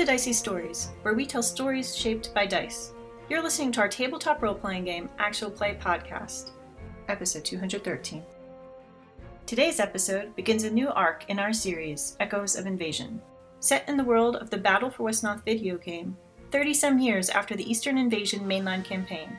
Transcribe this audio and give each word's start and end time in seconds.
To 0.00 0.06
Dicey 0.06 0.32
Stories, 0.32 0.88
where 1.02 1.12
we 1.12 1.26
tell 1.26 1.42
stories 1.42 1.94
shaped 1.94 2.32
by 2.32 2.46
dice. 2.46 2.94
You're 3.28 3.42
listening 3.42 3.70
to 3.72 3.80
our 3.80 3.88
tabletop 3.88 4.40
role 4.40 4.54
playing 4.54 4.86
game, 4.86 5.10
Actual 5.18 5.50
Play 5.50 5.76
Podcast, 5.78 6.52
episode 7.10 7.44
213. 7.44 8.22
Today's 9.44 9.78
episode 9.78 10.34
begins 10.36 10.64
a 10.64 10.70
new 10.70 10.88
arc 10.88 11.28
in 11.28 11.38
our 11.38 11.52
series, 11.52 12.16
Echoes 12.18 12.56
of 12.56 12.64
Invasion. 12.64 13.20
Set 13.58 13.86
in 13.90 13.98
the 13.98 14.04
world 14.04 14.36
of 14.36 14.48
the 14.48 14.56
Battle 14.56 14.88
for 14.88 15.06
Wesnoth 15.06 15.44
video 15.44 15.76
game, 15.76 16.16
30 16.50 16.72
some 16.72 16.98
years 16.98 17.28
after 17.28 17.54
the 17.54 17.70
Eastern 17.70 17.98
Invasion 17.98 18.40
mainline 18.40 18.82
campaign. 18.82 19.38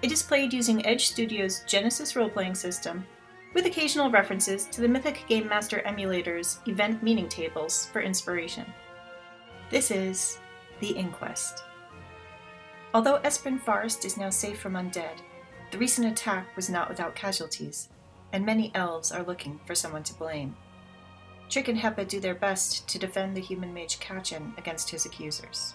It 0.00 0.10
is 0.10 0.22
played 0.22 0.54
using 0.54 0.86
Edge 0.86 1.08
Studios' 1.08 1.64
Genesys 1.66 2.16
role 2.16 2.30
playing 2.30 2.54
system, 2.54 3.06
with 3.52 3.66
occasional 3.66 4.10
references 4.10 4.64
to 4.68 4.80
the 4.80 4.88
Mythic 4.88 5.26
Game 5.28 5.48
Master 5.48 5.80
emulator's 5.80 6.60
event 6.66 7.02
meaning 7.02 7.28
tables 7.28 7.90
for 7.92 8.00
inspiration. 8.00 8.64
This 9.72 9.90
is 9.90 10.38
The 10.80 10.90
Inquest. 10.90 11.64
Although 12.92 13.20
Espen 13.20 13.58
Forest 13.58 14.04
is 14.04 14.18
now 14.18 14.28
safe 14.28 14.60
from 14.60 14.74
undead, 14.74 15.22
the 15.70 15.78
recent 15.78 16.06
attack 16.06 16.54
was 16.54 16.68
not 16.68 16.90
without 16.90 17.14
casualties, 17.14 17.88
and 18.34 18.44
many 18.44 18.70
elves 18.74 19.10
are 19.10 19.22
looking 19.22 19.58
for 19.64 19.74
someone 19.74 20.02
to 20.02 20.12
blame. 20.12 20.54
Tric 21.48 21.68
and 21.68 21.78
Heppa 21.78 22.06
do 22.06 22.20
their 22.20 22.34
best 22.34 22.86
to 22.86 22.98
defend 22.98 23.34
the 23.34 23.40
human 23.40 23.72
mage 23.72 23.98
Kachen 23.98 24.54
against 24.58 24.90
his 24.90 25.06
accusers. 25.06 25.72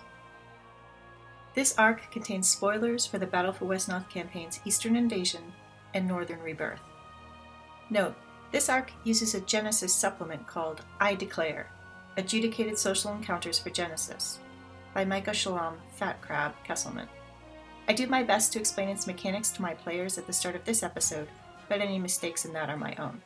This 1.55 1.73
arc 1.79 2.11
contains 2.11 2.47
spoilers 2.47 3.07
for 3.07 3.17
the 3.17 3.25
Battle 3.25 3.51
for 3.51 3.65
Wesnoth 3.65 4.07
campaign's 4.09 4.59
Eastern 4.63 4.95
Invasion 4.95 5.53
and 5.95 6.07
Northern 6.07 6.41
Rebirth. 6.41 6.81
Note, 7.89 8.13
this 8.51 8.69
arc 8.69 8.91
uses 9.03 9.33
a 9.33 9.41
Genesys 9.41 9.89
supplement 9.89 10.45
called 10.45 10.81
I 10.99 11.15
Declare, 11.15 11.71
Adjudicated 12.17 12.79
Social 12.79 13.13
Encounters 13.13 13.59
for 13.59 13.69
Genesys 13.69 14.39
by 14.93 15.05
Micah 15.05 15.33
Shalom 15.33 15.75
Fat 15.93 16.19
Crab 16.19 16.53
Kesselman. 16.67 17.07
I 17.87 17.93
do 17.93 18.07
my 18.07 18.23
best 18.23 18.51
to 18.53 18.59
explain 18.59 18.89
its 18.89 19.05
mechanics 19.05 19.51
to 19.51 19.61
my 19.61 19.75
players 19.75 20.17
at 20.17 20.25
the 20.25 20.33
start 20.33 20.55
of 20.55 20.65
this 20.65 20.81
episode, 20.81 21.27
but 21.69 21.79
any 21.79 21.99
mistakes 21.99 22.43
in 22.43 22.53
that 22.53 22.69
are 22.69 22.77
my 22.77 22.95
own. 22.95 23.21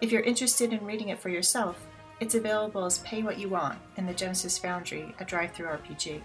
If 0.00 0.10
you're 0.10 0.22
interested 0.22 0.72
in 0.72 0.84
reading 0.84 1.10
it 1.10 1.20
for 1.20 1.28
yourself, 1.28 1.86
it's 2.18 2.34
available 2.34 2.84
as 2.84 2.98
Pay 2.98 3.22
What 3.22 3.38
You 3.38 3.48
Want 3.48 3.78
in 3.96 4.06
the 4.06 4.12
Genesys 4.12 4.60
Foundry, 4.60 5.14
a 5.20 5.24
DriveThruRPG. 5.24 6.20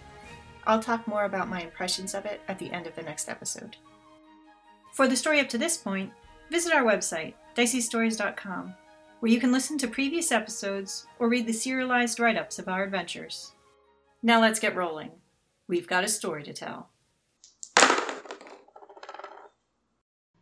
I'll 0.66 0.82
talk 0.82 1.08
more 1.08 1.26
about 1.26 1.50
my 1.50 1.62
impressions 1.62 2.16
of 2.16 2.26
it 2.26 2.42
at 2.48 2.58
the 2.58 2.72
end 2.72 2.88
of 2.88 2.96
the 2.96 3.04
next 3.04 3.30
episode. 3.30 3.78
For 4.94 5.08
the 5.08 5.16
story 5.16 5.40
up 5.40 5.50
to 5.50 5.60
this 5.60 5.78
point, 5.78 6.12
visit 6.50 6.74
our 6.74 6.84
website, 6.84 7.36
diceystories.com, 7.56 8.74
where 9.20 9.32
you 9.32 9.40
can 9.40 9.52
listen 9.52 9.78
to 9.80 9.88
previous 9.88 10.32
episodes 10.32 11.08
or 11.20 11.30
read 11.30 11.48
the 11.48 11.54
serialized 11.54 12.20
write 12.20 12.38
ups 12.38 12.60
of 12.60 12.68
our 12.68 12.84
adventures. 12.84 13.54
Now 14.22 14.42
let's 14.42 14.60
get 14.60 14.76
rolling. 14.76 15.12
We've 15.68 15.88
got 15.88 16.04
a 16.04 16.08
story 16.08 16.44
to 16.44 16.54
tell. 16.54 16.90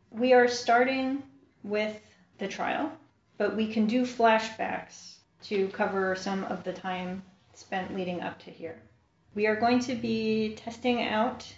We 0.10 0.34
are 0.34 0.48
starting 0.48 1.24
with 1.64 2.00
the 2.38 2.48
trial, 2.48 2.92
but 3.38 3.56
we 3.56 3.72
can 3.72 3.88
do 3.88 4.04
flashbacks 4.06 5.18
to 5.44 5.68
cover 5.70 6.16
some 6.16 6.44
of 6.46 6.64
the 6.64 6.74
time 6.74 7.24
spent 7.54 7.96
leading 7.96 8.22
up 8.22 8.40
to 8.44 8.52
here. 8.52 8.82
We 9.36 9.48
are 9.48 9.56
going 9.56 9.80
to 9.82 9.96
be 9.96 10.56
testing 10.56 11.04
out 11.04 11.52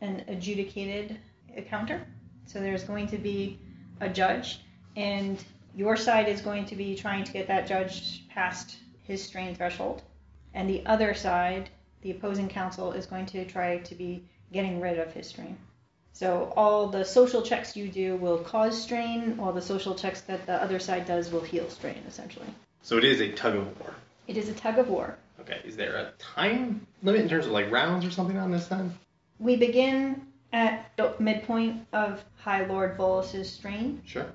an 0.00 0.24
adjudicated 0.28 1.18
encounter. 1.54 2.06
So 2.46 2.60
there's 2.60 2.84
going 2.84 3.08
to 3.08 3.18
be 3.18 3.58
a 4.00 4.08
judge, 4.08 4.60
and 4.94 5.42
your 5.76 5.96
side 5.96 6.26
is 6.28 6.40
going 6.40 6.64
to 6.64 6.74
be 6.74 6.96
trying 6.96 7.22
to 7.22 7.32
get 7.32 7.46
that 7.48 7.68
judge 7.68 8.26
past 8.28 8.76
his 9.02 9.22
strain 9.22 9.54
threshold, 9.54 10.02
and 10.54 10.68
the 10.68 10.84
other 10.86 11.12
side, 11.14 11.68
the 12.00 12.10
opposing 12.10 12.48
counsel, 12.48 12.92
is 12.92 13.06
going 13.06 13.26
to 13.26 13.44
try 13.44 13.78
to 13.78 13.94
be 13.94 14.24
getting 14.52 14.80
rid 14.80 14.98
of 14.98 15.12
his 15.12 15.28
strain. 15.28 15.56
So 16.12 16.52
all 16.56 16.88
the 16.88 17.04
social 17.04 17.42
checks 17.42 17.76
you 17.76 17.88
do 17.88 18.16
will 18.16 18.38
cause 18.38 18.80
strain, 18.82 19.36
while 19.36 19.52
the 19.52 19.60
social 19.60 19.94
checks 19.94 20.22
that 20.22 20.46
the 20.46 20.54
other 20.62 20.78
side 20.78 21.04
does 21.04 21.30
will 21.30 21.42
heal 21.42 21.68
strain, 21.68 22.02
essentially. 22.08 22.46
So 22.80 22.96
it 22.96 23.04
is 23.04 23.20
a 23.20 23.30
tug 23.32 23.54
of 23.56 23.78
war. 23.78 23.94
It 24.26 24.38
is 24.38 24.48
a 24.48 24.54
tug 24.54 24.78
of 24.78 24.88
war. 24.88 25.18
Okay. 25.40 25.60
Is 25.62 25.76
there 25.76 25.96
a 25.96 26.12
time 26.18 26.86
limit 27.02 27.20
in 27.20 27.28
terms 27.28 27.44
of 27.44 27.52
like 27.52 27.70
rounds 27.70 28.06
or 28.06 28.10
something 28.10 28.38
on 28.38 28.50
this 28.50 28.66
then? 28.66 28.98
We 29.38 29.56
begin 29.56 30.22
at 30.54 30.90
the 30.96 31.14
midpoint 31.18 31.86
of 31.92 32.24
High 32.36 32.64
Lord 32.64 32.96
Volas's 32.96 33.52
strain, 33.52 34.00
Sure. 34.06 34.26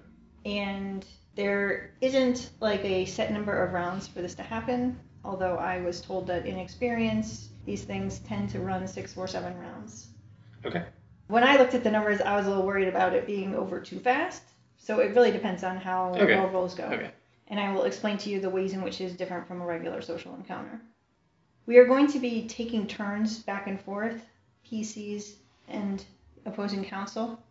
and 0.46 1.03
there 1.36 1.92
isn't 2.02 2.52
like 2.59 2.84
a 2.84 3.06
set 3.06 3.31
number 3.31 3.64
of 3.64 3.74
rounds 3.74 4.08
for 4.08 4.22
this 4.22 4.36
to 4.36 4.44
happen. 4.44 5.00
Although 5.24 5.58
I 5.58 5.80
was 5.81 6.02
told 6.02 6.28
that 6.28 6.46
in 6.46 6.58
experience, 6.58 7.50
these 7.66 7.84
things 7.84 8.19
tend 8.19 8.50
to 8.50 8.59
run 8.59 8.88
six 8.88 9.16
or 9.16 9.28
seven 9.28 9.58
rounds. 9.59 10.08
Okay. 10.66 10.84
When 11.28 11.44
I 11.44 11.58
looked 11.58 11.75
at 11.75 11.84
the 11.84 11.92
numbers, 11.92 12.22
I 12.22 12.36
was 12.36 12.46
a 12.46 12.50
little 12.50 12.66
worried 12.66 12.88
about 12.88 13.14
it 13.14 13.25
being 13.28 13.56
over 13.56 13.80
too 13.80 14.00
fast. 14.00 14.44
So 14.78 15.00
it 15.00 15.16
really 15.16 15.31
depends 15.31 15.64
on 15.64 15.78
how 15.78 16.14
Okay. 16.16 16.34
all 16.34 16.50
rolls 16.50 16.74
go. 16.75 16.86
Okay. 16.86 17.12
And 17.48 17.59
I 17.59 17.72
will 17.72 17.84
explain 17.84 18.18
to 18.19 18.30
you 18.30 18.40
the 18.40 18.50
ways 18.50 18.74
in 18.74 18.81
which 18.81 19.00
it 19.00 19.06
is 19.06 19.16
different 19.16 19.48
from 19.48 19.62
a 19.62 19.66
regular 19.66 20.02
social 20.02 20.34
encounter. 20.36 20.81
We 21.68 21.78
are 21.78 21.86
going 21.86 22.08
to 22.08 22.19
be 22.19 22.48
taking 22.48 22.88
turns 22.88 23.40
back 23.40 23.68
and 23.68 23.80
forth, 23.80 24.25
PCs 24.69 25.36
and 25.68 26.03
opposing 26.46 26.84
counsel. 26.84 27.42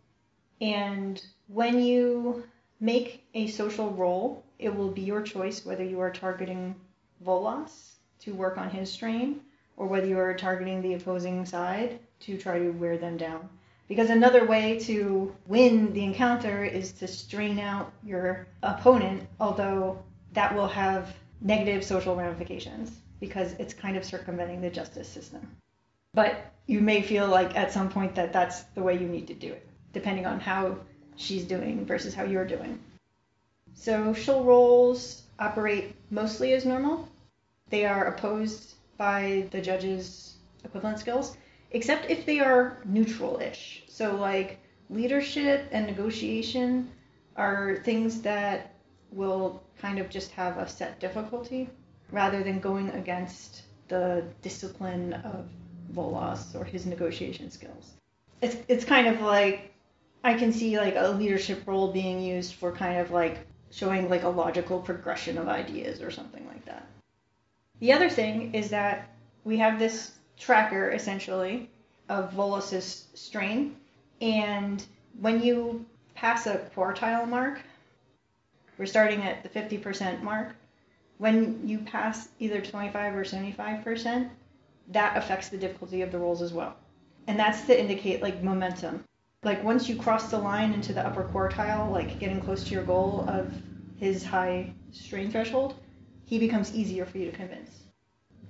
And 0.60 1.22
when 1.46 1.80
you 1.80 2.44
make 2.80 3.24
a 3.34 3.46
social 3.46 3.90
roll, 3.90 4.42
it 4.58 4.74
will 4.74 4.90
be 4.90 5.02
your 5.02 5.22
choice 5.22 5.64
whether 5.64 5.84
you 5.84 6.00
are 6.00 6.10
targeting 6.10 6.74
Volas 7.24 7.92
to 8.20 8.34
work 8.34 8.56
on 8.58 8.70
his 8.70 8.90
strain 8.90 9.40
or 9.76 9.86
whether 9.86 10.06
you 10.06 10.18
are 10.18 10.34
targeting 10.34 10.82
the 10.82 10.94
opposing 10.94 11.44
side 11.44 11.98
to 12.20 12.36
try 12.36 12.58
to 12.58 12.70
wear 12.70 12.98
them 12.98 13.16
down. 13.16 13.48
Because 13.88 14.10
another 14.10 14.46
way 14.46 14.78
to 14.80 15.34
win 15.46 15.92
the 15.92 16.04
encounter 16.04 16.64
is 16.64 16.92
to 16.92 17.08
strain 17.08 17.58
out 17.58 17.92
your 18.04 18.46
opponent, 18.62 19.28
although 19.40 20.02
that 20.32 20.54
will 20.54 20.68
have 20.68 21.14
negative 21.40 21.84
social 21.84 22.14
ramifications 22.14 23.00
because 23.18 23.52
it's 23.54 23.74
kind 23.74 23.96
of 23.96 24.04
circumventing 24.04 24.60
the 24.60 24.70
justice 24.70 25.08
system. 25.08 25.56
But 26.14 26.52
you 26.66 26.80
may 26.80 27.02
feel 27.02 27.26
like 27.26 27.56
at 27.56 27.72
some 27.72 27.88
point 27.88 28.14
that 28.14 28.32
that's 28.32 28.62
the 28.74 28.82
way 28.82 28.94
you 28.94 29.08
need 29.08 29.26
to 29.28 29.34
do 29.34 29.52
it, 29.52 29.66
depending 29.92 30.26
on 30.26 30.40
how 30.40 30.76
she's 31.20 31.44
doing 31.44 31.84
versus 31.84 32.14
how 32.14 32.24
you're 32.24 32.46
doing. 32.46 32.78
Social 33.74 34.42
roles 34.44 35.22
operate 35.38 35.94
mostly 36.10 36.52
as 36.54 36.64
normal. 36.64 37.08
They 37.68 37.84
are 37.84 38.06
opposed 38.06 38.74
by 38.96 39.46
the 39.50 39.60
judge's 39.60 40.34
equivalent 40.64 40.98
skills, 40.98 41.36
except 41.70 42.10
if 42.10 42.26
they 42.26 42.40
are 42.40 42.78
neutral 42.84 43.38
ish. 43.40 43.84
So, 43.86 44.16
like 44.16 44.58
leadership 44.88 45.68
and 45.70 45.86
negotiation 45.86 46.90
are 47.36 47.76
things 47.84 48.22
that 48.22 48.74
will 49.12 49.62
kind 49.78 49.98
of 49.98 50.10
just 50.10 50.30
have 50.32 50.58
a 50.58 50.68
set 50.68 51.00
difficulty 51.00 51.68
rather 52.10 52.42
than 52.42 52.60
going 52.60 52.90
against 52.90 53.62
the 53.88 54.24
discipline 54.42 55.12
of 55.14 55.48
Volas 55.94 56.54
or 56.54 56.64
his 56.64 56.86
negotiation 56.86 57.50
skills. 57.50 57.94
It's, 58.42 58.56
it's 58.68 58.84
kind 58.84 59.06
of 59.06 59.20
like 59.20 59.72
I 60.22 60.34
can 60.34 60.52
see 60.52 60.78
like 60.78 60.96
a 60.96 61.08
leadership 61.08 61.66
role 61.66 61.92
being 61.92 62.20
used 62.20 62.54
for 62.54 62.72
kind 62.72 62.98
of 62.98 63.10
like 63.10 63.46
showing 63.70 64.08
like 64.08 64.24
a 64.24 64.28
logical 64.28 64.80
progression 64.80 65.38
of 65.38 65.48
ideas 65.48 66.02
or 66.02 66.10
something 66.10 66.46
like 66.46 66.64
that. 66.66 66.86
The 67.78 67.92
other 67.92 68.10
thing 68.10 68.54
is 68.54 68.68
that 68.70 69.08
we 69.44 69.56
have 69.58 69.78
this 69.78 70.12
tracker 70.36 70.90
essentially 70.90 71.70
of 72.08 72.32
Volas's 72.32 73.06
strain, 73.14 73.76
and 74.20 74.84
when 75.20 75.42
you 75.42 75.86
pass 76.14 76.46
a 76.46 76.58
quartile 76.74 77.26
mark, 77.26 77.60
we're 78.76 78.86
starting 78.86 79.22
at 79.22 79.42
the 79.42 79.48
50% 79.48 80.22
mark. 80.22 80.54
When 81.18 81.66
you 81.66 81.78
pass 81.78 82.28
either 82.38 82.60
25 82.60 83.14
or 83.14 83.24
75%, 83.24 84.28
that 84.88 85.16
affects 85.16 85.48
the 85.48 85.58
difficulty 85.58 86.02
of 86.02 86.10
the 86.12 86.18
rolls 86.18 86.42
as 86.42 86.52
well. 86.52 86.76
And 87.26 87.38
that's 87.38 87.66
to 87.66 87.78
indicate 87.78 88.22
like 88.22 88.42
momentum. 88.42 89.04
Like 89.42 89.64
once 89.64 89.88
you 89.88 89.96
cross 89.96 90.30
the 90.30 90.38
line 90.38 90.74
into 90.74 90.92
the 90.92 91.06
upper 91.06 91.24
quartile, 91.24 91.90
like 91.90 92.18
getting 92.18 92.42
close 92.42 92.62
to 92.64 92.74
your 92.74 92.84
goal 92.84 93.24
of 93.26 93.50
his 93.98 94.22
high 94.22 94.74
strain 94.92 95.30
threshold, 95.30 95.74
he 96.26 96.38
becomes 96.38 96.74
easier 96.74 97.06
for 97.06 97.16
you 97.16 97.30
to 97.30 97.36
convince. 97.36 97.84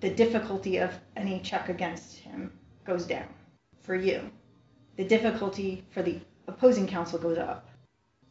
The 0.00 0.10
difficulty 0.10 0.78
of 0.78 0.98
any 1.14 1.38
check 1.40 1.68
against 1.68 2.18
him 2.18 2.52
goes 2.84 3.06
down 3.06 3.28
for 3.82 3.94
you. 3.94 4.30
The 4.96 5.04
difficulty 5.04 5.84
for 5.90 6.02
the 6.02 6.18
opposing 6.48 6.88
counsel 6.88 7.20
goes 7.20 7.38
up. 7.38 7.68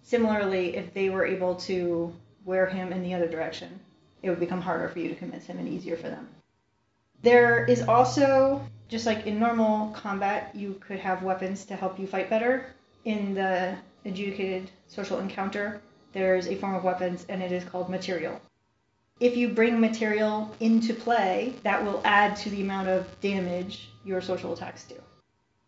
Similarly, 0.02 0.76
if 0.76 0.94
they 0.94 1.10
were 1.10 1.26
able 1.26 1.56
to 1.56 2.14
wear 2.44 2.66
him 2.66 2.92
in 2.92 3.04
the 3.04 3.14
other 3.14 3.30
direction, 3.30 3.80
it 4.22 4.30
would 4.30 4.40
become 4.40 4.62
harder 4.62 4.90
for 4.90 5.00
you 5.00 5.08
to 5.08 5.16
convince 5.16 5.46
him 5.46 5.60
and 5.60 5.68
easier 5.68 5.96
for 5.96 6.10
them. 6.10 6.28
There 7.22 7.66
is 7.66 7.84
also, 7.84 8.68
just 8.89 9.06
like 9.06 9.27
in 9.27 9.39
normal 9.39 9.91
combat, 9.91 10.51
you 10.56 10.81
could 10.86 11.00
have 11.00 11.24
weapons 11.24 11.63
to 11.65 11.75
help 11.75 12.00
you 12.00 12.07
fight 12.07 12.30
better. 12.30 12.65
In 13.06 13.33
the 13.36 13.75
adjudicated 14.03 14.69
social 14.88 15.19
encounter, 15.19 15.80
there's 16.12 16.47
a 16.47 16.56
form 16.56 16.75
of 16.75 16.83
weapons 16.83 17.25
and 17.30 17.41
it 17.41 17.51
is 17.51 17.63
called 17.63 17.89
material. 17.89 18.41
If 19.19 19.38
you 19.38 19.50
bring 19.50 19.80
material 19.80 20.56
into 20.59 20.94
play, 20.94 21.53
that 21.63 21.83
will 21.83 22.01
add 22.03 22.36
to 22.38 22.50
the 22.50 22.62
amount 22.62 22.88
of 22.88 23.19
damage 23.21 23.89
your 24.03 24.21
social 24.21 24.53
attacks 24.53 24.86
do. 24.86 24.95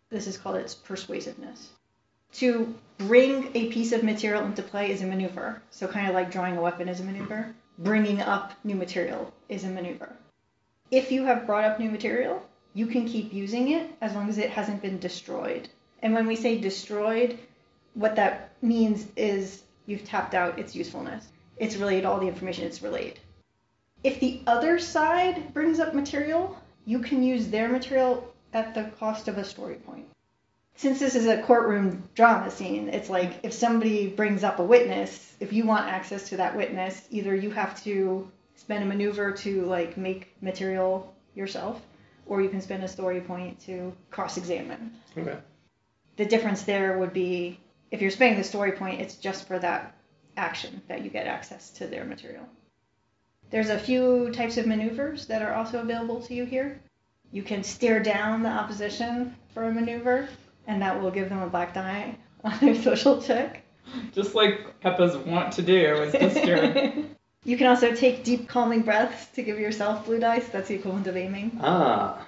This 0.09 0.25
is 0.25 0.37
called 0.37 0.55
its 0.55 0.73
persuasiveness. 0.73 1.69
To 2.35 2.73
bring 2.97 3.51
a 3.53 3.71
piece 3.71 3.91
of 3.91 4.03
material 4.03 4.45
into 4.45 4.63
play 4.63 4.91
is 4.91 5.01
a 5.01 5.05
maneuver. 5.05 5.61
So, 5.69 5.87
kind 5.87 6.07
of 6.07 6.13
like 6.13 6.31
drawing 6.31 6.57
a 6.57 6.61
weapon 6.61 6.87
is 6.87 7.01
a 7.01 7.03
maneuver, 7.03 7.53
bringing 7.77 8.21
up 8.21 8.53
new 8.63 8.75
material 8.75 9.33
is 9.49 9.65
a 9.65 9.67
maneuver. 9.67 10.15
If 10.89 11.11
you 11.11 11.25
have 11.25 11.45
brought 11.45 11.65
up 11.65 11.79
new 11.79 11.91
material, 11.91 12.45
you 12.73 12.87
can 12.87 13.05
keep 13.05 13.33
using 13.33 13.71
it 13.71 13.89
as 14.01 14.13
long 14.13 14.29
as 14.29 14.37
it 14.37 14.49
hasn't 14.49 14.81
been 14.81 14.99
destroyed. 14.99 15.69
And 16.01 16.13
when 16.13 16.27
we 16.27 16.35
say 16.35 16.57
destroyed, 16.57 17.37
what 17.93 18.15
that 18.15 18.51
means 18.61 19.07
is 19.15 19.63
you've 19.85 20.05
tapped 20.05 20.33
out 20.33 20.59
its 20.59 20.75
usefulness. 20.75 21.27
It's 21.57 21.75
relayed 21.75 22.05
all 22.05 22.19
the 22.19 22.27
information 22.27 22.65
it's 22.65 22.81
relayed. 22.81 23.19
If 24.03 24.19
the 24.19 24.41
other 24.47 24.79
side 24.79 25.53
brings 25.53 25.79
up 25.79 25.93
material, 25.93 26.57
you 26.85 26.99
can 26.99 27.21
use 27.21 27.47
their 27.47 27.69
material 27.69 28.33
at 28.53 28.73
the 28.73 28.85
cost 28.97 29.27
of 29.27 29.37
a 29.37 29.43
story 29.43 29.75
point. 29.75 30.07
Since 30.75 30.99
this 30.99 31.13
is 31.15 31.27
a 31.27 31.43
courtroom 31.43 32.09
drama 32.15 32.49
scene, 32.49 32.89
it's 32.89 33.09
like 33.09 33.39
if 33.43 33.53
somebody 33.53 34.07
brings 34.07 34.43
up 34.43 34.59
a 34.59 34.63
witness, 34.63 35.35
if 35.39 35.53
you 35.53 35.65
want 35.65 35.87
access 35.87 36.29
to 36.29 36.37
that 36.37 36.55
witness, 36.55 37.05
either 37.11 37.35
you 37.35 37.51
have 37.51 37.81
to 37.83 38.31
spend 38.55 38.83
a 38.83 38.87
maneuver 38.87 39.31
to 39.31 39.65
like 39.65 39.97
make 39.97 40.35
material 40.41 41.13
yourself, 41.35 41.81
or 42.25 42.41
you 42.41 42.49
can 42.49 42.61
spend 42.61 42.83
a 42.83 42.87
story 42.87 43.21
point 43.21 43.59
to 43.61 43.93
cross-examine. 44.09 44.91
Okay. 45.17 45.37
The 46.17 46.25
difference 46.25 46.63
there 46.63 46.97
would 46.97 47.13
be 47.13 47.59
if 47.91 48.01
you're 48.01 48.11
spending 48.11 48.37
the 48.37 48.43
story 48.43 48.71
point, 48.71 49.01
it's 49.01 49.15
just 49.15 49.47
for 49.47 49.59
that 49.59 49.95
action 50.37 50.81
that 50.87 51.03
you 51.03 51.09
get 51.09 51.27
access 51.27 51.69
to 51.71 51.87
their 51.87 52.05
material. 52.05 52.47
There's 53.49 53.69
a 53.69 53.77
few 53.77 54.31
types 54.31 54.57
of 54.57 54.65
maneuvers 54.65 55.27
that 55.27 55.41
are 55.41 55.53
also 55.53 55.81
available 55.81 56.21
to 56.21 56.33
you 56.33 56.45
here. 56.45 56.79
You 57.33 57.43
can 57.43 57.63
stare 57.63 58.01
down 58.01 58.43
the 58.43 58.49
opposition 58.49 59.35
for 59.53 59.65
a 59.65 59.73
maneuver, 59.73 60.29
and 60.67 60.81
that 60.81 61.01
will 61.01 61.11
give 61.11 61.27
them 61.27 61.41
a 61.41 61.47
black 61.47 61.73
die 61.73 62.15
on 62.45 62.57
their 62.59 62.75
social 62.75 63.21
check. 63.21 63.63
Just 64.13 64.35
like 64.35 64.79
Heppa's 64.79 65.17
want 65.17 65.51
to 65.53 65.61
do 65.61 65.95
is 65.95 66.13
just 66.13 66.37
stare. 66.37 66.93
you 67.43 67.57
can 67.57 67.67
also 67.67 67.95
take 67.95 68.23
deep 68.23 68.47
calming 68.47 68.81
breaths 68.81 69.27
to 69.27 69.43
give 69.43 69.59
yourself 69.59 70.05
blue 70.05 70.19
dice. 70.19 70.47
That's 70.49 70.67
the 70.67 70.75
equivalent 70.75 71.07
of 71.07 71.17
aiming. 71.17 71.59
Ah. 71.61 72.25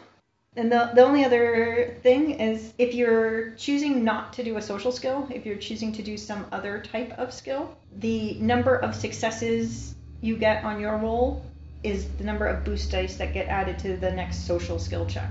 And 0.56 0.72
the, 0.72 0.92
the 0.94 1.02
only 1.04 1.24
other 1.26 1.98
thing 2.04 2.40
is 2.40 2.74
if 2.78 2.94
you're 2.94 3.52
choosing 3.52 4.04
not 4.04 4.34
to 4.34 4.44
do 4.44 4.58
a 4.58 4.62
social 4.62 4.92
skill, 4.92 5.28
if 5.32 5.46
you're 5.46 5.58
choosing 5.58 5.92
to 5.94 6.04
do 6.04 6.18
some 6.18 6.46
other 6.52 6.80
type 6.80 7.12
of 7.14 7.34
skill, 7.34 7.76
the 7.98 8.36
number 8.36 8.76
of 8.76 8.96
successes 8.96 9.96
you 10.22 10.38
get 10.38 10.64
on 10.64 10.80
your 10.80 10.98
roll 10.98 11.44
is 11.84 12.08
the 12.18 12.24
number 12.24 12.46
of 12.46 12.64
boost 12.64 12.92
dice 12.92 13.18
that 13.18 13.34
get 13.34 13.48
added 13.48 13.78
to 13.80 13.98
the 13.98 14.12
next 14.12 14.46
social 14.46 14.80
skill 14.80 15.06
check. 15.06 15.30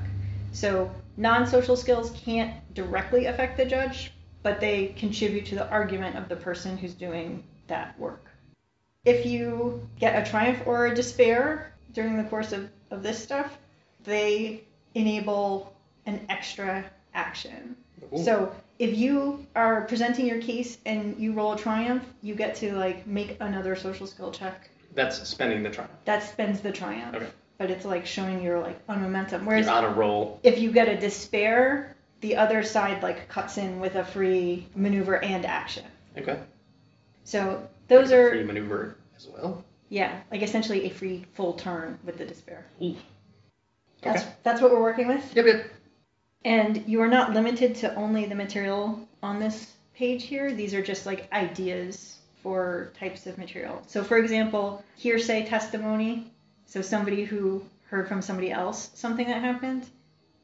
So 0.53 0.91
non 1.17 1.47
social 1.47 1.77
skills 1.77 2.11
can't 2.25 2.53
directly 2.75 3.27
affect 3.27 3.57
the 3.57 3.65
judge, 3.65 4.13
but 4.43 4.61
they 4.61 4.89
contribute 4.97 5.47
to 5.47 5.55
the 5.55 5.69
argument 5.71 6.17
of 6.17 6.29
the 6.29 6.37
person 6.37 6.77
who's 6.77 6.95
doing 6.95 7.45
that 7.69 7.99
work. 7.99 8.32
If 9.05 9.27
you 9.27 9.89
get 9.99 10.27
a 10.27 10.31
triumph 10.31 10.63
or 10.65 10.87
a 10.87 10.95
despair 10.95 11.75
during 11.93 12.17
the 12.17 12.25
course 12.25 12.53
of, 12.53 12.71
of 12.91 13.03
this 13.03 13.21
stuff, 13.21 13.59
they 14.05 14.63
enable 14.95 15.75
an 16.07 16.25
extra 16.29 16.85
action. 17.15 17.77
Ooh. 18.13 18.23
So 18.23 18.55
if 18.79 18.97
you 18.97 19.45
are 19.57 19.83
presenting 19.83 20.27
your 20.27 20.41
case 20.41 20.79
and 20.87 21.19
you 21.19 21.33
roll 21.33 21.55
a 21.55 21.59
triumph, 21.59 22.05
you 22.23 22.35
get 22.35 22.55
to 22.57 22.75
like 22.77 23.07
make 23.07 23.37
another 23.41 23.75
social 23.75 24.07
skill 24.07 24.31
check. 24.31 24.71
That's 24.95 25.27
spending 25.29 25.63
the 25.63 25.71
triumph. 25.71 25.93
That 26.05 26.23
spends 26.23 26.61
the 26.61 26.71
triumph. 26.71 27.17
Okay. 27.17 27.29
But 27.59 27.71
it's 27.71 27.85
like 27.85 28.07
showing 28.07 28.43
your 28.43 28.61
like 28.61 28.79
on 28.89 29.03
momentum. 29.03 29.47
Whereas 29.47 29.67
You're 29.67 29.75
on 29.75 29.85
a 29.85 29.91
roll. 29.91 30.39
if 30.43 30.59
you 30.59 30.71
get 30.71 30.89
a 30.89 30.97
despair, 30.97 31.97
the 32.21 32.37
other 32.37 32.63
side 32.63 33.03
like 33.03 33.29
cuts 33.29 33.59
in 33.59 33.81
with 33.81 33.97
a 33.97 34.05
free 34.05 34.67
maneuver 34.77 35.23
and 35.23 35.45
action. 35.45 35.85
Okay. 36.17 36.39
So 37.25 37.69
those 37.89 38.13
are 38.13 38.31
free 38.31 38.45
maneuver 38.45 38.97
as 39.17 39.27
well. 39.29 39.65
yeah, 39.89 40.21
like 40.31 40.43
essentially 40.43 40.85
a 40.87 40.91
free 40.91 41.25
full 41.35 41.55
turn 41.55 41.99
with 42.05 42.19
the 42.19 42.25
despair. 42.25 42.67
Ooh. 42.83 42.97
That's 44.03 44.23
Okay. 44.23 44.33
that's 44.43 44.61
what 44.61 44.73
we're 44.73 44.83
working 44.83 45.09
with. 45.09 45.35
Yep. 45.37 45.47
Yep. 45.47 45.71
And 46.45 46.85
you 46.89 47.01
are 47.03 47.09
not 47.09 47.33
limited 47.33 47.77
to 47.77 47.95
only 47.95 48.25
the 48.27 48.35
material 48.35 49.09
on 49.23 49.39
this 49.39 49.73
page 49.95 50.25
here. 50.25 50.53
These 50.53 50.75
are 50.75 50.83
just 50.83 51.07
like 51.07 51.33
ideas 51.33 52.19
for 52.43 52.91
types 52.99 53.27
of 53.29 53.39
material. 53.39 53.81
So, 53.87 54.03
for 54.03 54.19
example, 54.19 54.83
hearsay 54.97 55.47
testimony. 55.47 56.33
So, 56.67 56.83
somebody 56.83 57.25
who 57.25 57.65
heard 57.89 58.09
from 58.09 58.23
somebody 58.23 58.51
else 58.51 58.91
something 58.95 59.29
that 59.29 59.41
happened 59.43 59.87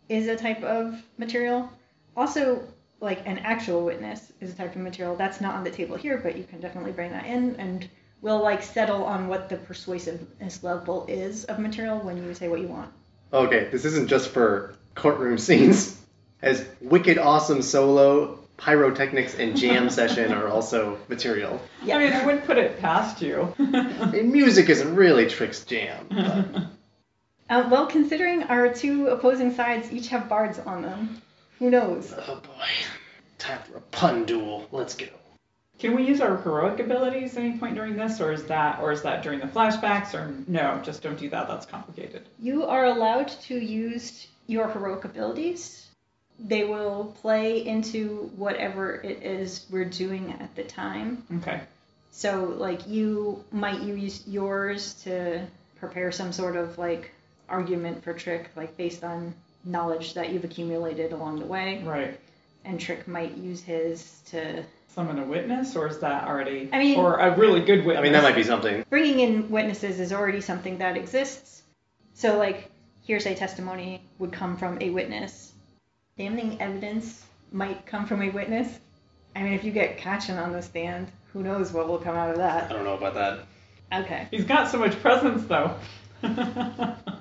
is 0.09 0.29
a 0.29 0.37
type 0.37 0.63
of 0.63 1.03
material. 1.17 1.69
Also, 2.17 2.63
like 3.01 3.27
an 3.27 3.39
actual 3.39 3.85
witness 3.85 4.33
is 4.41 4.53
a 4.53 4.57
type 4.57 4.75
of 4.75 4.81
material. 4.83 5.17
That's 5.17 5.41
not 5.41 5.55
on 5.55 5.65
the 5.65 5.71
table 5.71 5.97
here, 5.97 6.19
but 6.19 6.37
you 6.37 6.45
can 6.45 6.61
definitely 6.61 6.93
bring 6.93 7.13
that 7.13 7.27
in 7.27 7.57
and 7.57 7.89
we'll 8.21 8.43
like 8.43 8.63
settle 8.63 9.05
on 9.05 9.29
what 9.29 9.49
the 9.49 9.57
persuasiveness 9.57 10.63
level 10.63 11.07
is 11.09 11.45
of 11.45 11.59
material 11.59 11.99
when 11.99 12.17
you 12.17 12.35
say 12.35 12.49
what 12.49 12.61
you 12.61 12.69
want. 12.69 12.91
Okay, 13.33 13.69
this 13.71 13.85
isn't 13.85 14.09
just 14.09 14.31
for 14.31 14.75
courtroom 14.95 15.39
scenes. 15.47 16.01
As 16.41 16.65
wicked 16.81 17.19
awesome 17.19 17.63
solo, 17.63 18.39
pyrotechnics, 18.59 19.35
and 19.39 19.57
jam 19.57 19.91
session 19.99 20.33
are 20.33 20.49
also 20.49 20.99
material. 21.09 21.61
Yeah. 21.85 21.97
I 21.97 21.99
mean, 21.99 22.13
I 22.13 22.25
wouldn't 22.25 22.45
put 22.45 22.59
it 22.59 22.81
past 22.81 23.23
you. 23.23 23.55
And 23.59 24.33
music 24.33 24.69
isn't 24.69 24.95
really 24.95 25.29
Tric's 25.29 25.65
jam. 25.65 26.07
But 26.11 26.63
Uh, 27.51 27.69
well, 27.71 27.87
considering 27.87 28.43
our 28.45 28.73
two 28.73 29.07
opposing 29.09 29.55
sides 29.55 29.91
each 29.93 30.09
have 30.09 30.29
bards 30.29 30.59
on 30.59 30.83
them, 30.83 31.23
who 31.59 31.71
knows? 31.71 32.15
oh 32.17 32.37
boy, 32.37 32.69
time 33.39 33.61
for 33.71 33.79
a 33.79 33.81
pun 33.81 34.25
duel. 34.25 34.69
Let's 34.73 34.95
go. 34.95 35.07
Can 35.79 35.95
we 35.95 36.05
use 36.05 36.21
our 36.21 36.37
heroic 36.39 36.81
abilities 36.81 37.37
at 37.37 37.45
any 37.45 37.57
point 37.57 37.77
during 37.77 37.97
this, 37.97 38.21
or 38.21 38.33
is 38.33 38.45
that, 38.45 38.81
or 38.81 38.91
is 38.91 39.03
that 39.03 39.23
during 39.23 39.39
the 39.39 39.47
flashbacks, 39.47 40.13
or 40.13 40.35
no? 40.49 40.81
Just 40.83 41.03
don't 41.03 41.19
do 41.19 41.31
that. 41.31 41.47
That's 41.47 41.67
complicated. 41.67 42.27
You 42.41 42.65
are 42.65 42.87
allowed 42.87 43.29
to 43.43 43.55
use 43.55 44.27
your 44.49 44.69
heroic 44.69 45.05
abilities. 45.05 45.87
They 46.41 46.65
will 46.65 47.17
play 47.21 47.65
into 47.65 48.31
whatever 48.37 48.95
it 48.95 49.23
is 49.23 49.67
we're 49.71 49.85
doing 49.85 50.33
at 50.41 50.55
the 50.57 50.65
time. 50.65 51.25
Okay. 51.39 51.61
So, 52.11 52.45
like, 52.59 52.89
you 52.89 53.45
might 53.53 53.81
use 53.81 54.27
yours 54.27 54.95
to 55.05 55.47
prepare 55.79 56.11
some 56.11 56.33
sort 56.33 56.57
of 56.57 56.77
like 56.77 57.13
argument 57.49 58.03
for 58.03 58.15
Tric, 58.15 58.47
like 58.57 58.77
based 58.77 59.05
on 59.05 59.33
knowledge 59.69 60.15
that 60.15 60.31
you've 60.33 60.45
accumulated 60.45 61.13
along 61.13 61.39
the 61.39 61.47
way. 61.47 61.83
Right. 61.85 62.19
And 62.65 62.81
Tric 62.81 63.07
might 63.07 63.37
use 63.37 63.63
his 63.63 64.21
to 64.27 64.65
Summon 64.95 65.19
a 65.21 65.25
witness, 65.25 65.77
or 65.77 65.87
is 65.87 65.99
that 66.01 66.27
already? 66.27 66.69
I 66.73 66.79
mean- 66.79 66.99
or 66.99 67.19
a 67.19 67.37
really 67.37 67.61
good 67.61 67.85
witness. 67.85 67.99
I 67.99 68.03
mean, 68.03 68.13
that 68.13 68.23
might 68.23 68.35
be 68.35 68.43
something. 68.43 68.85
bringing 68.91 69.21
in 69.21 69.49
witnesses 69.51 70.01
is 70.01 70.13
already 70.13 70.41
something 70.41 70.79
that 70.79 70.97
exists. 70.97 71.63
So, 72.15 72.37
like, 72.37 72.71
hearsay 73.05 73.37
testimony 73.37 74.03
would 74.19 74.33
come 74.33 74.57
from 74.57 74.79
a 74.81 74.91
witness. 74.91 75.53
Damning 76.17 76.61
evidence 76.61 77.25
might 77.53 77.87
come 77.87 78.07
from 78.07 78.23
a 78.23 78.31
witness. 78.31 78.81
I 79.37 79.43
mean, 79.45 79.53
if 79.53 79.63
you 79.63 79.71
get 79.71 79.99
Kachen 79.99 80.43
on 80.43 80.53
the 80.53 80.63
stand, 80.63 81.13
who 81.33 81.45
knows 81.45 81.73
what 81.73 81.87
will 81.87 81.99
come 81.99 82.17
out 82.17 82.31
of 82.31 82.37
that? 82.39 82.69
I 82.69 82.73
don't 82.75 82.85
know 82.85 82.95
about 82.95 83.15
that. 83.15 84.05
Okay. 84.05 84.27
He's 84.33 84.45
got 84.45 84.69
so 84.69 84.79
much 84.79 85.01
presence, 85.01 85.45
though. 85.45 85.77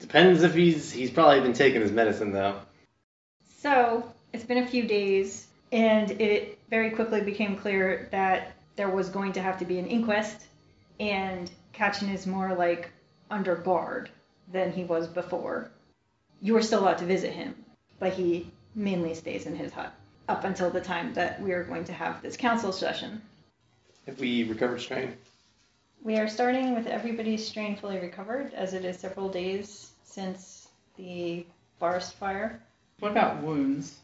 Depends 0.00 0.42
if 0.42 0.54
he's 0.54 0.92
he's 0.92 1.10
probably 1.10 1.40
been 1.40 1.52
taking 1.52 1.80
his 1.80 1.92
medicine 1.92 2.32
though. 2.32 2.60
So, 3.58 4.10
it's 4.32 4.44
been 4.44 4.58
a 4.58 4.66
few 4.66 4.84
days, 4.84 5.48
and 5.72 6.10
it 6.12 6.58
very 6.70 6.90
quickly 6.90 7.20
became 7.20 7.56
clear 7.56 8.08
that 8.12 8.52
there 8.76 8.88
was 8.88 9.08
going 9.08 9.32
to 9.32 9.42
have 9.42 9.58
to 9.58 9.64
be 9.64 9.78
an 9.78 9.86
inquest, 9.86 10.46
and 11.00 11.50
Kachen 11.74 12.12
is 12.12 12.26
more 12.26 12.54
like 12.54 12.90
under 13.30 13.56
guard 13.56 14.10
than 14.52 14.72
he 14.72 14.84
was 14.84 15.08
before. 15.08 15.70
You 16.40 16.56
are 16.56 16.62
still 16.62 16.80
allowed 16.80 16.98
to 16.98 17.04
visit 17.04 17.32
him, 17.32 17.54
but 17.98 18.12
he 18.12 18.50
mainly 18.74 19.14
stays 19.14 19.46
in 19.46 19.56
his 19.56 19.72
hut 19.72 19.92
up 20.28 20.44
until 20.44 20.70
the 20.70 20.80
time 20.80 21.12
that 21.14 21.42
we 21.42 21.52
are 21.52 21.64
going 21.64 21.84
to 21.84 21.92
have 21.92 22.22
this 22.22 22.36
council 22.36 22.70
session. 22.70 23.20
Have 24.06 24.20
we 24.20 24.44
recovered 24.44 24.80
strain? 24.80 25.16
We 26.02 26.16
are 26.18 26.28
starting 26.28 26.74
with 26.74 26.86
everybody's 26.86 27.46
strain 27.46 27.76
fully 27.76 27.98
recovered, 27.98 28.54
as 28.54 28.72
it 28.72 28.84
is 28.84 28.98
several 28.98 29.28
days 29.28 29.87
since 30.08 30.68
the 30.96 31.46
forest 31.78 32.14
fire. 32.14 32.60
what 32.98 33.12
about 33.12 33.42
wounds? 33.42 33.98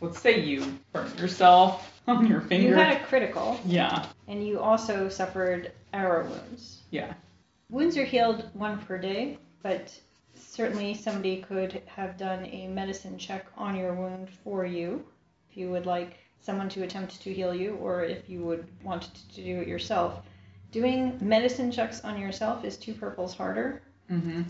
Let's 0.00 0.20
say 0.20 0.40
you 0.40 0.78
burnt 0.92 1.18
yourself 1.18 2.00
on 2.06 2.26
your 2.26 2.42
finger. 2.42 2.68
You 2.68 2.74
had 2.74 3.00
a 3.00 3.04
critical, 3.04 3.58
yeah. 3.64 4.06
and 4.28 4.46
you 4.46 4.60
also 4.60 5.08
suffered 5.08 5.72
arrow 5.92 6.28
wounds. 6.28 6.82
Yeah. 6.90 7.14
Wounds 7.70 7.96
are 7.96 8.04
healed 8.04 8.48
one 8.52 8.78
per 8.78 8.98
day, 8.98 9.38
but 9.62 9.98
certainly 10.34 10.94
somebody 10.94 11.42
could 11.42 11.82
have 11.86 12.18
done 12.18 12.44
a 12.44 12.68
medicine 12.68 13.18
check 13.18 13.46
on 13.56 13.74
your 13.74 13.94
wound 13.94 14.28
for 14.44 14.66
you 14.66 15.04
if 15.50 15.56
you 15.56 15.70
would 15.70 15.86
like 15.86 16.18
someone 16.40 16.68
to 16.68 16.84
attempt 16.84 17.20
to 17.22 17.32
heal 17.32 17.54
you 17.54 17.74
or 17.76 18.04
if 18.04 18.28
you 18.28 18.40
would 18.44 18.66
want 18.84 19.08
to 19.34 19.42
do 19.42 19.60
it 19.60 19.66
yourself. 19.66 20.22
Doing 20.70 21.18
medicine 21.20 21.72
checks 21.72 22.02
on 22.04 22.20
yourself 22.20 22.64
is 22.64 22.76
two 22.76 22.92
purples 22.92 23.34
harder. 23.34 23.82
Mm-hmm. 24.10 24.42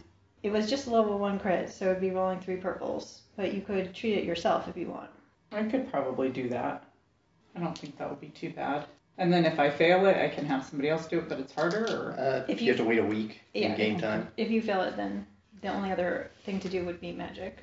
It 0.43 0.51
was 0.53 0.69
just 0.71 0.87
a 0.87 0.91
level 0.91 1.19
one 1.19 1.39
crit, 1.39 1.71
so 1.71 1.87
it'd 1.87 2.01
be 2.01 2.11
rolling 2.11 2.41
three 2.41 2.57
purples. 2.57 3.23
But 3.37 3.53
you 3.55 3.61
could 3.63 3.95
treat 3.95 4.15
it 4.19 4.25
yourself 4.25 4.69
if 4.69 4.77
you 4.77 4.89
want. 4.89 5.11
I 5.53 5.65
could 5.65 5.91
probably 5.91 6.29
do 6.29 6.49
that. 6.51 6.85
I 7.55 7.61
don't 7.61 7.77
think 7.77 7.97
that 7.99 8.09
would 8.09 8.21
be 8.21 8.29
too 8.29 8.51
bad. 8.51 8.87
And 9.19 9.33
then 9.33 9.45
if 9.47 9.59
I 9.59 9.71
fail 9.71 10.05
it, 10.07 10.17
I 10.19 10.29
can 10.29 10.45
have 10.45 10.65
somebody 10.65 10.91
else 10.91 11.07
do 11.07 11.19
it, 11.19 11.29
but 11.29 11.41
it's 11.41 11.55
harder. 11.55 11.85
Or 11.87 12.13
Uh, 12.21 12.45
If 12.49 12.61
you, 12.61 12.67
you- 12.67 12.73
have 12.73 12.81
to 12.81 12.89
wait 12.89 12.99
a 12.99 13.05
week 13.05 13.41
Yeah. 13.55 13.69
in 13.71 13.77
game 13.77 13.99
time. 13.99 14.29
If 14.37 14.51
you 14.51 14.61
fail 14.61 14.83
it, 14.83 14.97
then 14.97 15.27
the 15.63 15.69
only 15.69 15.91
other 15.91 16.31
thing 16.45 16.61
to 16.61 16.69
do 16.69 16.85
would 16.85 17.01
be 17.01 17.13
magic. 17.13 17.59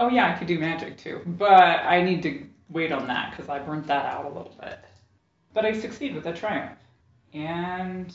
oh 0.00 0.08
yeah, 0.08 0.32
I 0.34 0.36
could 0.38 0.48
do 0.48 0.58
magic 0.58 0.96
too, 0.96 1.20
but 1.24 1.52
I 1.84 2.02
need 2.02 2.22
to 2.24 2.44
wait 2.70 2.90
on 2.90 3.06
that 3.06 3.30
because 3.30 3.48
I 3.48 3.58
burnt 3.60 3.86
that 3.86 4.06
out 4.06 4.24
a 4.24 4.28
little 4.28 4.56
bit. 4.60 4.80
But 5.52 5.64
I 5.64 5.72
succeed 5.78 6.14
with 6.16 6.26
a 6.26 6.32
triumph 6.32 6.78
and 7.32 8.12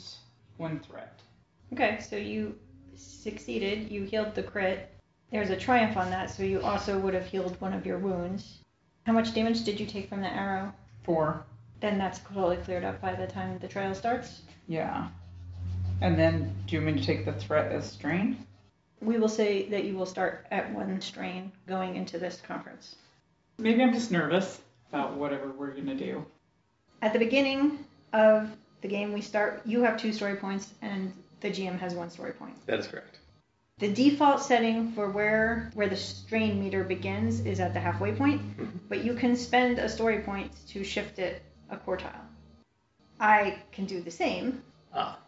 one 0.58 0.80
threat. 0.80 1.20
Okay, 1.72 1.98
so 2.00 2.16
you 2.16 2.58
succeeded. 3.00 3.90
You 3.90 4.04
healed 4.04 4.34
the 4.34 4.42
crit. 4.42 4.90
There's 5.30 5.50
a 5.50 5.56
triumph 5.56 5.96
on 5.96 6.10
that, 6.10 6.30
so 6.30 6.42
you 6.42 6.60
also 6.60 6.98
would 6.98 7.14
have 7.14 7.26
healed 7.26 7.60
one 7.60 7.72
of 7.72 7.86
your 7.86 7.98
wounds. 7.98 8.58
How 9.06 9.12
much 9.12 9.34
damage 9.34 9.64
did 9.64 9.78
you 9.78 9.86
take 9.86 10.08
from 10.08 10.20
the 10.20 10.32
arrow? 10.32 10.72
Four. 11.04 11.44
Then 11.80 11.98
that's 11.98 12.18
totally 12.18 12.56
cleared 12.58 12.84
up 12.84 13.00
by 13.00 13.14
the 13.14 13.26
time 13.26 13.58
the 13.58 13.68
trial 13.68 13.94
starts. 13.94 14.42
Yeah. 14.68 15.08
And 16.00 16.18
then 16.18 16.54
do 16.66 16.76
you 16.76 16.80
mean 16.80 16.96
to 16.96 17.04
take 17.04 17.24
the 17.24 17.32
threat 17.32 17.72
as 17.72 17.90
strain? 17.90 18.46
We 19.00 19.18
will 19.18 19.28
say 19.28 19.68
that 19.68 19.84
you 19.84 19.94
will 19.94 20.06
start 20.06 20.46
at 20.50 20.72
one 20.72 21.00
strain 21.00 21.52
going 21.66 21.96
into 21.96 22.18
this 22.18 22.42
conference. 22.46 22.96
Maybe 23.58 23.82
I'm 23.82 23.92
just 23.92 24.10
nervous 24.10 24.60
about 24.90 25.14
whatever 25.14 25.50
we're 25.50 25.72
gonna 25.72 25.94
do. 25.94 26.24
At 27.02 27.12
the 27.12 27.18
beginning 27.18 27.84
of 28.12 28.50
the 28.82 28.88
game, 28.88 29.12
we 29.12 29.20
start. 29.20 29.62
You 29.64 29.82
have 29.82 29.98
two 29.98 30.12
story 30.12 30.36
points, 30.36 30.74
and 30.82 31.12
the 31.40 31.50
GM 31.50 31.78
has 31.78 31.94
one 31.94 32.10
story 32.10 32.32
point. 32.32 32.54
That 32.66 32.78
is 32.78 32.86
correct. 32.86 33.18
The 33.78 33.88
default 33.92 34.42
setting 34.42 34.92
for 34.92 35.08
where 35.08 35.70
where 35.74 35.88
the 35.88 35.96
strain 35.96 36.60
meter 36.62 36.84
begins 36.84 37.40
is 37.40 37.60
at 37.60 37.72
the 37.72 37.80
halfway 37.80 38.12
point, 38.12 38.42
but 38.90 39.04
you 39.04 39.14
can 39.14 39.34
spend 39.36 39.78
a 39.78 39.88
story 39.88 40.18
point 40.18 40.52
to 40.68 40.84
shift 40.84 41.18
it 41.18 41.42
a 41.70 41.76
quartile. 41.76 42.26
I 43.18 43.58
can 43.72 43.86
do 43.86 44.00
the 44.02 44.10
same. 44.10 44.62
Ah, 44.94 45.18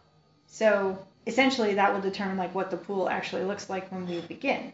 So 0.45 0.97
essentially, 1.25 1.73
that 1.73 1.93
will 1.93 2.01
determine 2.01 2.37
like 2.37 2.53
what 2.53 2.69
the 2.69 2.77
pool 2.77 3.09
actually 3.09 3.43
looks 3.43 3.69
like 3.69 3.91
when 3.91 4.05
we 4.07 4.21
begin. 4.21 4.71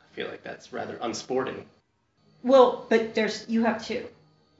I 0.00 0.14
feel 0.14 0.28
like 0.28 0.42
that's 0.44 0.72
rather 0.72 0.96
unsporting. 1.00 1.64
Well, 2.44 2.86
but 2.88 3.14
there's 3.16 3.48
you 3.48 3.64
have 3.64 3.84
two, 3.84 4.06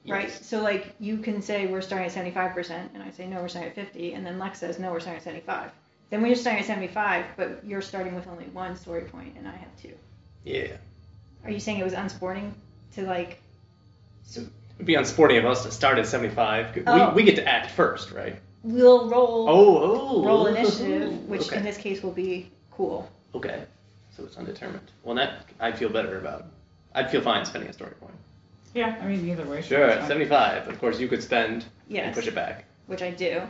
right? 0.05 0.29
So 0.31 0.61
like 0.61 0.95
you 0.99 1.17
can 1.17 1.41
say 1.41 1.67
we're 1.67 1.81
starting 1.81 2.07
at 2.07 2.13
75%, 2.13 2.89
and 2.93 3.01
I 3.03 3.11
say 3.11 3.25
no, 3.25 3.41
we're 3.41 3.47
starting 3.47 3.69
at 3.69 3.75
50, 3.75 4.13
and 4.13 4.25
then 4.25 4.37
Lex 4.37 4.59
says 4.59 4.79
no, 4.79 4.91
we're 4.91 4.99
starting 4.99 5.19
at 5.19 5.23
75. 5.23 5.71
Then 6.09 6.21
we're 6.23 6.35
starting 6.35 6.61
at 6.61 6.67
75, 6.67 7.25
but 7.37 7.63
you're 7.63 7.81
starting 7.81 8.15
with 8.15 8.27
only 8.27 8.45
one 8.45 8.75
story 8.75 9.01
point, 9.01 9.35
and 9.37 9.47
I 9.47 9.51
have 9.51 9.69
two. 9.81 9.93
Yeah. 10.43 10.67
Are 11.43 11.51
you 11.51 11.59
saying 11.59 11.79
it 11.79 11.83
was 11.83 11.93
unsporting 11.93 12.53
to 12.95 13.03
like? 13.03 13.39
It'd 14.35 14.49
be 14.85 14.95
unsporting 14.95 15.37
of 15.37 15.45
us 15.45 15.63
to 15.63 15.71
start 15.71 15.97
at 15.99 16.07
75. 16.07 16.83
Oh. 16.87 17.09
We, 17.09 17.15
we 17.15 17.23
get 17.23 17.35
to 17.35 17.47
act 17.47 17.71
first, 17.71 18.11
right? 18.11 18.39
We'll 18.63 19.09
roll 19.09 19.47
Oh, 19.49 19.77
oh. 19.77 20.25
roll 20.25 20.47
initiative, 20.47 21.27
which 21.29 21.47
okay. 21.47 21.57
in 21.57 21.63
this 21.63 21.77
case 21.77 22.01
will 22.03 22.11
be 22.11 22.49
cool. 22.71 23.09
Okay. 23.35 23.63
So 24.17 24.23
it's 24.23 24.35
undetermined. 24.37 24.91
Well, 25.03 25.15
that 25.15 25.45
I'd 25.59 25.77
feel 25.77 25.89
better 25.89 26.17
about. 26.17 26.45
I'd 26.93 27.09
feel 27.11 27.21
fine 27.21 27.45
spending 27.45 27.69
a 27.69 27.73
story 27.73 27.93
point. 28.01 28.13
Yeah, 28.73 28.97
I 29.01 29.05
mean 29.07 29.27
either 29.29 29.45
way. 29.45 29.61
Sure, 29.61 29.85
it's 29.85 29.93
at 29.93 29.99
fine. 30.01 30.07
75. 30.09 30.67
Of 30.67 30.79
course, 30.79 30.99
you 30.99 31.07
could 31.07 31.23
spend 31.23 31.65
and 31.93 32.13
push 32.13 32.27
it 32.27 32.35
back. 32.35 32.65
which 32.87 33.01
I 33.01 33.11
do. 33.11 33.41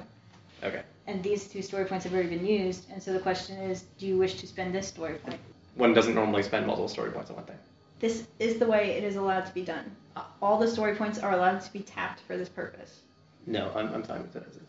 Okay. 1.10 1.14
And 1.16 1.24
these 1.24 1.48
two 1.48 1.62
story 1.62 1.86
points 1.86 2.06
have 2.06 2.14
already 2.14 2.30
been 2.30 2.46
used, 2.46 2.86
and 2.92 3.02
so 3.02 3.14
the 3.14 3.20
question 3.20 3.58
is, 3.58 3.84
do 3.98 4.06
you 4.06 4.18
wish 4.18 4.36
to 4.36 4.48
spend 4.48 4.74
this 4.74 4.88
story 4.88 5.16
point? 5.16 5.40
One 5.76 5.94
doesn't 5.94 6.16
normally 6.16 6.44
spend 6.44 6.68
multiple 6.68 6.88
story 6.88 7.12
points 7.12 7.30
on 7.30 7.38
one 7.38 7.46
thing. 7.46 7.58
This 8.00 8.28
is 8.40 8.60
the 8.60 8.66
way 8.66 8.92
it 8.92 9.04
is 9.04 9.16
allowed 9.16 9.46
to 9.46 9.54
be 9.54 9.62
done. 9.62 9.92
Uh, 10.16 10.22
all 10.42 10.58
the 10.58 10.68
story 10.68 10.96
points 10.96 11.20
are 11.20 11.34
allowed 11.34 11.62
to 11.62 11.74
be 11.74 11.80
tapped 11.80 12.22
for 12.22 12.38
this 12.38 12.50
purpose. 12.50 13.02
No, 13.46 13.72
I'm, 13.76 13.94
I'm 13.94 14.04
fine 14.04 14.22
with 14.22 14.36
it 14.36 14.44
as 14.48 14.56
is. 14.56 14.62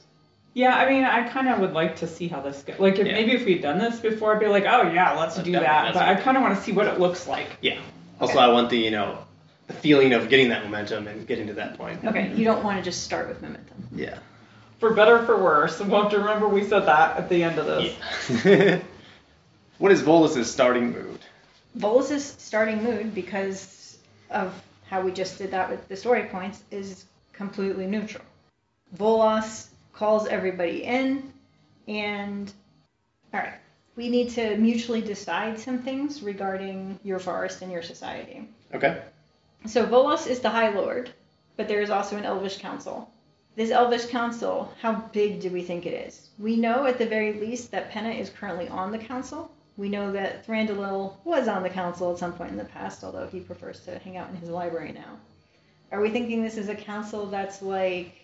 Yeah, 0.55 0.77
I 0.77 0.89
mean, 0.91 1.05
I 1.05 1.29
kind 1.29 1.49
of 1.49 1.61
would 1.61 1.73
like 1.75 1.97
to 1.97 2.09
see 2.09 2.27
how 2.27 2.41
this 2.41 2.63
goes. 2.63 2.79
Like, 2.81 2.99
if 2.99 3.07
Yeah. 3.07 3.13
maybe 3.13 3.33
if 3.33 3.45
we'd 3.45 3.63
done 3.63 3.79
this 3.79 4.01
before, 4.01 4.35
I'd 4.35 4.41
be 4.41 4.47
like, 4.49 4.65
oh 4.65 4.91
yeah, 4.91 5.13
let's 5.13 5.37
Let's 5.37 5.47
do 5.47 5.53
definitely- 5.53 5.93
that. 5.93 5.95
But 5.95 6.03
I 6.09 6.15
kind 6.21 6.37
of 6.37 6.43
want 6.43 6.57
to 6.57 6.63
see 6.63 6.73
what 6.73 6.87
it 6.87 6.99
looks 6.99 7.29
like. 7.29 7.49
Yeah. 7.61 7.79
Also, 8.21 8.35
Okay. 8.35 8.43
I 8.45 8.49
want 8.49 8.69
the 8.71 8.77
you 8.79 8.91
know 8.91 9.19
the 9.69 9.73
feeling 9.75 10.13
of 10.13 10.29
getting 10.29 10.49
that 10.49 10.65
momentum 10.65 11.07
and 11.07 11.27
getting 11.27 11.47
to 11.47 11.53
that 11.55 11.79
point. 11.79 12.05
Okay, 12.05 12.33
you 12.35 12.45
don't 12.45 12.65
want 12.65 12.77
to 12.79 12.83
just 12.83 13.05
start 13.05 13.29
with 13.29 13.41
momentum. 13.41 13.87
Yeah. 13.95 14.19
For 14.81 14.95
better 14.95 15.19
or 15.19 15.27
for 15.27 15.41
worse. 15.41 15.79
We'll 15.79 16.03
have 16.03 16.11
to 16.13 16.19
remember 16.19 16.49
we 16.49 16.65
said 16.65 16.87
that 16.87 17.19
at 17.19 17.29
the 17.29 17.45
end 17.45 17.59
of 17.59 17.67
this. 17.67 18.45
Yeah. 18.45 18.81
what 19.79 19.93
is 19.93 20.03
Volas's 20.03 20.51
starting 20.51 20.91
mood? 20.93 21.21
Volas's 21.79 22.35
starting 22.39 22.83
mood, 22.83 23.15
because 23.15 23.99
of 24.31 24.53
how 24.89 25.03
we 25.03 25.13
just 25.13 25.39
did 25.39 25.51
that 25.51 25.71
with 25.71 25.87
the 25.89 25.97
story 25.97 26.25
points, 26.25 26.63
is 26.71 27.05
completely 27.33 27.87
neutral. 27.87 28.25
Volas 28.97 29.69
calls 29.93 30.27
everybody 30.27 30.83
in, 30.83 31.31
and 31.87 32.51
all 33.35 33.41
right, 33.41 33.59
we 33.97 34.09
need 34.09 34.31
to 34.31 34.57
mutually 34.57 35.03
decide 35.03 35.61
some 35.61 35.79
things 35.83 36.23
regarding 36.23 36.99
your 37.05 37.19
forest 37.19 37.61
and 37.61 37.71
your 37.71 37.83
society. 37.83 38.49
Okay. 38.73 39.03
So 39.67 39.87
Volas 39.87 40.27
is 40.27 40.41
the 40.41 40.49
High 40.49 40.71
Lord, 40.71 41.11
but 41.57 41.69
there 41.69 41.83
is 41.83 41.91
also 41.91 42.17
an 42.17 42.25
Elvish 42.25 42.59
Council. 42.59 43.11
This 43.57 43.71
Elvish 43.71 44.07
Council, 44.07 44.73
how 44.81 44.93
big 45.13 45.41
do 45.41 45.51
we 45.51 45.63
think 45.63 45.85
it 45.85 46.07
is? 46.07 46.31
We 46.39 46.57
know 46.57 46.87
at 46.87 46.99
the 46.99 47.07
very 47.07 47.33
least 47.35 47.71
that 47.73 47.91
Penna 47.91 48.11
is 48.11 48.31
currently 48.31 48.69
on 48.69 48.93
the 48.93 48.99
council. 48.99 49.51
We 49.77 49.89
know 49.89 50.13
that 50.13 50.47
Thranduil 50.47 51.15
was 51.25 51.49
on 51.49 51.63
the 51.63 51.71
council 51.71 52.13
at 52.13 52.19
some 52.19 52.33
point 52.33 52.53
in 52.53 52.57
the 52.57 52.65
past, 52.65 53.03
although 53.03 53.27
he 53.27 53.41
prefers 53.41 53.81
to 53.81 53.99
hang 53.99 54.17
out 54.17 54.31
in 54.31 54.37
his 54.37 54.51
library 54.51 54.93
now. 54.93 55.19
Are 55.91 56.01
we 56.01 56.11
thinking 56.11 56.43
this 56.43 56.57
is 56.57 56.69
a 56.69 56.75
council 56.75 57.27
that's 57.27 57.61
like 57.61 58.15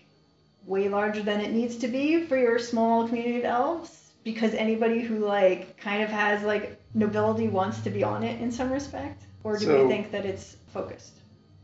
way 0.65 0.87
larger 0.87 1.21
than 1.23 1.41
it 1.41 1.51
needs 1.51 1.75
to 1.77 1.87
be 1.87 2.23
for 2.25 2.37
your 2.37 2.57
small 2.59 3.07
community 3.07 3.39
of 3.39 3.45
elves? 3.45 4.11
Because 4.23 4.53
anybody 4.53 5.01
who 5.01 5.19
like 5.19 5.77
kind 5.77 6.03
of 6.03 6.09
has 6.09 6.43
like 6.43 6.79
nobility 6.93 7.47
wants 7.49 7.81
to 7.81 7.89
be 7.89 8.03
on 8.03 8.23
it 8.23 8.39
in 8.41 8.51
some 8.51 8.71
respect? 8.71 9.23
Or 9.43 9.57
do 9.57 9.65
So- 9.65 9.83
we 9.83 9.89
think 9.89 10.11
that 10.11 10.25
it's 10.25 10.55
focused? 10.73 11.13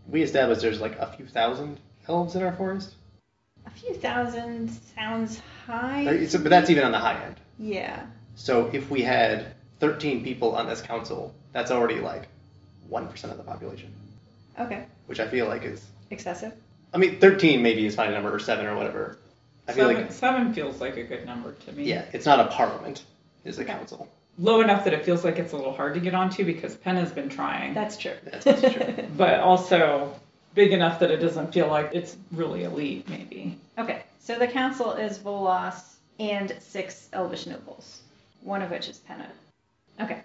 We 0.08 0.22
established 0.22 0.62
there's 0.62 0.82
like 0.82 1.00
a 1.00 1.08
few 1.16 1.26
thousand 1.26 1.80
elves 2.10 2.36
in 2.36 2.44
our 2.44 2.52
forest. 2.54 2.96
A 3.66 3.70
few 3.72 3.94
thousand 3.94 4.70
sounds 4.96 5.42
high. 5.66 6.26
So- 6.28 6.40
but 6.40 6.50
that's 6.50 6.70
even 6.70 6.84
on 6.84 6.92
the 6.92 7.00
high 7.00 7.22
end. 7.24 7.36
Yeah. 7.60 8.04
So 8.36 8.70
if 8.74 8.90
we 8.90 9.02
had 9.02 9.54
13 9.80 10.24
people 10.24 10.56
on 10.56 10.68
this 10.68 10.82
council, 10.82 11.34
that's 11.52 11.72
already 11.72 12.00
like 12.00 12.28
1% 12.90 13.24
of 13.32 13.38
the 13.38 13.44
population, 13.44 13.92
Okay. 14.60 14.86
which 15.08 15.20
I 15.20 15.28
feel 15.28 15.48
like 15.48 15.64
is. 15.64 15.84
Excessive. 16.10 16.54
I 16.94 16.98
mean, 16.98 17.20
13 17.20 17.62
maybe 17.62 17.86
is 17.86 17.96
fine 17.96 18.10
a 18.10 18.14
number, 18.14 18.34
or 18.34 18.40
7 18.40 18.66
or 18.66 18.76
whatever. 18.76 19.18
I 19.68 19.72
feel 19.74 19.88
Seven, 19.88 20.02
like, 20.04 20.12
seven 20.12 20.54
feels 20.54 20.82
like 20.82 20.98
a 20.98 21.04
good 21.04 21.26
number 21.26 21.54
to 21.54 21.72
me. 21.72 21.86
yeah, 21.86 22.04
it's 22.12 22.26
not 22.26 22.40
a 22.40 22.48
parliament, 22.48 23.04
it's 23.46 23.58
a 23.58 23.62
Okay. 23.62 23.72
council. 23.72 24.08
Low 24.38 24.62
enough 24.62 24.84
that 24.84 24.94
it 24.94 25.06
feels 25.06 25.24
like 25.24 25.38
it's 25.40 25.54
a 25.54 25.56
little 25.56 25.74
hard 25.74 25.94
to 25.94 26.00
get 26.00 26.14
onto 26.16 26.44
because 26.44 26.76
Penn 26.76 26.96
has 26.98 27.12
been 27.12 27.30
trying. 27.30 27.74
That's 27.74 27.98
true. 27.98 28.14
That's- 28.26 28.44
that's 28.44 28.74
true. 28.74 29.06
but 29.18 29.40
also 29.40 30.14
big 30.54 30.72
enough 30.72 31.00
that 31.00 31.12
it 31.12 31.18
doesn't 31.18 31.54
feel 31.54 31.68
like 31.68 31.90
it's 31.94 32.16
really 32.32 32.64
elite, 32.64 33.08
maybe. 33.10 33.58
okay. 33.78 34.04
So 34.20 34.40
the 34.40 34.48
council 34.48 34.94
is 34.94 35.20
Volas 35.20 35.96
and 36.20 36.56
six 36.62 37.10
elvish 37.12 37.46
nobles, 37.46 38.02
one 38.42 38.62
of 38.62 38.72
which 38.72 38.88
is 38.88 39.00
Penna. 39.00 39.28
Okay. 40.00 40.22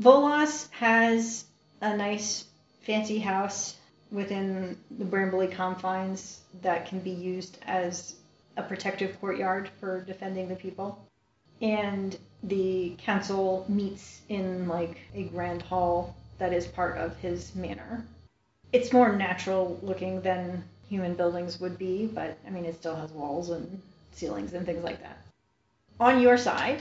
Volas 0.00 0.70
has 0.70 1.44
a 1.82 1.96
nice 1.96 2.46
fancy 2.82 3.18
house 3.18 3.76
within 4.10 4.76
the 4.90 5.04
Brambly 5.04 5.52
confines 5.52 6.40
that 6.62 6.86
can 6.86 7.00
be 7.00 7.10
used 7.10 7.58
as 7.66 8.14
a 8.56 8.62
protective 8.62 9.20
courtyard 9.20 9.68
for 9.80 10.00
defending 10.00 10.48
the 10.48 10.56
people. 10.56 10.98
And 11.60 12.16
the 12.42 12.96
council 12.98 13.66
meets 13.68 14.22
in 14.28 14.66
like 14.66 14.98
a 15.14 15.24
grand 15.24 15.62
hall 15.62 16.16
that 16.38 16.52
is 16.52 16.66
part 16.66 16.96
of 16.96 17.16
his 17.18 17.54
manor. 17.54 18.04
It's 18.72 18.92
more 18.92 19.14
natural 19.16 19.78
looking 19.82 20.20
than 20.20 20.64
human 20.88 21.14
buildings 21.14 21.60
would 21.60 21.78
be, 21.78 22.06
but 22.06 22.36
I 22.46 22.50
mean, 22.50 22.64
it 22.64 22.74
still 22.74 22.96
has 22.96 23.10
walls 23.12 23.50
and 23.50 23.80
ceilings 24.12 24.52
and 24.52 24.66
things 24.66 24.84
like 24.84 25.00
that. 25.02 25.18
On 25.98 26.20
your 26.20 26.36
side, 26.36 26.80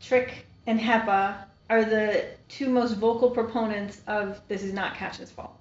Tric 0.00 0.30
and 0.66 0.78
Heppa 0.78 1.44
are 1.68 1.84
the 1.84 2.24
two 2.48 2.68
most 2.68 2.94
vocal 2.94 3.30
proponents 3.30 4.00
of 4.06 4.40
this 4.48 4.62
is 4.62 4.72
not 4.72 4.94
Kachen's 4.94 5.30
fault. 5.30 5.56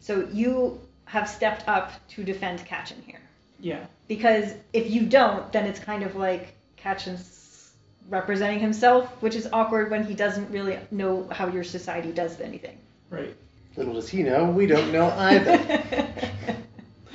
So 0.00 0.28
you 0.32 0.80
have 1.06 1.28
stepped 1.28 1.66
up 1.68 1.92
to 2.10 2.22
defend 2.22 2.60
Kachen 2.66 3.02
here. 3.04 3.20
Yeah. 3.60 3.86
Because 4.06 4.54
if 4.72 4.90
you 4.90 5.06
don't, 5.06 5.50
then 5.52 5.66
it's 5.66 5.80
kind 5.80 6.02
of 6.02 6.16
like 6.16 6.54
Kachen's 6.76 7.72
representing 8.08 8.60
himself, 8.60 9.10
which 9.22 9.34
is 9.34 9.48
awkward 9.52 9.90
when 9.90 10.04
he 10.04 10.14
doesn't 10.14 10.50
really 10.50 10.78
know 10.90 11.28
how 11.30 11.48
your 11.48 11.64
society 11.64 12.12
does 12.12 12.40
anything. 12.40 12.78
Right. 13.10 13.34
Little 13.78 13.94
does 13.94 14.08
he 14.08 14.24
know, 14.24 14.46
we 14.50 14.66
don't 14.66 14.90
know 14.90 15.08
either. 15.08 15.82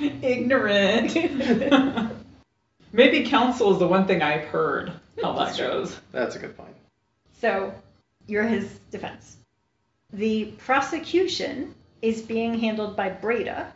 Ignorant. 0.00 1.14
Maybe 2.92 3.28
counsel 3.28 3.74
is 3.74 3.78
the 3.78 3.86
one 3.86 4.06
thing 4.06 4.22
I've 4.22 4.46
heard 4.46 4.90
how 5.22 5.32
that 5.32 5.44
That's 5.44 5.58
true. 5.58 5.66
goes. 5.66 6.00
That's 6.10 6.36
a 6.36 6.38
good 6.38 6.56
point. 6.56 6.74
So 7.38 7.74
you're 8.26 8.44
his 8.46 8.78
defense. 8.90 9.36
The 10.14 10.46
prosecution 10.56 11.74
is 12.00 12.22
being 12.22 12.58
handled 12.58 12.96
by 12.96 13.10
Breda 13.10 13.70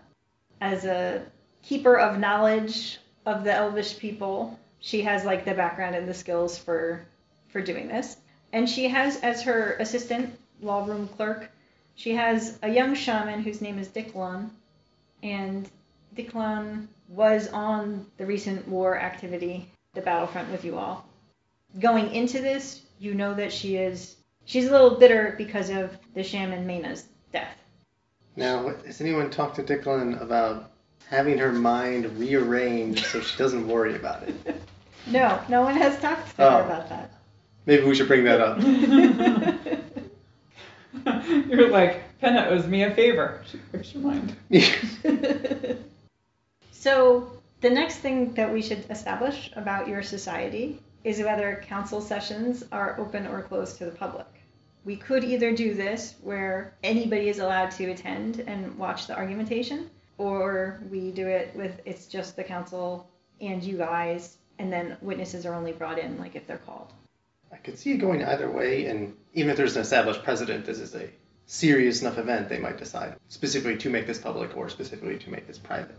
as 0.63 0.87
a 0.87 1.21
keeper 1.63 1.99
of 1.99 2.19
knowledge 2.19 3.01
of 3.27 3.45
the 3.45 3.53
elvish 3.53 3.99
people. 3.99 4.59
She 4.81 5.03
has 5.03 5.27
like 5.27 5.45
the 5.45 5.53
background 5.53 5.95
and 5.95 6.09
the 6.09 6.15
skills 6.15 6.57
for 6.57 7.05
for 7.49 7.61
doing 7.61 7.87
this. 7.87 8.17
And 8.55 8.67
she 8.67 8.89
has 8.89 9.19
as 9.19 9.43
her 9.43 9.77
assistant, 9.79 10.39
law 10.63 10.87
room 10.87 11.07
clerk, 11.09 11.51
she 11.99 12.15
has 12.15 12.59
a 12.63 12.71
young 12.71 12.95
shaman 12.95 13.43
whose 13.43 13.61
name 13.61 13.79
is 13.79 13.89
Dicklon. 13.89 14.51
And 15.23 15.69
Dicklon 16.17 16.87
was 17.09 17.49
on 17.49 18.07
the 18.19 18.25
recent 18.25 18.67
war 18.69 18.97
activity, 18.99 19.69
the 19.95 20.01
battlefront 20.01 20.51
with 20.51 20.65
you 20.65 20.79
all 20.79 21.05
going 21.81 22.13
into 22.15 22.41
this, 22.41 22.83
you 22.99 23.15
know 23.15 23.35
that 23.35 23.53
she 23.53 23.77
is 23.77 24.17
she's 24.47 24.67
a 24.67 24.71
little 24.71 24.99
bitter 24.99 25.35
because 25.37 25.71
of 25.71 25.97
the 26.15 26.23
shaman 26.23 26.67
Mayna's 26.67 27.05
death. 27.33 27.57
Now, 28.37 28.75
has 28.87 29.01
anyone 29.01 29.31
talked 29.31 29.57
to 29.57 29.63
Declan 29.63 30.21
about 30.23 30.71
having 31.09 31.39
her 31.39 31.53
mind 31.53 32.19
rearranged 32.19 33.05
so 33.07 33.21
she 33.21 33.37
doesn't 33.37 33.67
worry 33.69 33.97
about 33.97 34.23
it? 34.25 34.35
No, 35.07 35.41
no 35.49 35.63
one 35.63 35.75
has 35.75 35.99
talked 36.01 36.37
to 36.37 36.47
Oh. 36.47 36.51
her 36.59 36.63
about 36.65 36.91
that. 36.91 37.11
Maybe 37.65 37.85
we 37.85 37.95
should 37.95 38.09
bring 38.09 38.25
that 38.25 38.41
up. 38.43 38.59
You're 41.49 41.71
like, 41.71 42.03
Penna 42.21 42.47
owes 42.49 42.67
me 42.67 42.83
a 42.85 42.95
favor. 42.95 43.43
She 43.51 43.59
breaks 43.71 43.95
your 43.95 44.03
mind. 44.03 44.37
so 46.71 47.31
the 47.61 47.71
next 47.71 47.97
thing 47.97 48.33
that 48.35 48.53
we 48.53 48.63
should 48.63 48.85
establish 48.91 49.51
about 49.57 49.89
your 49.89 50.03
society 50.03 50.81
is 51.05 51.21
whether 51.21 51.63
council 51.67 52.01
sessions 52.01 52.65
are 52.73 52.99
open 52.99 53.27
or 53.27 53.43
closed 53.43 53.79
to 53.79 53.85
the 53.85 53.91
public. 53.91 54.27
We 54.85 54.97
could 54.97 55.25
either 55.25 55.55
do 55.55 55.75
this 55.75 56.15
where 56.23 56.75
anybody 56.83 57.29
is 57.29 57.39
allowed 57.39 57.71
to 57.73 57.91
attend 57.91 58.41
and 58.41 58.77
watch 58.79 59.07
the 59.07 59.17
argumentation, 59.17 59.91
or 60.17 60.81
we 60.91 61.11
do 61.11 61.27
it 61.27 61.55
with 61.55 61.81
it's 61.85 62.07
just 62.07 62.37
the 62.37 62.45
council 62.45 63.09
and 63.41 63.63
you 63.63 63.77
guys, 63.77 64.39
and 64.59 64.73
then 64.73 64.97
witnesses 65.01 65.47
are 65.47 65.55
only 65.55 65.73
brought 65.73 65.99
in 65.99 66.19
like 66.19 66.35
if 66.35 66.47
they're 66.47 66.59
called. 66.59 66.93
I 67.53 67.57
could 67.57 67.79
see 67.79 67.93
it 67.93 67.99
going 67.99 68.25
either 68.25 68.51
way, 68.51 68.87
and 68.87 69.15
even 69.35 69.51
if 69.51 69.57
there's 69.57 69.77
an 69.77 69.83
established 69.83 70.23
precedent, 70.23 70.67
this 70.67 70.79
is 70.79 70.95
a 70.95 71.09
serious 71.47 72.03
enough 72.03 72.19
event, 72.19 72.49
they 72.49 72.59
might 72.59 72.79
decide 72.79 73.17
specifically 73.29 73.79
to 73.79 73.91
make 73.91 74.07
this 74.07 74.19
public 74.19 74.57
or 74.57 74.69
specifically 74.69 75.19
to 75.19 75.31
make 75.31 75.47
this 75.47 75.59
private. 75.59 75.97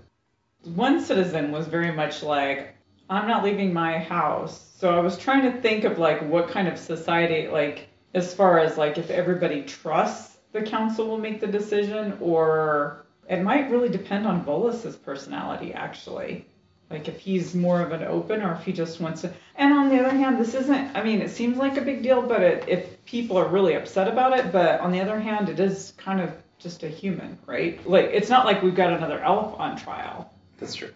One 0.63 1.01
citizen 1.01 1.51
was 1.51 1.67
very 1.67 1.91
much 1.91 2.21
like, 2.21 2.75
I'm 3.09 3.27
not 3.27 3.43
leaving 3.43 3.73
my 3.73 3.97
house. 3.97 4.73
So 4.77 4.95
I 4.95 4.99
was 4.99 5.17
trying 5.17 5.51
to 5.51 5.61
think 5.61 5.83
of 5.83 5.97
like 5.97 6.21
what 6.21 6.49
kind 6.49 6.67
of 6.67 6.77
society, 6.77 7.47
like 7.47 7.87
as 8.13 8.33
far 8.33 8.59
as 8.59 8.77
like 8.77 8.97
if 8.97 9.09
everybody 9.09 9.63
trusts 9.63 10.37
the 10.51 10.63
council 10.63 11.07
will 11.07 11.17
make 11.17 11.39
the 11.41 11.47
decision, 11.47 12.17
or 12.19 13.05
it 13.29 13.41
might 13.41 13.69
really 13.69 13.89
depend 13.89 14.25
on 14.25 14.43
Volas's 14.43 14.95
personality 14.95 15.73
actually. 15.73 16.45
Like 16.89 17.07
if 17.07 17.19
he's 17.19 17.53
more 17.53 17.81
of 17.81 17.91
an 17.91 18.03
open 18.03 18.41
or 18.41 18.53
if 18.53 18.63
he 18.63 18.73
just 18.73 18.99
wants 18.99 19.21
to. 19.21 19.31
And 19.55 19.73
on 19.73 19.89
the 19.89 19.99
other 19.99 20.15
hand, 20.15 20.39
this 20.39 20.55
isn't, 20.55 20.95
I 20.95 21.03
mean, 21.03 21.21
it 21.21 21.29
seems 21.29 21.57
like 21.57 21.77
a 21.77 21.81
big 21.81 22.01
deal, 22.01 22.21
but 22.21 22.41
it, 22.41 22.65
if 22.67 23.05
people 23.05 23.37
are 23.37 23.47
really 23.47 23.75
upset 23.75 24.07
about 24.07 24.37
it, 24.37 24.51
but 24.51 24.79
on 24.79 24.91
the 24.91 24.99
other 24.99 25.19
hand, 25.19 25.49
it 25.49 25.59
is 25.59 25.93
kind 25.97 26.19
of 26.19 26.33
just 26.57 26.83
a 26.83 26.87
human, 26.87 27.37
right? 27.45 27.87
Like 27.87 28.09
it's 28.11 28.29
not 28.29 28.45
like 28.45 28.61
we've 28.61 28.75
got 28.75 28.93
another 28.93 29.19
elf 29.19 29.59
on 29.59 29.77
trial. 29.77 30.31
That's 30.59 30.75
true. 30.75 30.91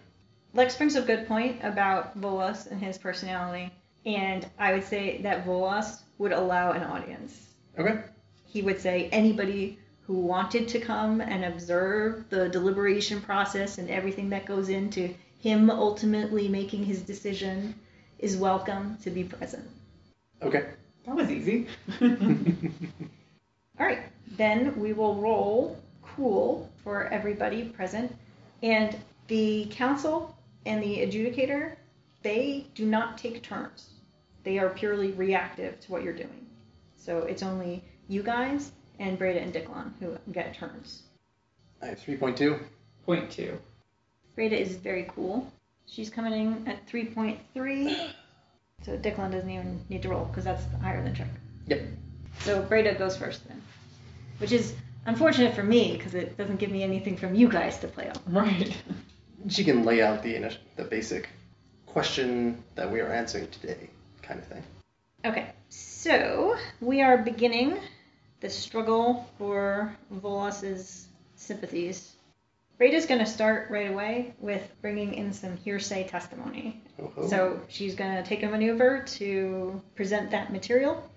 Lex 0.52 0.76
brings 0.76 0.94
a 0.94 1.02
good 1.02 1.26
point 1.26 1.58
about 1.62 2.20
Volas 2.20 2.70
and 2.70 2.80
his 2.80 2.98
personality, 2.98 3.72
and 4.06 4.48
I 4.58 4.72
would 4.72 4.84
say 4.84 5.20
that 5.22 5.44
Volas 5.44 6.00
would 6.18 6.32
allow 6.32 6.72
an 6.72 6.84
audience. 6.84 7.48
Okay. 7.78 8.00
He 8.46 8.62
would 8.62 8.80
say 8.80 9.08
anybody 9.10 9.78
who 10.06 10.14
wanted 10.14 10.68
to 10.68 10.78
come 10.78 11.20
and 11.20 11.44
observe 11.44 12.28
the 12.28 12.48
deliberation 12.50 13.20
process 13.20 13.78
and 13.78 13.90
everything 13.90 14.28
that 14.30 14.46
goes 14.46 14.68
into 14.68 15.14
him 15.44 15.68
ultimately 15.68 16.48
making 16.48 16.82
his 16.82 17.02
decision 17.02 17.74
is 18.18 18.34
welcome 18.34 18.96
to 19.02 19.10
be 19.10 19.22
present. 19.22 19.68
Okay. 20.40 20.70
That 21.04 21.14
was 21.14 21.30
easy. 21.30 21.66
All 22.00 23.86
right, 23.86 24.04
then 24.38 24.74
we 24.80 24.94
will 24.94 25.16
roll 25.16 25.78
cool 26.00 26.72
for 26.82 27.08
everybody 27.08 27.64
present. 27.64 28.16
And 28.62 28.96
the 29.28 29.66
council 29.70 30.34
and 30.64 30.82
the 30.82 31.00
adjudicator, 31.00 31.76
they 32.22 32.66
do 32.74 32.86
not 32.86 33.18
take 33.18 33.42
turns. 33.42 33.90
They 34.44 34.58
are 34.58 34.70
purely 34.70 35.10
reactive 35.10 35.78
to 35.80 35.92
what 35.92 36.02
you're 36.02 36.14
doing. 36.14 36.46
So 36.96 37.18
it's 37.18 37.42
only 37.42 37.84
you 38.08 38.22
guys 38.22 38.72
and 38.98 39.18
Breda 39.18 39.42
and 39.42 39.52
Dicklon 39.52 39.92
who 40.00 40.16
get 40.32 40.54
turns. 40.54 41.02
I 41.82 41.88
have 41.88 42.00
3.2. 42.00 42.62
Point 43.04 43.30
two. 43.30 43.58
Breda 44.34 44.60
is 44.60 44.76
very 44.76 45.08
cool. 45.14 45.50
She's 45.86 46.10
coming 46.10 46.32
in 46.32 46.68
at 46.68 46.86
3.3. 46.88 48.10
So 48.84 48.96
Dicklon 48.98 49.30
doesn't 49.30 49.48
even 49.50 49.80
need 49.88 50.02
to 50.02 50.08
roll 50.08 50.24
because 50.26 50.44
that's 50.44 50.64
higher 50.82 51.02
than 51.02 51.14
Chuck. 51.14 51.28
Yep. 51.68 51.82
So 52.40 52.62
Breda 52.62 52.94
goes 52.94 53.16
first 53.16 53.46
then, 53.48 53.62
which 54.38 54.52
is 54.52 54.74
unfortunate 55.06 55.54
for 55.54 55.62
me 55.62 55.96
because 55.96 56.14
it 56.14 56.36
doesn't 56.36 56.56
give 56.56 56.70
me 56.70 56.82
anything 56.82 57.16
from 57.16 57.34
you 57.34 57.48
guys 57.48 57.78
to 57.78 57.88
play 57.88 58.08
off. 58.10 58.20
Right. 58.26 58.76
She 59.46 59.62
can 59.62 59.84
lay 59.84 60.00
out 60.00 60.22
the 60.22 60.32
init- 60.32 60.56
the 60.76 60.84
basic 60.84 61.28
question 61.84 62.64
that 62.76 62.90
we 62.90 63.00
are 63.00 63.12
answering 63.12 63.46
today, 63.48 63.90
kind 64.22 64.40
of 64.40 64.46
thing. 64.46 64.62
Okay, 65.26 65.50
so 65.68 66.56
we 66.80 67.02
are 67.02 67.18
beginning 67.18 67.78
the 68.40 68.48
struggle 68.48 69.28
for 69.36 69.94
Volas's 70.10 71.08
sympathies. 71.36 72.12
Breda's 72.80 73.06
going 73.06 73.20
to 73.20 73.26
start 73.26 73.70
right 73.70 73.90
away 73.90 74.34
with 74.40 74.68
bringing 74.82 75.14
in 75.14 75.32
some 75.32 75.56
hearsay 75.56 76.08
testimony. 76.08 76.82
Oh. 77.00 77.28
So 77.28 77.60
she's 77.68 77.94
going 77.94 78.16
to 78.16 78.22
take 78.22 78.42
a 78.42 78.48
maneuver 78.48 79.04
to 79.18 79.80
present 79.94 80.30
that 80.32 80.52
material. 80.52 81.08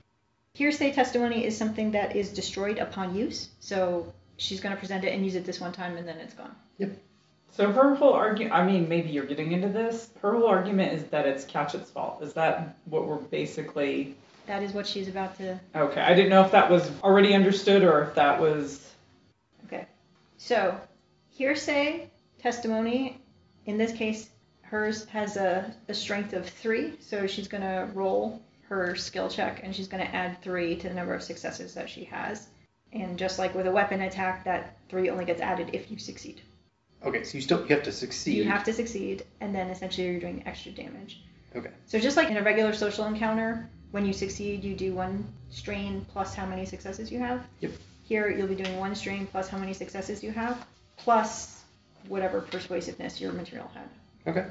Hearsay 0.53 0.91
testimony 0.93 1.45
is 1.45 1.57
something 1.57 1.91
that 1.91 2.15
is 2.15 2.31
destroyed 2.31 2.77
upon 2.77 3.15
use. 3.15 3.49
So 3.59 4.13
she's 4.37 4.59
going 4.59 4.73
to 4.73 4.79
present 4.79 5.03
it 5.03 5.13
and 5.13 5.23
use 5.23 5.35
it 5.35 5.45
this 5.45 5.59
one 5.59 5.71
time 5.71 5.97
and 5.97 6.07
then 6.07 6.17
it's 6.17 6.33
gone. 6.33 6.55
Yep. 6.77 6.91
So 7.51 7.71
her 7.71 7.95
whole 7.95 8.13
argument, 8.13 8.53
I 8.53 8.65
mean, 8.65 8.87
maybe 8.87 9.09
you're 9.09 9.25
getting 9.25 9.51
into 9.51 9.69
this. 9.69 10.09
Her 10.21 10.33
whole 10.33 10.47
argument 10.47 10.93
is 10.93 11.05
that 11.05 11.25
it's 11.25 11.43
Kachen's 11.43 11.89
fault. 11.89 12.21
Is 12.21 12.33
that 12.33 12.77
what 12.85 13.07
we're 13.07 13.17
basically. 13.17 14.15
That 14.45 14.61
is 14.61 14.73
what 14.73 14.85
she's 14.85 15.07
about 15.07 15.37
to. 15.37 15.59
Okay, 15.75 16.01
I 16.01 16.13
didn't 16.13 16.29
know 16.29 16.43
if 16.45 16.51
that 16.51 16.69
was 16.69 16.91
already 17.03 17.33
understood 17.33 17.83
or 17.83 18.03
if 18.03 18.15
that 18.15 18.39
was. 18.39 18.93
Okay. 19.65 19.87
So 20.37 20.79
hearsay 21.37 22.09
testimony, 22.39 23.21
in 23.67 23.77
this 23.77 23.91
case, 23.91 24.29
hers 24.61 25.05
has 25.05 25.37
a, 25.37 25.71
a 25.87 25.93
strength 25.93 26.33
of 26.33 26.49
three. 26.49 26.97
So 26.99 27.27
she's 27.27 27.47
going 27.47 27.63
to 27.63 27.89
roll 27.93 28.41
her 28.69 28.95
skill 28.95 29.29
check 29.29 29.61
and 29.63 29.73
she's 29.73 29.87
going 29.87 30.05
to 30.05 30.15
add 30.15 30.41
three 30.41 30.75
to 30.77 30.89
the 30.89 30.95
number 30.95 31.13
of 31.13 31.21
successes 31.21 31.73
that 31.75 31.89
she 31.89 32.03
has. 32.05 32.47
And 32.91 33.19
just 33.19 33.37
like 33.37 33.53
with 33.53 33.67
a 33.67 33.71
weapon 33.71 34.01
attack, 34.01 34.45
that 34.45 34.77
three 34.89 35.09
only 35.09 35.25
gets 35.25 35.41
added 35.41 35.69
if 35.73 35.91
you 35.91 35.99
succeed. 35.99 36.41
Okay, 37.05 37.23
so 37.23 37.37
you 37.37 37.41
still 37.41 37.61
you 37.61 37.75
have 37.75 37.83
to 37.83 37.91
succeed. 37.91 38.37
You 38.37 38.45
have 38.45 38.63
to 38.63 38.73
succeed, 38.73 39.23
and 39.39 39.53
then 39.53 39.69
essentially 39.69 40.07
you're 40.07 40.19
doing 40.19 40.41
extra 40.47 40.71
damage. 40.71 41.21
Okay. 41.55 41.69
So 41.85 41.99
just 41.99 42.17
like 42.17 42.31
in 42.31 42.37
a 42.37 42.41
regular 42.41 42.73
social 42.73 43.05
encounter, 43.05 43.69
when 43.91 44.05
you 44.05 44.13
succeed, 44.13 44.63
you 44.63 44.73
do 44.73 44.93
one 44.93 45.31
strain 45.49 46.05
plus 46.11 46.33
how 46.33 46.47
many 46.47 46.65
successes 46.65 47.11
you 47.11 47.19
have. 47.19 47.45
Yep. 47.59 47.71
Here 48.03 48.29
you'll 48.29 48.47
be 48.47 48.55
doing 48.55 48.79
one 48.79 48.95
strain 48.95 49.27
plus 49.27 49.47
how 49.47 49.59
many 49.59 49.73
successes 49.73 50.23
you 50.23 50.31
have, 50.31 50.65
plus 50.97 51.63
whatever 52.07 52.41
persuasiveness 52.41 53.19
your 53.21 53.31
material 53.33 53.69
had. 53.73 53.89
Okay. 54.27 54.47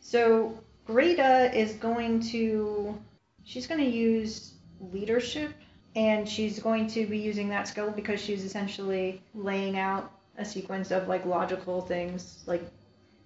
So 0.00 0.58
Breda 0.86 1.50
is 1.58 1.72
going 1.74 2.20
to, 2.30 2.98
she's 3.44 3.66
going 3.66 3.80
to 3.80 3.90
use 3.90 4.54
leadership, 4.92 5.52
and 5.96 6.28
she's 6.28 6.58
going 6.58 6.88
to 6.88 7.06
be 7.06 7.18
using 7.18 7.48
that 7.48 7.68
skill 7.68 7.90
because 7.90 8.20
she's 8.20 8.44
essentially 8.44 9.22
laying 9.34 9.78
out 9.78 10.10
a 10.36 10.44
sequence 10.44 10.90
of 10.90 11.08
like 11.08 11.24
logical 11.24 11.80
things, 11.80 12.42
like 12.46 12.62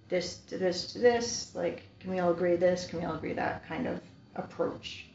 this 0.07 0.37
to 0.37 0.57
this 0.57 0.93
to 0.93 0.99
this, 0.99 1.53
like 1.55 1.83
can 1.99 2.11
we 2.11 2.19
all 2.19 2.31
agree 2.31 2.55
this, 2.55 2.85
can 2.85 2.99
we 2.99 3.05
all 3.05 3.15
agree 3.15 3.33
that 3.33 3.67
kind 3.67 3.87
of 3.87 3.99
approach. 4.35 5.05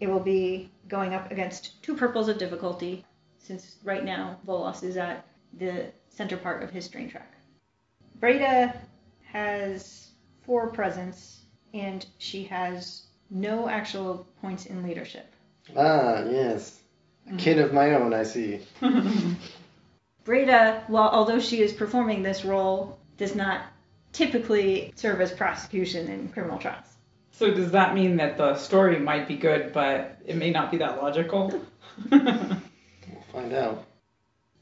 It 0.00 0.08
will 0.08 0.20
be 0.20 0.70
going 0.88 1.14
up 1.14 1.30
against 1.30 1.82
two 1.82 1.96
purples 1.96 2.28
of 2.28 2.38
difficulty, 2.38 3.04
since 3.38 3.76
right 3.84 4.04
now 4.04 4.38
Volas 4.46 4.82
is 4.82 4.96
at 4.96 5.26
the 5.58 5.86
center 6.10 6.36
part 6.36 6.62
of 6.62 6.70
his 6.70 6.84
strain 6.84 7.08
track. 7.08 7.32
Breda 8.18 8.74
has 9.24 10.10
four 10.42 10.68
presence, 10.68 11.42
and 11.72 12.04
she 12.18 12.44
has 12.44 13.04
no 13.30 13.68
actual 13.68 14.26
points 14.42 14.66
in 14.66 14.82
leadership. 14.82 15.32
Ah, 15.76 16.24
yes. 16.24 16.80
A 17.32 17.36
kid 17.36 17.58
of 17.58 17.72
my 17.72 17.94
own, 17.94 18.12
I 18.12 18.24
see. 18.24 18.60
Breda, 20.24 20.84
while 20.88 21.08
although 21.08 21.40
she 21.40 21.62
is 21.62 21.72
performing 21.72 22.22
this 22.22 22.44
role, 22.44 22.98
does 23.16 23.34
not 23.34 23.62
typically 24.12 24.92
serve 24.96 25.20
as 25.20 25.32
prosecution 25.32 26.08
in 26.08 26.28
criminal 26.28 26.58
trials. 26.58 26.86
So 27.32 27.54
does 27.54 27.70
that 27.70 27.94
mean 27.94 28.16
that 28.16 28.36
the 28.36 28.56
story 28.56 28.98
might 28.98 29.26
be 29.28 29.36
good, 29.36 29.72
but 29.72 30.18
it 30.26 30.36
may 30.36 30.50
not 30.50 30.70
be 30.70 30.78
that 30.78 31.02
logical? 31.02 31.62
We'll 32.10 33.42
find 33.42 33.52
out. 33.52 33.84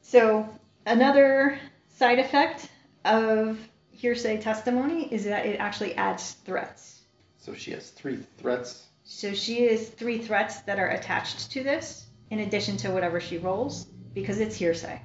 So, 0.01 0.47
another 0.89 1.59
side 1.95 2.19
effect 2.19 2.67
of 3.05 3.57
hearsay 3.91 4.41
testimony 4.41 5.11
is 5.13 5.23
that 5.25 5.45
it 5.45 5.59
actually 5.59 5.93
adds 5.95 6.33
threats. 6.45 7.01
So 7.37 7.53
she 7.53 7.71
has 7.71 7.91
three 7.91 8.19
threats. 8.37 8.85
So, 9.11 9.33
she 9.33 9.65
has 9.67 9.89
three 9.89 10.19
threats 10.19 10.61
that 10.61 10.77
are 10.77 10.89
attached 10.89 11.51
to 11.53 11.63
this, 11.63 12.05
in 12.29 12.41
addition 12.41 12.77
to 12.77 12.91
whatever 12.91 13.19
she 13.19 13.39
rolls, 13.39 13.87
because 14.13 14.39
it's 14.39 14.55
hearsay. 14.55 15.01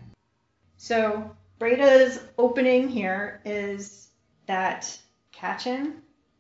So, 0.77 1.35
Breda's 1.59 2.21
opening 2.37 2.89
here 2.89 3.41
is 3.47 4.09
that 4.47 4.99
Kachen 5.33 5.95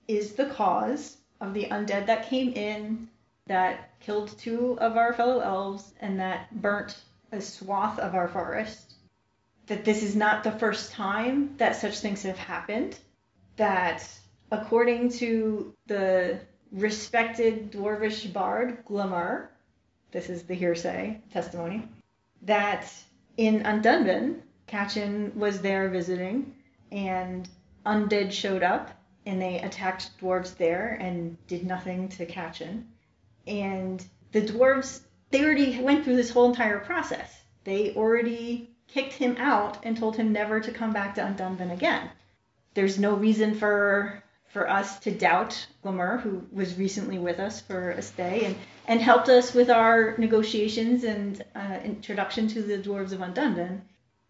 is 0.09 0.35
the 0.35 0.47
cause 0.47 1.17
of 1.41 1.55
the 1.55 1.65
undead 1.71 2.05
that 2.05 2.29
came 2.29 2.53
in, 2.53 3.09
that 3.47 3.99
killed 4.01 4.37
two 4.39 4.79
of 4.79 4.99
our 4.99 5.15
fellow 5.15 5.41
elves, 5.41 5.95
and 6.01 6.21
that 6.21 6.61
burnt 6.61 6.99
a 7.33 7.41
swath 7.41 7.99
of 7.99 8.15
our 8.15 8.29
forest. 8.29 8.94
That 9.67 9.85
this 9.85 10.03
is 10.03 10.15
not 10.15 10.45
the 10.45 10.53
first 10.53 10.93
time 10.93 11.57
that 11.57 11.77
such 11.77 11.99
things 11.99 12.23
have 12.23 12.39
happened. 12.39 12.99
That 13.57 14.07
according 14.51 15.11
to 15.11 15.75
the 15.87 16.41
respected 16.71 17.71
dwarvish 17.71 18.33
bard 18.33 18.85
Glimmer, 18.85 19.51
this 20.11 20.29
is 20.29 20.43
the 20.43 20.55
hearsay 20.55 21.21
testimony, 21.33 21.89
that 22.43 22.93
in 23.37 23.63
Undunban, 23.63 24.43
Kachen 24.69 25.35
was 25.35 25.61
there 25.61 25.89
visiting, 25.89 26.55
and 26.93 27.49
undead 27.87 28.33
showed 28.33 28.63
up, 28.63 28.91
and 29.27 29.41
they 29.41 29.61
attacked 29.61 30.19
dwarves 30.21 30.57
there 30.57 30.97
and 31.01 31.37
did 31.47 31.67
nothing 31.67 32.09
to 32.11 32.27
Kachen. 32.27 32.85
And 33.47 34.05
the 34.33 34.43
dwarves, 34.43 35.01
they 35.31 35.45
already 35.45 35.81
went 35.81 36.05
through 36.05 36.17
this 36.17 36.31
whole 36.31 36.49
entire 36.51 36.81
process. 36.81 37.43
They 37.65 37.95
already 37.95 38.74
kicked 38.89 39.15
him 39.15 39.37
out 39.39 39.79
and 39.85 39.97
told 39.97 40.17
him 40.17 40.33
never 40.33 40.61
to 40.61 40.73
come 40.73 40.93
back 40.93 41.15
to 41.15 41.23
Undunban 41.23 41.73
again. 41.73 42.11
There's 42.75 42.99
no 42.99 43.15
reason 43.15 43.55
for 43.55 44.23
for 44.55 44.71
us 44.71 45.01
to 45.01 45.11
doubt 45.11 45.67
Glimmer, 45.83 46.19
who 46.19 46.47
was 46.53 46.79
recently 46.79 47.19
with 47.19 47.41
us 47.41 47.61
for 47.61 47.91
a 47.91 48.01
stay 48.01 48.45
and, 48.45 48.57
and 48.87 49.01
helped 49.01 49.29
us 49.29 49.53
with 49.53 49.69
our 49.69 50.15
negotiations 50.17 51.03
and 51.03 51.45
uh, 51.57 51.81
introduction 51.85 52.47
to 52.47 52.63
the 52.63 52.79
dwarves 52.79 53.11
of 53.11 53.19
Undunban. 53.19 53.81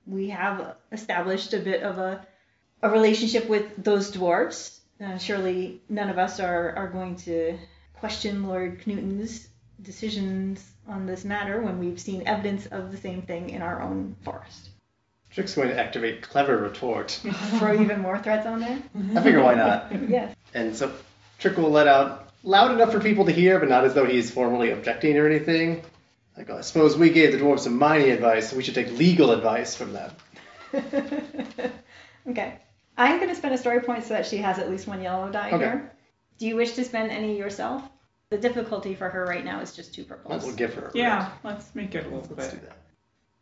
We 0.06 0.30
have 0.30 0.76
established 0.92 1.52
a 1.52 1.58
bit 1.58 1.82
of 1.82 1.98
a, 1.98 2.26
a 2.80 2.88
relationship 2.88 3.50
with 3.50 3.66
those 3.76 4.10
dwarves. 4.10 4.78
Uh, 4.98 5.18
surely 5.18 5.82
none 5.90 6.08
of 6.08 6.16
us 6.16 6.40
are, 6.40 6.74
are 6.74 6.88
going 6.88 7.16
to 7.16 7.58
question 7.92 8.44
Lord 8.44 8.80
Knuten's 8.80 9.48
decisions 9.82 10.73
on 10.88 11.06
this 11.06 11.24
matter 11.24 11.60
when 11.60 11.78
we've 11.78 12.00
seen 12.00 12.26
evidence 12.26 12.66
of 12.66 12.92
the 12.92 12.98
same 12.98 13.22
thing 13.22 13.50
in 13.50 13.62
our 13.62 13.82
own 13.82 14.16
forest. 14.22 14.70
Tric's 15.30 15.54
going 15.54 15.68
to 15.68 15.78
activate 15.78 16.22
clever 16.22 16.56
retort. 16.56 17.10
Throw 17.58 17.80
even 17.80 18.00
more 18.00 18.18
threats 18.18 18.46
on 18.46 18.60
there? 18.60 18.78
I 19.16 19.22
figure 19.22 19.42
why 19.42 19.54
not. 19.54 19.92
Yes. 20.08 20.34
And 20.54 20.76
so 20.76 20.92
Tric 21.40 21.56
will 21.56 21.70
let 21.70 21.88
out 21.88 22.28
loud 22.44 22.70
enough 22.70 22.92
for 22.92 23.00
people 23.00 23.24
to 23.24 23.32
hear, 23.32 23.58
but 23.58 23.68
not 23.68 23.84
as 23.84 23.94
though 23.94 24.06
he's 24.06 24.30
formally 24.30 24.70
objecting 24.70 25.16
or 25.18 25.26
anything. 25.26 25.82
Like, 26.36 26.50
oh, 26.50 26.58
I 26.58 26.60
suppose 26.60 26.96
we 26.96 27.10
gave 27.10 27.32
the 27.32 27.38
dwarves 27.38 27.60
some 27.60 27.78
mining 27.78 28.10
advice, 28.10 28.50
so 28.50 28.56
we 28.56 28.62
should 28.62 28.74
take 28.74 28.90
legal 28.92 29.30
advice 29.32 29.74
from 29.74 29.92
them. 29.92 30.12
okay. 32.28 32.58
I'm 32.96 33.16
going 33.18 33.28
to 33.28 33.34
spend 33.34 33.54
a 33.54 33.58
story 33.58 33.80
point 33.80 34.04
so 34.04 34.10
that 34.14 34.26
she 34.26 34.36
has 34.38 34.58
at 34.58 34.70
least 34.70 34.86
one 34.86 35.02
yellow 35.02 35.30
die 35.30 35.48
Okay. 35.48 35.58
here. 35.58 35.92
Do 36.38 36.46
you 36.46 36.56
wish 36.56 36.72
to 36.72 36.84
spend 36.84 37.10
any 37.10 37.36
yourself? 37.38 37.82
The 38.34 38.40
difficulty 38.40 38.96
for 38.96 39.08
her 39.08 39.24
right 39.26 39.44
now 39.44 39.60
is 39.60 39.76
just 39.76 39.94
two 39.94 40.02
Might 40.02 40.08
purples. 40.08 40.42
as 40.42 40.44
well 40.44 40.56
give 40.56 40.74
her 40.74 40.88
a 40.88 40.90
yeah, 40.92 41.30
let's 41.44 41.72
make 41.72 41.94
it 41.94 42.00
a 42.04 42.08
little 42.08 42.26
Let's 42.36 42.50
bit. 42.50 42.60
do 42.62 42.66
that. 42.66 42.76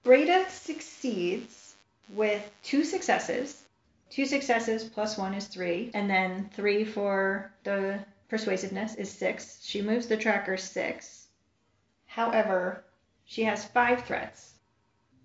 Breda 0.02 0.50
succeeds 0.50 1.74
with 2.10 2.42
two 2.62 2.84
successes. 2.84 3.62
Two 4.10 4.26
successes 4.26 4.84
plus 4.84 5.16
one 5.16 5.32
is 5.32 5.46
three, 5.46 5.90
and 5.94 6.10
then 6.10 6.50
three 6.52 6.84
for 6.84 7.50
the 7.64 8.00
persuasiveness 8.28 8.96
is 8.96 9.10
six. 9.10 9.60
She 9.62 9.80
moves 9.80 10.08
the 10.08 10.18
tracker 10.18 10.58
six. 10.58 11.26
However, 12.04 12.84
she 13.24 13.44
has 13.44 13.64
five 13.64 14.04
threats. 14.04 14.52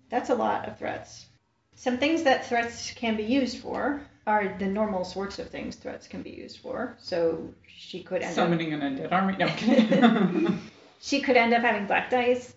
That's 0.08 0.30
a 0.30 0.34
lot 0.34 0.66
of 0.66 0.78
threats. 0.78 1.26
Some 1.74 1.98
things 1.98 2.22
that 2.22 2.46
threats 2.46 2.92
can 2.92 3.18
be 3.18 3.24
used 3.24 3.58
for 3.58 4.00
are 4.28 4.54
the 4.58 4.66
normal 4.66 5.04
sorts 5.04 5.38
of 5.38 5.48
things 5.48 5.74
threats 5.76 6.06
can 6.06 6.20
be 6.22 6.28
used 6.30 6.58
for. 6.58 6.94
So 6.98 7.48
she 7.66 8.02
could 8.02 8.20
end 8.20 8.30
up 8.30 8.34
Summoning 8.34 8.74
an 8.74 8.80
undead 8.80 9.10
army. 9.10 9.34
No, 9.38 9.46
I'm 9.46 9.56
kidding. 9.56 10.60
she 11.00 11.20
could 11.20 11.36
end 11.38 11.54
up 11.54 11.62
having 11.62 11.86
black 11.86 12.10
dice. 12.10 12.54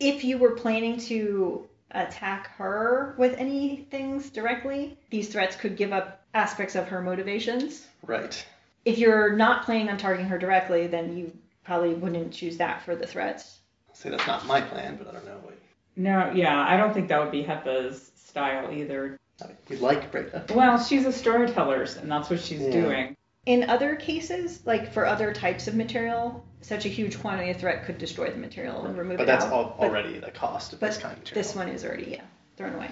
If 0.00 0.24
you 0.24 0.38
were 0.38 0.56
planning 0.56 0.98
to 1.02 1.68
attack 1.92 2.48
her 2.56 3.14
with 3.16 3.38
any 3.38 3.86
things 3.92 4.28
directly, 4.28 4.98
these 5.10 5.28
threats 5.28 5.54
could 5.54 5.76
give 5.76 5.92
up 5.92 6.20
aspects 6.34 6.74
of 6.74 6.88
her 6.88 7.00
motivations. 7.00 7.86
Right. 8.02 8.44
If 8.84 8.98
you're 8.98 9.36
not 9.36 9.64
planning 9.64 9.88
on 9.90 9.96
targeting 9.96 10.26
her 10.26 10.36
directly, 10.36 10.88
then 10.88 11.16
you 11.16 11.32
probably 11.64 11.94
wouldn't 11.94 12.32
choose 12.32 12.56
that 12.56 12.82
for 12.82 12.96
the 12.96 13.06
threats. 13.06 13.60
I'll 13.88 13.94
say 13.94 14.10
that's 14.10 14.26
not 14.26 14.46
my 14.46 14.60
plan, 14.60 14.96
but 14.96 15.06
I 15.06 15.12
don't 15.12 15.24
know. 15.24 15.38
Wait. 15.46 15.58
no, 15.94 16.32
yeah, 16.34 16.66
I 16.68 16.76
don't 16.76 16.92
think 16.92 17.08
that 17.08 17.20
would 17.20 17.30
be 17.30 17.44
Heppa's 17.44 18.10
style 18.16 18.72
either. 18.72 19.16
I 19.42 19.46
mean, 19.48 19.56
we 19.68 19.76
like 19.76 20.12
Breda. 20.12 20.44
Well, 20.54 20.78
she's 20.82 21.06
a 21.06 21.12
storyteller, 21.12 21.86
and 22.00 22.10
that's 22.10 22.30
what 22.30 22.40
she's 22.40 22.60
Yeah. 22.60 22.70
doing. 22.70 23.16
In 23.46 23.68
other 23.68 23.96
cases, 23.96 24.64
like 24.64 24.92
for 24.92 25.04
other 25.06 25.32
types 25.32 25.68
of 25.68 25.74
material, 25.74 26.44
such 26.62 26.86
a 26.86 26.88
huge 26.88 27.20
quantity 27.20 27.50
of 27.50 27.58
threat 27.58 27.84
could 27.84 27.98
destroy 27.98 28.30
the 28.30 28.38
material 28.38 28.86
and 28.86 28.96
remove 28.96 29.14
it. 29.14 29.18
But 29.18 29.22
it 29.24 29.26
that's 29.26 29.44
out. 29.44 29.52
al- 29.52 29.76
But- 29.78 29.88
already 29.90 30.18
the 30.18 30.30
cost 30.30 30.72
of 30.72 30.80
this 30.80 30.96
kind 30.96 31.12
of 31.12 31.18
material. 31.18 31.42
This 31.42 31.54
one 31.54 31.68
is 31.68 31.84
already 31.84 32.12
yeah 32.12 32.22
thrown 32.56 32.74
away. 32.74 32.88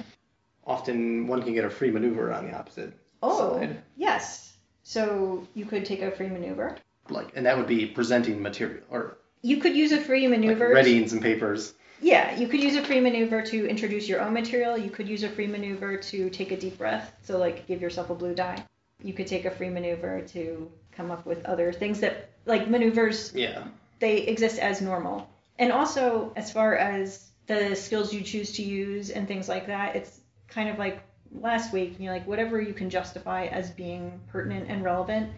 Often 0.67 1.27
one 1.27 1.43
can 1.43 1.55
get 1.55 1.65
a 1.65 1.71
free 1.71 1.91
maneuver 1.91 2.33
on 2.33 2.47
the 2.51 2.55
opposite 2.57 2.93
Oh 3.23 3.59
side. 3.59 3.81
yes, 3.97 4.55
so 4.83 5.47
you 5.55 5.65
could 5.65 5.85
take 5.87 6.03
a 6.03 6.11
free 6.11 6.29
maneuver. 6.29 6.77
Like, 7.09 7.29
and 7.35 7.47
that 7.47 7.57
would 7.57 7.67
be 7.67 7.87
presenting 7.87 8.43
material 8.43 8.83
or 8.91 9.17
You 9.41 9.57
could 9.57 9.75
use 9.75 9.91
a 9.93 10.01
free 10.01 10.29
like 10.29 10.39
maneuver. 10.39 10.69
readying 10.75 11.09
some 11.09 11.21
papers. 11.21 11.73
Yeah, 12.03 12.35
you 12.37 12.49
could 12.49 12.61
use 12.61 12.75
a 12.75 12.85
free 12.85 13.01
maneuver 13.01 13.43
to 13.43 13.67
introduce 13.69 14.09
your 14.09 14.21
own 14.21 14.33
material. 14.33 14.77
You 14.77 14.91
could 14.91 15.09
use 15.09 15.23
a 15.23 15.29
free 15.29 15.47
maneuver 15.47 15.97
to 15.97 16.31
take 16.31 16.51
a 16.51 16.57
deep 16.57 16.77
breath, 16.77 17.15
so 17.23 17.39
like 17.39 17.69
give 17.69 17.81
yourself 17.81 18.11
a 18.11 18.15
blue 18.15 18.35
die. 18.35 18.65
You 19.03 19.13
could 19.13 19.29
take 19.29 19.45
a 19.45 19.51
free 19.53 19.71
maneuver 19.71 20.21
to 20.29 20.71
come 20.91 21.13
up 21.13 21.25
with 21.25 21.45
other 21.45 21.73
things 21.73 22.01
that 22.01 22.31
like 22.45 22.69
maneuvers 22.69 23.33
Yeah. 23.35 23.65
they 24.01 24.19
exist 24.23 24.59
as 24.59 24.81
normal. 24.81 25.31
And 25.61 25.71
also 25.71 26.33
as 26.35 26.53
far 26.53 26.75
as 26.77 27.31
the 27.47 27.77
skills 27.77 28.13
you 28.13 28.23
choose 28.23 28.51
to 28.53 28.63
use 28.63 29.11
and 29.11 29.29
things 29.29 29.49
like 29.49 29.69
that, 29.69 29.95
it's 29.95 30.21
kind 30.49 30.69
of 30.69 30.79
like 30.79 31.01
last 31.31 31.73
week, 31.73 32.01
you 32.01 32.07
know, 32.07 32.13
like 32.13 32.27
whatever 32.27 32.61
you 32.61 32.75
can 32.75 32.91
justify 32.91 33.47
as 33.47 33.71
being 33.71 34.21
pertinent 34.29 34.69
and 34.69 34.83
relevant. 34.83 35.31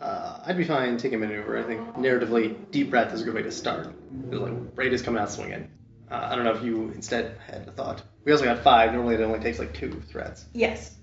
Uh, 0.00 0.40
I'd 0.44 0.56
be 0.56 0.64
fine 0.64 0.96
taking 0.96 1.22
a 1.22 1.26
maneuver. 1.26 1.56
I 1.56 1.62
think 1.62 1.94
narratively, 1.94 2.56
deep 2.72 2.90
breath 2.90 3.12
is 3.14 3.22
a 3.22 3.24
good 3.24 3.34
way 3.34 3.42
to 3.42 3.52
start. 3.52 3.94
It's 4.30 4.40
like 4.40 4.74
Braid 4.74 4.92
is 4.92 5.02
coming 5.02 5.20
out 5.22 5.30
swinging. 5.30 5.70
Uh, 6.10 6.28
I 6.30 6.34
don't 6.34 6.44
know 6.44 6.52
if 6.54 6.62
you 6.62 6.90
instead 6.94 7.36
had 7.46 7.68
a 7.68 7.72
thought. 7.72 8.02
We 8.24 8.32
also 8.32 8.44
got 8.44 8.62
five. 8.62 8.92
Normally, 8.92 9.14
it 9.14 9.20
only 9.20 9.38
takes 9.40 9.58
like 9.58 9.72
two 9.74 10.00
threats. 10.08 10.46
Yes. 10.52 10.96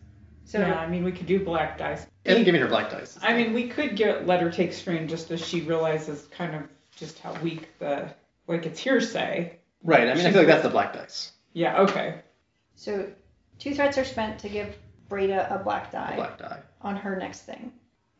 So 0.45 0.59
yeah, 0.59 0.75
I 0.79 0.87
mean, 0.87 1.03
we 1.03 1.11
could 1.11 1.25
do 1.27 1.43
black 1.43 1.77
dice. 1.77 2.05
And 2.25 2.45
giving 2.45 2.61
her 2.61 2.67
black 2.67 2.89
dice. 2.89 3.17
I 3.21 3.33
mean, 3.33 3.53
we 3.53 3.67
could 3.67 3.95
get 3.95 4.25
let 4.27 4.41
her 4.41 4.51
take 4.51 4.73
strain 4.73 5.07
just 5.07 5.29
as 5.31 5.45
she 5.45 5.61
realizes 5.61 6.27
kind 6.31 6.55
of 6.55 6.63
just 6.95 7.19
how 7.19 7.33
weak 7.41 7.67
the 7.79 8.09
like 8.47 8.65
it's 8.65 8.79
hearsay. 8.79 9.57
right. 9.83 10.07
I 10.09 10.13
mean, 10.13 10.25
I 10.25 10.31
feel 10.31 10.39
like 10.41 10.47
that's 10.47 10.63
the 10.63 10.69
black 10.69 10.93
dice. 10.93 11.31
Yeah. 11.53 11.81
Okay. 11.81 12.21
So 12.75 13.09
two 13.59 13.73
threats 13.75 13.97
are 13.97 14.05
spent 14.05 14.39
to 14.39 14.49
give 14.49 14.75
Breda 15.09 15.53
a 15.53 15.57
black 15.63 15.91
The 15.91 15.97
die 15.97 16.15
black 16.15 16.37
die. 16.37 16.59
on 16.81 16.95
her 16.97 17.15
next 17.17 17.41
thing. 17.41 17.71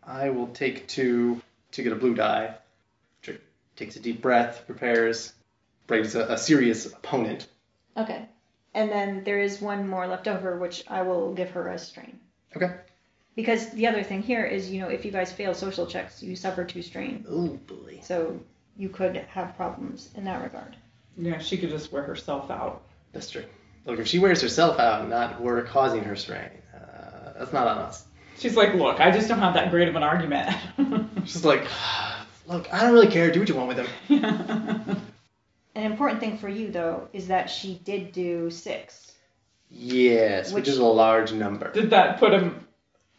I 0.04 0.30
will 0.30 0.47
take 0.47 0.88
two 0.88 1.41
to 1.71 1.84
get 1.84 1.91
a 1.91 1.95
blue 1.97 2.13
die. 2.15 2.56
Takes 3.76 3.95
a 3.95 4.00
deep 4.00 4.23
breath, 4.23 4.63
prepares. 4.65 5.34
Braid 5.88 6.06
is 6.06 6.15
a, 6.15 6.34
a 6.34 6.38
serious 6.38 6.86
opponent. 6.86 7.47
Okay. 7.95 8.28
And 8.73 8.91
then 8.91 9.23
there 9.23 9.39
is 9.39 9.60
one 9.60 9.88
more 9.88 10.06
left 10.06 10.28
over, 10.28 10.58
which 10.58 10.84
I 10.88 11.02
will 11.02 11.34
give 11.34 11.50
her 11.52 11.69
a 11.69 11.80
strain. 11.80 12.19
Okay. 12.56 12.71
Because 13.36 13.69
the 13.71 13.88
other 13.88 14.04
thing 14.04 14.21
here 14.21 14.45
is, 14.45 14.69
you 14.69 14.82
know, 14.82 14.89
if 14.89 15.06
you 15.06 15.12
guys 15.12 15.32
fail 15.32 15.54
social 15.54 15.88
checks, 15.88 16.21
you 16.21 16.36
suffer 16.36 16.63
two 16.65 16.82
strain. 16.82 17.26
Oh 17.30 17.47
boy. 17.47 18.00
So 18.04 18.39
you 18.76 18.89
could 18.89 19.15
have 19.15 19.56
problems 19.56 20.10
in 20.15 20.26
that 20.26 20.43
regard. 20.43 20.76
Yeah, 21.17 21.39
she 21.39 21.58
could 21.58 21.69
just 21.69 21.91
wear 21.91 22.04
herself 22.04 22.52
out. 22.52 22.84
That's 23.13 23.30
true. 23.30 23.45
Look, 23.86 24.00
if 24.00 24.08
she 24.08 24.19
wears 24.19 24.41
herself 24.41 24.80
out, 24.80 25.08
not 25.08 25.41
we're 25.41 25.63
causing 25.63 26.04
her 26.04 26.15
strain, 26.15 26.50
uh, 26.73 27.34
that's 27.38 27.54
not 27.54 27.67
on 27.67 27.78
us. 27.78 28.06
She's 28.38 28.56
like, 28.56 28.76
look, 28.76 29.00
I 29.00 29.10
just 29.12 29.28
don't 29.28 29.39
have 29.39 29.56
that 29.56 29.71
great 29.71 29.88
of 29.88 29.95
an 29.95 30.04
argument. 30.04 30.56
She's 31.26 31.45
like, 31.45 31.65
look, 32.45 32.71
I 32.71 32.82
don't 32.82 32.93
really 32.93 33.08
care. 33.08 33.32
Do 33.32 33.39
what 33.39 33.50
you 33.50 33.56
want 33.56 33.69
with 33.69 33.88
him. 34.10 35.02
An 35.77 35.83
important 35.83 36.19
thing 36.19 36.37
for 36.39 36.49
you, 36.49 36.71
though, 36.71 37.07
is 37.13 37.27
that 37.27 37.51
she 37.51 37.75
did 37.83 38.11
do 38.11 38.49
six. 38.49 39.11
Yes, 39.69 40.51
which, 40.51 40.61
Which- 40.63 40.69
is 40.69 40.79
a 40.79 40.83
large 40.85 41.31
number. 41.31 41.71
Did 41.71 41.91
that 41.91 42.19
put 42.19 42.33
him 42.33 42.65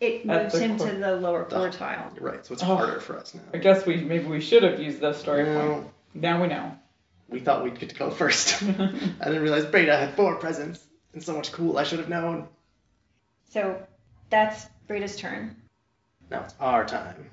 It 0.01 0.29
At 0.29 0.43
moves 0.45 0.53
the 0.55 0.59
him 0.61 0.77
quar- 0.77 0.91
to 0.91 0.97
the 0.97 1.17
lower 1.17 1.45
The- 1.49 1.57
quartile. 1.57 2.15
You're 2.17 2.25
right, 2.31 2.45
so 2.47 2.55
it's 2.55 2.63
Oh. 2.63 2.67
harder 2.77 3.01
for 3.01 3.17
us 3.17 3.35
now. 3.35 3.43
I 3.55 3.59
guess 3.59 3.85
we 3.87 3.97
maybe 3.97 4.27
we 4.27 4.41
should 4.41 4.63
have 4.65 4.81
used 4.81 5.01
this 5.01 5.19
story 5.19 5.45
point. 5.45 5.87
Now 6.15 6.41
we 6.43 6.49
know. 6.49 6.77
we 7.29 7.41
thought 7.41 7.63
we'd 7.63 7.79
get 7.79 7.91
to 7.91 7.95
go 7.95 8.11
first. 8.23 8.63
I 8.63 8.67
didn't 8.67 9.43
realize 9.43 9.67
Breda 9.67 9.97
had 9.97 10.15
four 10.15 10.37
presents 10.37 10.83
and 11.13 11.23
so 11.23 11.35
much 11.37 11.53
cool 11.53 11.77
I 11.79 11.85
should 11.85 11.99
have 11.99 12.09
known. 12.09 12.49
So 13.51 13.81
that's 14.31 14.67
Breda's 14.89 15.15
turn. 15.17 15.55
Now 16.31 16.45
it's 16.45 16.55
our 16.59 16.85
time. 16.87 17.29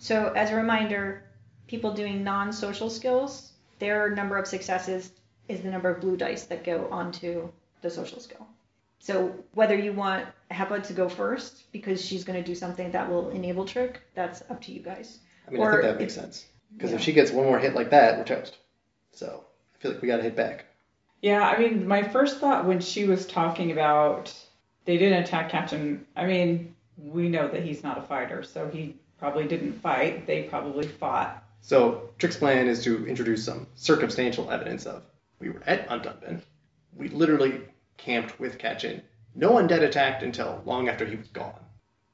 So 0.00 0.32
as 0.34 0.50
a 0.50 0.56
reminder, 0.56 1.22
people 1.68 1.92
doing 1.94 2.24
non-social 2.24 2.90
skills, 2.90 3.52
their 3.78 4.10
number 4.10 4.36
of 4.36 4.46
successes 4.46 5.12
is 5.48 5.60
the 5.60 5.70
number 5.70 5.90
of 5.90 6.00
blue 6.00 6.16
dice 6.16 6.44
that 6.44 6.64
go 6.64 6.88
onto 6.90 7.48
the 7.82 7.90
social 7.90 8.20
skill. 8.20 8.46
So 8.98 9.34
whether 9.52 9.76
you 9.76 9.92
want 9.92 10.26
Heppa 10.50 10.84
to 10.86 10.92
go 10.92 11.08
first 11.08 11.70
because 11.72 12.04
she's 12.04 12.24
going 12.24 12.42
to 12.42 12.46
do 12.46 12.54
something 12.54 12.90
that 12.92 13.08
will 13.08 13.30
enable 13.30 13.64
Tric, 13.64 13.96
that's 14.14 14.42
up 14.50 14.60
to 14.62 14.72
you 14.72 14.80
guys. 14.80 15.18
I 15.46 15.52
mean, 15.52 15.62
I 15.62 15.70
think 15.70 15.82
that 15.82 15.98
makes 15.98 16.16
if- 16.16 16.22
sense. 16.22 16.46
Because 16.76 16.90
yeah. 16.90 16.96
if 16.96 17.02
she 17.02 17.12
gets 17.12 17.30
one 17.30 17.46
more 17.46 17.58
hit 17.58 17.74
like 17.74 17.90
that, 17.90 18.18
we're 18.18 18.24
toast. 18.24 18.58
So 19.12 19.44
I 19.74 19.78
feel 19.78 19.92
like 19.92 20.02
we 20.02 20.08
gotta 20.08 20.24
hit 20.24 20.34
back. 20.36 20.66
Yeah, 21.22 21.42
I 21.42 21.58
mean, 21.58 21.86
my 21.86 22.02
first 22.02 22.38
thought 22.40 22.66
when 22.66 22.80
she 22.80 23.04
was 23.04 23.26
talking 23.26 23.72
about 23.72 24.34
they 24.84 24.98
didn't 24.98 25.22
attack 25.22 25.50
Captain, 25.50 26.06
I 26.16 26.26
mean, 26.26 26.74
we 26.98 27.28
know 27.28 27.48
that 27.48 27.62
he's 27.62 27.82
not 27.82 27.98
a 27.98 28.02
fighter, 28.02 28.42
so 28.42 28.68
he 28.68 28.96
probably 29.18 29.46
didn't 29.46 29.80
fight. 29.80 30.26
They 30.26 30.44
probably 30.44 30.86
fought. 30.86 31.42
So 31.66 32.10
Tric's 32.18 32.36
plan 32.36 32.68
is 32.68 32.84
to 32.84 33.04
introduce 33.08 33.44
some 33.44 33.66
circumstantial 33.74 34.52
evidence 34.52 34.86
of 34.86 35.02
we 35.40 35.50
were 35.50 35.64
at 35.66 35.88
Undunban. 35.88 36.42
We 36.94 37.08
literally 37.08 37.60
camped 37.96 38.38
with 38.38 38.58
Kachen. 38.58 39.02
No 39.34 39.54
undead 39.54 39.82
attacked 39.82 40.22
until 40.22 40.62
long 40.64 40.88
after 40.88 41.04
he 41.04 41.16
was 41.16 41.26
gone. 41.26 41.58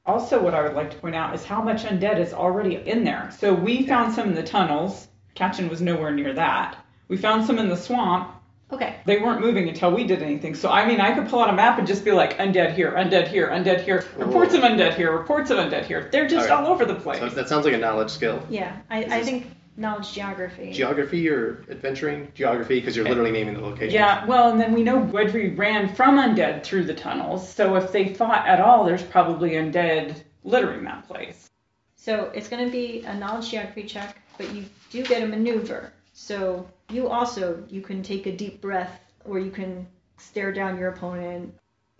Also, 0.07 0.41
what 0.41 0.55
I 0.55 0.63
would 0.63 0.73
like 0.73 0.89
to 0.89 0.97
point 0.97 1.13
out 1.13 1.35
is 1.35 1.45
how 1.45 1.61
much 1.61 1.83
undead 1.83 2.17
is 2.17 2.33
already 2.33 2.77
in 2.77 3.03
there. 3.03 3.29
So 3.37 3.53
we 3.53 3.85
found 3.85 4.15
some 4.15 4.29
in 4.29 4.33
the 4.33 4.41
tunnels. 4.41 5.07
Captain 5.35 5.69
was 5.69 5.81
nowhere 5.81 6.09
near 6.09 6.33
that. 6.33 6.75
We 7.07 7.17
found 7.17 7.45
some 7.45 7.59
in 7.59 7.69
the 7.69 7.77
swamp. 7.77 8.33
Okay. 8.73 8.95
They 9.05 9.19
weren't 9.19 9.41
moving 9.41 9.69
until 9.69 9.91
we 9.91 10.03
did 10.03 10.21
anything. 10.21 10.55
So 10.55 10.69
I 10.69 10.85
mean, 10.85 10.99
I 10.99 11.13
could 11.13 11.29
pull 11.29 11.41
out 11.41 11.49
a 11.49 11.53
map 11.53 11.77
and 11.77 11.87
just 11.87 12.03
be 12.03 12.11
like, 12.11 12.37
undead 12.37 12.73
here, 12.73 12.91
undead 12.91 13.27
here, 13.27 13.49
undead 13.49 13.83
here, 13.83 14.05
reports 14.17 14.53
of 14.53 14.61
undead 14.61 14.95
here, 14.95 15.15
reports 15.15 15.51
of 15.51 15.57
undead 15.57 15.85
here. 15.85 16.09
They're 16.11 16.27
just 16.27 16.49
All 16.49 16.57
right. 16.57 16.65
all 16.65 16.73
over 16.73 16.85
the 16.85 16.95
place. 16.95 17.19
So 17.19 17.29
that 17.29 17.49
sounds 17.49 17.65
like 17.65 17.73
a 17.73 17.77
knowledge 17.77 18.09
skill. 18.09 18.45
Yeah, 18.49 18.77
I, 18.89 19.03
I 19.03 19.23
think 19.23 19.47
knowledge 19.77 20.13
geography. 20.13 20.71
Geography 20.71 21.29
or 21.29 21.63
adventuring? 21.69 22.31
Geography, 22.35 22.79
because 22.79 22.95
you're 22.95 23.07
literally 23.07 23.31
naming 23.31 23.55
the 23.55 23.61
location. 23.61 23.93
Yeah, 23.93 24.25
well, 24.25 24.51
and 24.51 24.59
then 24.59 24.73
we 24.73 24.83
know 24.83 24.99
Wedry 24.99 25.57
ran 25.57 25.93
from 25.93 26.17
undead 26.17 26.63
through 26.63 26.85
the 26.85 26.93
tunnels, 26.93 27.47
so 27.47 27.75
if 27.75 27.91
they 27.91 28.13
fought 28.13 28.47
at 28.47 28.59
all, 28.59 28.85
there's 28.85 29.03
probably 29.03 29.51
undead 29.51 30.21
littering 30.43 30.83
that 30.85 31.07
place. 31.07 31.49
So 31.95 32.31
it's 32.35 32.49
going 32.49 32.65
to 32.65 32.71
be 32.71 33.03
a 33.05 33.15
knowledge 33.15 33.49
geography 33.49 33.83
check, 33.83 34.17
but 34.37 34.53
you 34.53 34.65
do 34.91 35.03
get 35.03 35.23
a 35.23 35.27
maneuver. 35.27 35.93
So 36.13 36.67
you 36.93 37.09
also 37.09 37.63
you 37.69 37.81
can 37.81 38.03
take 38.03 38.25
a 38.25 38.35
deep 38.35 38.61
breath, 38.61 39.01
or 39.25 39.39
you 39.39 39.51
can 39.51 39.87
stare 40.17 40.51
down 40.51 40.77
your 40.77 40.89
opponent. 40.89 41.53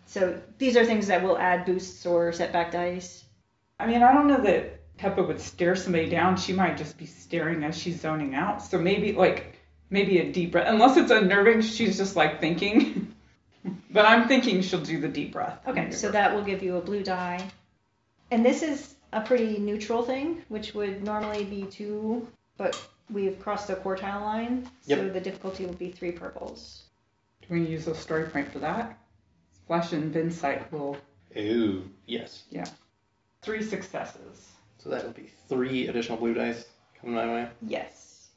So 0.06 0.42
these 0.58 0.78
are 0.78 0.86
things 0.86 1.08
that 1.08 1.24
will 1.24 1.38
add 1.38 1.66
boosts 1.66 2.06
or 2.06 2.32
setback 2.32 2.72
dice. 2.72 3.24
I 3.80 3.88
mean, 3.88 4.04
I 4.04 4.14
don't 4.14 4.28
know 4.28 4.42
that 4.42 4.80
Heppa 4.98 5.28
would 5.28 5.40
stare 5.40 5.76
somebody 5.76 6.10
down. 6.10 6.38
She 6.38 6.54
might 6.54 6.78
just 6.78 6.98
be 6.98 7.06
staring 7.06 7.64
as 7.64 7.78
she's 7.78 8.02
zoning 8.02 8.36
out. 8.36 8.62
So 8.62 8.78
maybe, 8.78 9.14
like, 9.14 9.60
maybe 9.90 10.20
a 10.20 10.32
deep 10.32 10.52
breath. 10.52 10.68
Unless 10.68 10.98
it's 10.98 11.12
unnerving, 11.12 11.62
she's 11.62 11.98
just, 11.98 12.16
like, 12.16 12.40
thinking. 12.40 13.14
but 13.92 14.06
I'm 14.06 14.28
thinking 14.28 14.62
she'll 14.62 14.82
do 14.82 15.00
the 15.00 15.08
deep 15.08 15.34
breath. 15.34 15.60
Okay, 15.68 15.92
so 15.92 16.12
that 16.12 16.34
will 16.34 16.44
give 16.44 16.62
you 16.62 16.78
a 16.78 16.82
blue 16.82 17.04
die. 17.04 17.46
And 18.32 18.46
this 18.46 18.62
is 18.62 18.96
a 19.12 19.22
pretty 19.22 19.58
neutral 19.58 20.04
thing, 20.04 20.44
which 20.50 20.74
would 20.74 21.04
normally 21.04 21.44
be 21.44 21.64
two, 21.64 22.28
but 22.58 22.80
we've 23.10 23.40
crossed 23.40 23.68
the 23.68 23.76
quartile 23.76 24.22
line, 24.22 24.66
so 24.82 24.96
Yep. 24.96 25.14
the 25.14 25.22
difficulty 25.22 25.66
will 25.66 25.74
be 25.74 25.92
three 25.92 26.12
purples. 26.12 26.84
Do 27.42 27.48
we 27.54 27.66
use 27.66 27.88
a 27.88 27.96
story 27.96 28.26
point 28.30 28.52
for 28.52 28.60
that? 28.60 28.98
Flash 29.68 29.92
and 29.94 30.16
insight 30.16 30.72
will. 30.72 30.98
Ooh, 31.38 31.90
yes. 32.06 32.44
Yeah. 32.50 32.66
Three 33.42 33.62
successes. 33.64 34.50
So 34.78 34.90
that'll 34.90 35.12
be 35.12 35.30
three 35.50 35.88
additional 35.88 36.18
blue 36.18 36.34
dice 36.34 36.66
coming 37.00 37.16
my 37.16 37.26
way. 37.28 37.50
Yes. 37.68 38.28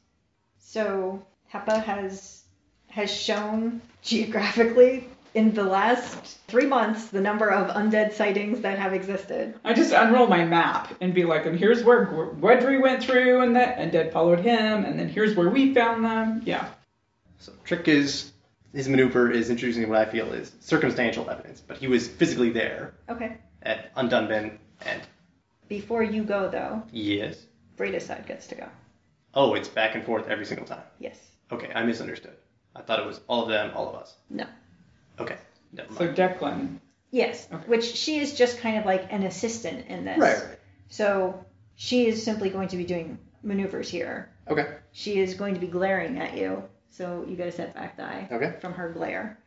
So 0.59 1.25
Heppa 1.53 1.83
has 1.83 2.43
has 2.89 3.11
shown 3.13 3.81
geographically 4.01 5.07
in 5.37 5.53
the 5.53 5.63
last 5.63 6.39
three 6.47 6.65
months 6.65 7.05
the 7.09 7.21
number 7.21 7.49
of 7.51 7.69
undead 7.75 8.11
sightings 8.13 8.61
that 8.61 8.79
have 8.79 8.91
existed. 8.93 9.53
I 9.63 9.73
just 9.73 9.93
unroll 9.93 10.25
my 10.27 10.43
map 10.43 10.93
and 10.99 11.13
be 11.13 11.25
like, 11.25 11.45
and 11.45 11.57
here's 11.57 11.83
where 11.83 12.07
Gw- 12.07 12.39
Wedry 12.39 12.81
went 12.81 13.03
through, 13.03 13.41
and 13.41 13.55
that 13.55 13.77
undead 13.77 14.11
followed 14.11 14.39
him, 14.39 14.83
and 14.83 14.97
then 14.99 15.07
here's 15.07 15.35
where 15.35 15.49
we 15.49 15.73
found 15.75 16.03
them. 16.03 16.41
Yeah. 16.43 16.67
So 17.39 17.51
Tric 17.65 17.87
is 17.87 18.31
his 18.73 18.89
maneuver 18.89 19.31
is 19.31 19.49
introducing 19.51 19.87
what 19.87 19.99
I 20.07 20.11
feel 20.11 20.33
is 20.33 20.51
circumstantial 20.59 21.29
evidence, 21.29 21.61
but 21.61 21.77
he 21.77 21.87
was 21.87 22.07
physically 22.07 22.49
there 22.49 22.93
Okay. 23.09 23.37
at 23.61 23.93
Undunban 23.95 24.57
and 24.85 25.01
Before 25.67 26.01
you 26.03 26.23
go 26.23 26.49
though, 26.49 26.81
yes. 26.91 27.37
Breda 27.75 27.99
side 27.99 28.25
gets 28.27 28.47
to 28.47 28.55
go. 28.55 28.67
Oh, 29.35 29.53
it's 29.53 29.67
back 29.69 29.93
and 29.95 30.03
forth 30.03 30.27
every 30.29 30.45
single 30.45 30.65
time. 30.65 30.81
Yes. 30.99 31.17
Okay, 31.51 31.71
I 31.73 31.83
misunderstood. 31.83 32.35
I 32.75 32.81
thought 32.81 32.99
it 32.99 33.05
was 33.05 33.19
all 33.27 33.43
of 33.43 33.49
them, 33.49 33.71
all 33.75 33.87
of 33.89 33.95
us. 33.95 34.15
No. 34.29 34.45
Okay, 35.19 35.37
never 35.73 35.93
So 35.93 36.05
mind. 36.05 36.17
Declan. 36.17 36.79
Yes. 37.11 37.47
Okay. 37.51 37.63
Which 37.67 37.85
she 37.85 38.19
is 38.19 38.33
just 38.35 38.59
kind 38.59 38.77
of 38.77 38.85
like 38.85 39.11
an 39.11 39.23
assistant 39.23 39.87
in 39.87 40.05
this. 40.05 40.17
Right, 40.19 40.37
right. 40.37 40.59
So 40.89 41.45
she 41.75 42.07
is 42.07 42.23
simply 42.23 42.49
going 42.49 42.67
to 42.69 42.77
be 42.77 42.83
doing 42.83 43.17
maneuvers 43.43 43.89
here. 43.89 44.29
Okay, 44.49 44.65
She 44.93 45.19
is 45.19 45.33
going 45.33 45.53
to 45.55 45.59
be 45.59 45.67
glaring 45.67 46.17
at 46.19 46.37
you, 46.37 46.63
so 46.89 47.25
you 47.27 47.35
get 47.35 47.47
a 47.47 47.51
setback 47.51 47.97
die. 47.97 48.27
okay. 48.31 48.53
from 48.61 48.73
her 48.73 48.89
glare. 48.91 49.37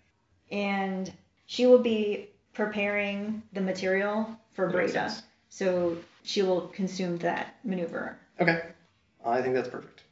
And 0.51 1.11
she 1.47 1.67
will 1.67 1.79
be 1.79 2.29
preparing 2.53 3.43
the 3.53 3.61
material 3.63 4.29
for 4.53 4.67
That 4.71 4.77
makes 4.77 4.93
Breda. 4.93 5.09
sense. 5.11 5.23
So 5.49 5.97
she 6.23 6.43
will 6.43 6.69
consume 6.69 7.17
that 7.19 7.55
maneuver. 7.65 8.19
Okay, 8.41 8.61
I 9.25 9.41
think 9.43 9.55
that's 9.55 9.69
perfect. 9.69 10.03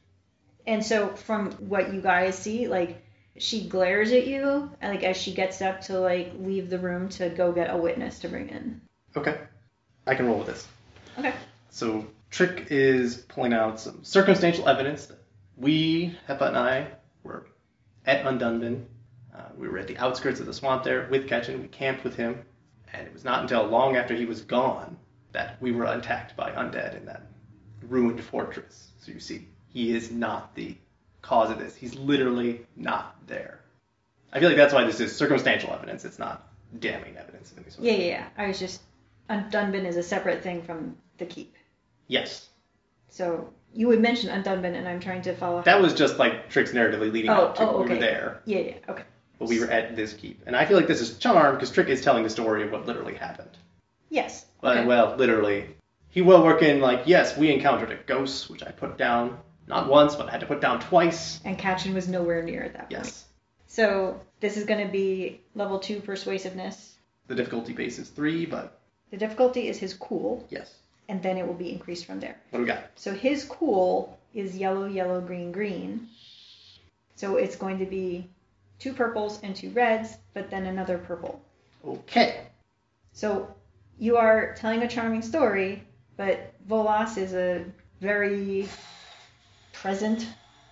And 0.67 0.83
so 0.85 1.09
from 1.15 1.51
what 1.53 1.93
you 1.93 2.01
guys 2.01 2.35
see, 2.37 2.67
like 2.67 3.03
she 3.39 3.67
glares 3.67 4.11
at 4.11 4.27
you 4.27 4.69
like 4.81 5.03
as 5.03 5.17
she 5.17 5.33
gets 5.33 5.61
up 5.61 5.81
to 5.81 5.99
like 5.99 6.31
leave 6.39 6.69
the 6.69 6.77
room 6.77 7.09
to 7.09 7.29
go 7.29 7.51
get 7.51 7.73
a 7.73 7.77
witness 7.77 8.19
to 8.19 8.27
bring 8.27 8.49
in. 8.49 8.81
Okay, 9.15 9.39
I 10.05 10.15
can 10.15 10.27
roll 10.27 10.39
with 10.39 10.47
this. 10.47 10.67
Okay. 11.17 11.33
So 11.69 12.05
Tric 12.31 12.67
is 12.69 13.17
pulling 13.17 13.53
out 13.53 13.79
some 13.79 14.03
circumstantial 14.03 14.67
evidence 14.67 15.07
that 15.07 15.19
we, 15.57 16.17
Heppa 16.27 16.47
and 16.47 16.57
I, 16.57 16.87
were 17.23 17.47
at 18.05 18.23
Undunban. 18.25 18.85
Uh, 19.35 19.43
we 19.57 19.67
were 19.67 19.79
at 19.79 19.87
the 19.87 19.97
outskirts 19.97 20.39
of 20.39 20.45
the 20.45 20.53
swamp 20.53 20.83
there 20.83 21.07
with 21.09 21.27
Kachen. 21.27 21.61
We 21.61 21.67
camped 21.67 22.03
with 22.03 22.15
him, 22.15 22.43
and 22.93 23.07
it 23.07 23.13
was 23.13 23.23
not 23.23 23.41
until 23.41 23.63
long 23.63 23.95
after 23.95 24.15
he 24.15 24.25
was 24.25 24.41
gone 24.41 24.97
that 25.31 25.61
we 25.61 25.71
were 25.71 25.85
attacked 25.85 26.35
by 26.35 26.51
undead 26.51 26.97
in 26.97 27.05
that 27.05 27.23
ruined 27.87 28.23
fortress. 28.23 28.91
So 28.99 29.11
you 29.11 29.19
see, 29.19 29.47
he 29.67 29.95
is 29.95 30.11
not 30.11 30.55
the 30.55 30.75
cause 31.21 31.49
of 31.51 31.59
this. 31.59 31.75
He's 31.75 31.95
literally 31.95 32.65
not 32.75 33.15
there. 33.27 33.59
I 34.31 34.39
feel 34.39 34.49
like 34.49 34.57
that's 34.57 34.73
why 34.73 34.83
this 34.83 34.99
is 34.99 35.15
circumstantial 35.15 35.73
evidence. 35.73 36.05
It's 36.05 36.19
not 36.19 36.47
damning 36.79 37.17
evidence. 37.17 37.51
of 37.51 37.59
any 37.59 37.69
sort. 37.69 37.85
Yeah, 37.85 37.93
yeah, 37.93 38.05
yeah. 38.05 38.27
I 38.37 38.47
was 38.47 38.59
just 38.59 38.81
Undunban 39.29 39.85
is 39.85 39.97
a 39.97 40.03
separate 40.03 40.43
thing 40.43 40.61
from 40.61 40.95
the 41.17 41.25
keep. 41.25 41.55
Yes. 42.07 42.49
So 43.09 43.51
you 43.73 43.87
would 43.87 44.01
mention 44.01 44.29
Undunban 44.29 44.75
and 44.75 44.87
I'm 44.87 44.99
trying 44.99 45.21
to 45.23 45.35
follow 45.35 45.61
That 45.61 45.81
was 45.81 45.93
just 45.93 46.17
like 46.17 46.49
Tric's 46.49 46.71
narratively 46.71 47.11
leading 47.11 47.29
Oh, 47.29 47.45
up 47.45 47.55
to 47.55 47.63
oh, 47.63 47.75
oh 47.77 47.81
we 47.83 47.89
were 47.89 47.95
there, 47.97 48.41
Yeah, 48.45 48.59
yeah, 48.59 48.75
okay. 48.87 49.03
but 49.37 49.47
we 49.47 49.59
were 49.59 49.67
at 49.67 49.95
this 49.95 50.13
keep. 50.13 50.41
And 50.45 50.55
I 50.55 50.65
feel 50.65 50.77
like 50.77 50.87
this 50.87 51.01
is 51.01 51.17
charmed 51.17 51.57
because 51.57 51.71
Tric 51.71 51.87
is 51.87 52.01
telling 52.01 52.23
the 52.23 52.29
story 52.29 52.63
of 52.63 52.71
what 52.71 52.85
literally 52.85 53.15
happened. 53.15 53.57
Yes. 54.09 54.45
But, 54.61 54.77
okay. 54.77 54.87
well, 54.87 55.15
literally. 55.15 55.75
He 56.09 56.23
will 56.23 56.43
work 56.43 56.63
in, 56.63 56.81
like, 56.81 57.03
yes, 57.05 57.37
we 57.37 57.51
encountered 57.53 57.91
a 57.91 57.95
ghost, 57.95 58.49
which 58.49 58.63
I 58.63 58.71
put 58.71 58.97
down 58.97 59.37
not 59.69 59.87
once, 59.87 60.15
but 60.15 60.27
I 60.27 60.31
had 60.31 60.39
to 60.41 60.47
put 60.47 60.59
down 60.61 60.79
twice. 60.79 61.39
And 61.45 61.57
Katrin 61.57 61.93
was 61.93 62.07
nowhere 62.07 62.41
near 62.43 62.63
at 62.63 62.73
that 62.73 62.89
point. 62.89 63.03
Yes. 63.03 63.25
So 63.67 64.19
this 64.39 64.57
is 64.57 64.65
going 64.65 64.85
to 64.85 64.91
be 64.91 65.39
level 65.55 65.79
two 65.79 65.99
persuasiveness. 66.01 66.95
The 67.27 67.35
difficulty 67.35 67.73
base 67.73 67.99
is 67.99 68.09
three, 68.09 68.45
but 68.45 68.79
The 69.11 69.17
difficulty 69.17 69.67
is 69.67 69.77
his 69.77 69.93
cool, 69.93 70.45
yes. 70.49 70.73
and 71.07 71.21
then 71.21 71.37
it 71.37 71.45
will 71.45 71.53
be 71.53 71.71
increased 71.71 72.05
from 72.05 72.19
there. 72.19 72.35
What 72.49 72.59
do 72.59 72.63
we 72.63 72.67
got? 72.67 72.83
So 72.95 73.13
his 73.13 73.45
cool 73.45 74.17
is 74.33 74.57
yellow, 74.57 74.87
yellow, 74.87 75.21
green, 75.21 75.51
green. 75.51 76.07
So 77.15 77.37
it's 77.37 77.55
going 77.55 77.77
to 77.79 77.85
be 77.85 78.27
two 78.79 78.93
purples 78.93 79.39
and 79.43 79.55
two 79.55 79.69
reds, 79.71 80.17
but 80.33 80.49
then 80.49 80.65
another 80.65 80.97
purple. 80.97 81.39
Okay. 81.85 82.47
So 83.13 83.53
you 83.99 84.17
are 84.17 84.55
telling 84.55 84.81
a 84.81 84.87
charming 84.87 85.21
story, 85.21 85.83
but 86.17 86.53
Volas 86.67 87.17
is 87.17 87.33
a 87.33 87.65
very 88.01 88.67
present 89.81 90.27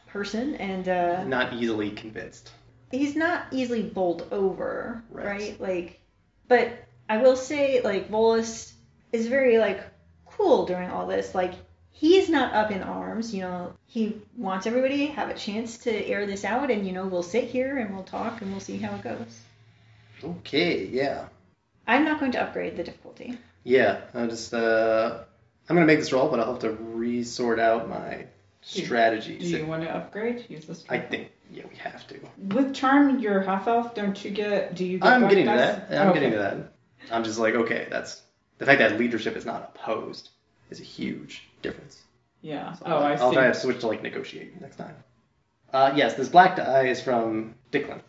person, 0.07 0.55
and 0.55 0.87
uh, 0.87 1.23
Not 1.23 1.53
easily 1.53 1.91
convinced. 1.91 2.51
he's 2.91 3.15
not 3.15 3.45
easily 3.51 3.83
bowled 3.83 4.27
over, 4.31 5.03
Right. 5.09 5.25
right? 5.25 5.61
Like, 5.61 5.99
but 6.47 6.69
I 7.09 7.17
will 7.17 7.35
say, 7.35 7.81
like, 7.81 8.09
Volas 8.09 8.73
is 9.11 9.27
very 9.27 9.57
like 9.57 9.81
cool 10.25 10.65
during 10.65 10.89
all 10.89 11.07
this. 11.07 11.33
Like 11.33 11.53
he's 11.91 12.29
not 12.29 12.53
up 12.53 12.71
in 12.71 12.81
arms, 12.83 13.33
you 13.33 13.41
know. 13.41 13.73
He 13.85 14.21
wants 14.37 14.67
everybody 14.67 15.07
to 15.07 15.13
have 15.13 15.29
a 15.29 15.33
chance 15.33 15.77
to 15.79 15.91
air 16.07 16.25
this 16.25 16.43
out, 16.45 16.69
and 16.71 16.85
you 16.85 16.91
know 16.93 17.05
we'll 17.07 17.23
sit 17.23 17.45
here 17.45 17.77
and 17.77 17.93
we'll 17.93 18.03
talk 18.03 18.41
and 18.41 18.51
we'll 18.51 18.59
see 18.59 18.77
how 18.77 18.95
it 18.95 19.03
goes. 19.03 19.39
Okay, 20.23 20.85
yeah. 20.85 21.27
I'm 21.87 22.03
not 22.03 22.19
going 22.19 22.31
to 22.33 22.41
upgrade 22.41 22.75
the 22.75 22.83
difficulty. 22.83 23.37
Yeah, 23.63 24.01
I'm 24.13 24.29
just 24.29 24.53
uh, 24.53 25.19
I'm 25.69 25.75
gonna 25.75 25.85
make 25.85 25.99
this 25.99 26.11
roll, 26.13 26.29
but 26.29 26.39
I'll 26.39 26.53
have 26.53 26.61
to 26.61 26.71
resort 26.71 27.59
out 27.59 27.87
my 27.89 28.25
strategy. 28.67 29.37
Do 29.37 29.45
you 29.47 29.65
want 29.65 29.83
to 29.83 29.89
upgrade? 29.95 30.45
Use 30.49 30.65
this. 30.65 30.83
I 30.89 30.99
think 30.99 31.31
yeah, 31.51 31.63
we 31.69 31.75
have 31.77 32.05
to. 32.07 32.19
With 32.37 32.73
charm, 32.73 33.19
you're 33.19 33.41
half 33.41 33.67
elf. 33.67 33.95
Don't 33.95 34.23
you 34.23 34.31
get? 34.31 34.75
Do 34.75 34.85
you 34.85 34.99
get? 34.99 35.07
I'm 35.07 35.21
black 35.21 35.29
getting 35.31 35.45
to 35.45 35.51
that. 35.51 35.87
I'm 35.91 36.09
Okay. 36.09 36.13
getting 36.19 36.31
to 36.33 36.37
that. 36.39 36.73
I'm 37.11 37.23
just 37.23 37.39
like, 37.39 37.55
okay, 37.55 37.87
that's 37.89 38.21
the 38.57 38.65
fact 38.65 38.79
that 38.79 38.97
leadership 38.99 39.35
is 39.37 39.45
not 39.45 39.73
opposed 39.75 40.29
is 40.69 40.79
a 40.81 40.83
huge 40.83 41.43
difference. 41.61 42.01
Yeah. 42.41 42.73
So 42.73 42.83
Oh, 42.85 42.91
I'll, 42.97 43.03
I 43.03 43.13
I'll 43.15 43.33
try 43.33 43.47
to 43.47 43.53
switch 43.53 43.79
to 43.81 43.87
like 43.87 44.03
negotiate 44.03 44.59
next 44.59 44.75
time. 44.75 44.95
Uh, 45.73 45.93
yes, 45.95 46.15
this 46.15 46.29
black 46.29 46.55
die 46.57 46.87
is 46.87 47.01
from 47.01 47.55
Dicklin. 47.71 48.01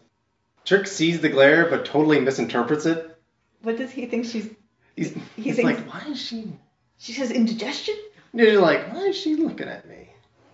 Tric 0.64 0.86
sees 0.86 1.20
the 1.20 1.28
glare 1.28 1.68
but 1.70 1.84
totally 1.84 2.20
misinterprets 2.20 2.86
it. 2.86 3.16
What 3.62 3.76
does 3.78 3.90
he 3.90 4.06
think 4.06 4.26
she's? 4.26 4.48
He's, 4.96 5.12
He 5.36 5.42
he's 5.42 5.56
thinks- 5.56 5.80
like, 5.80 5.92
why 5.92 6.10
is 6.10 6.20
she? 6.20 6.52
She 6.98 7.12
says 7.12 7.30
indigestion. 7.30 7.94
You're 8.34 8.60
like, 8.60 8.92
why 8.92 9.06
is 9.06 9.16
she 9.16 9.36
looking 9.36 9.68
at 9.68 9.88
me? 9.88 10.07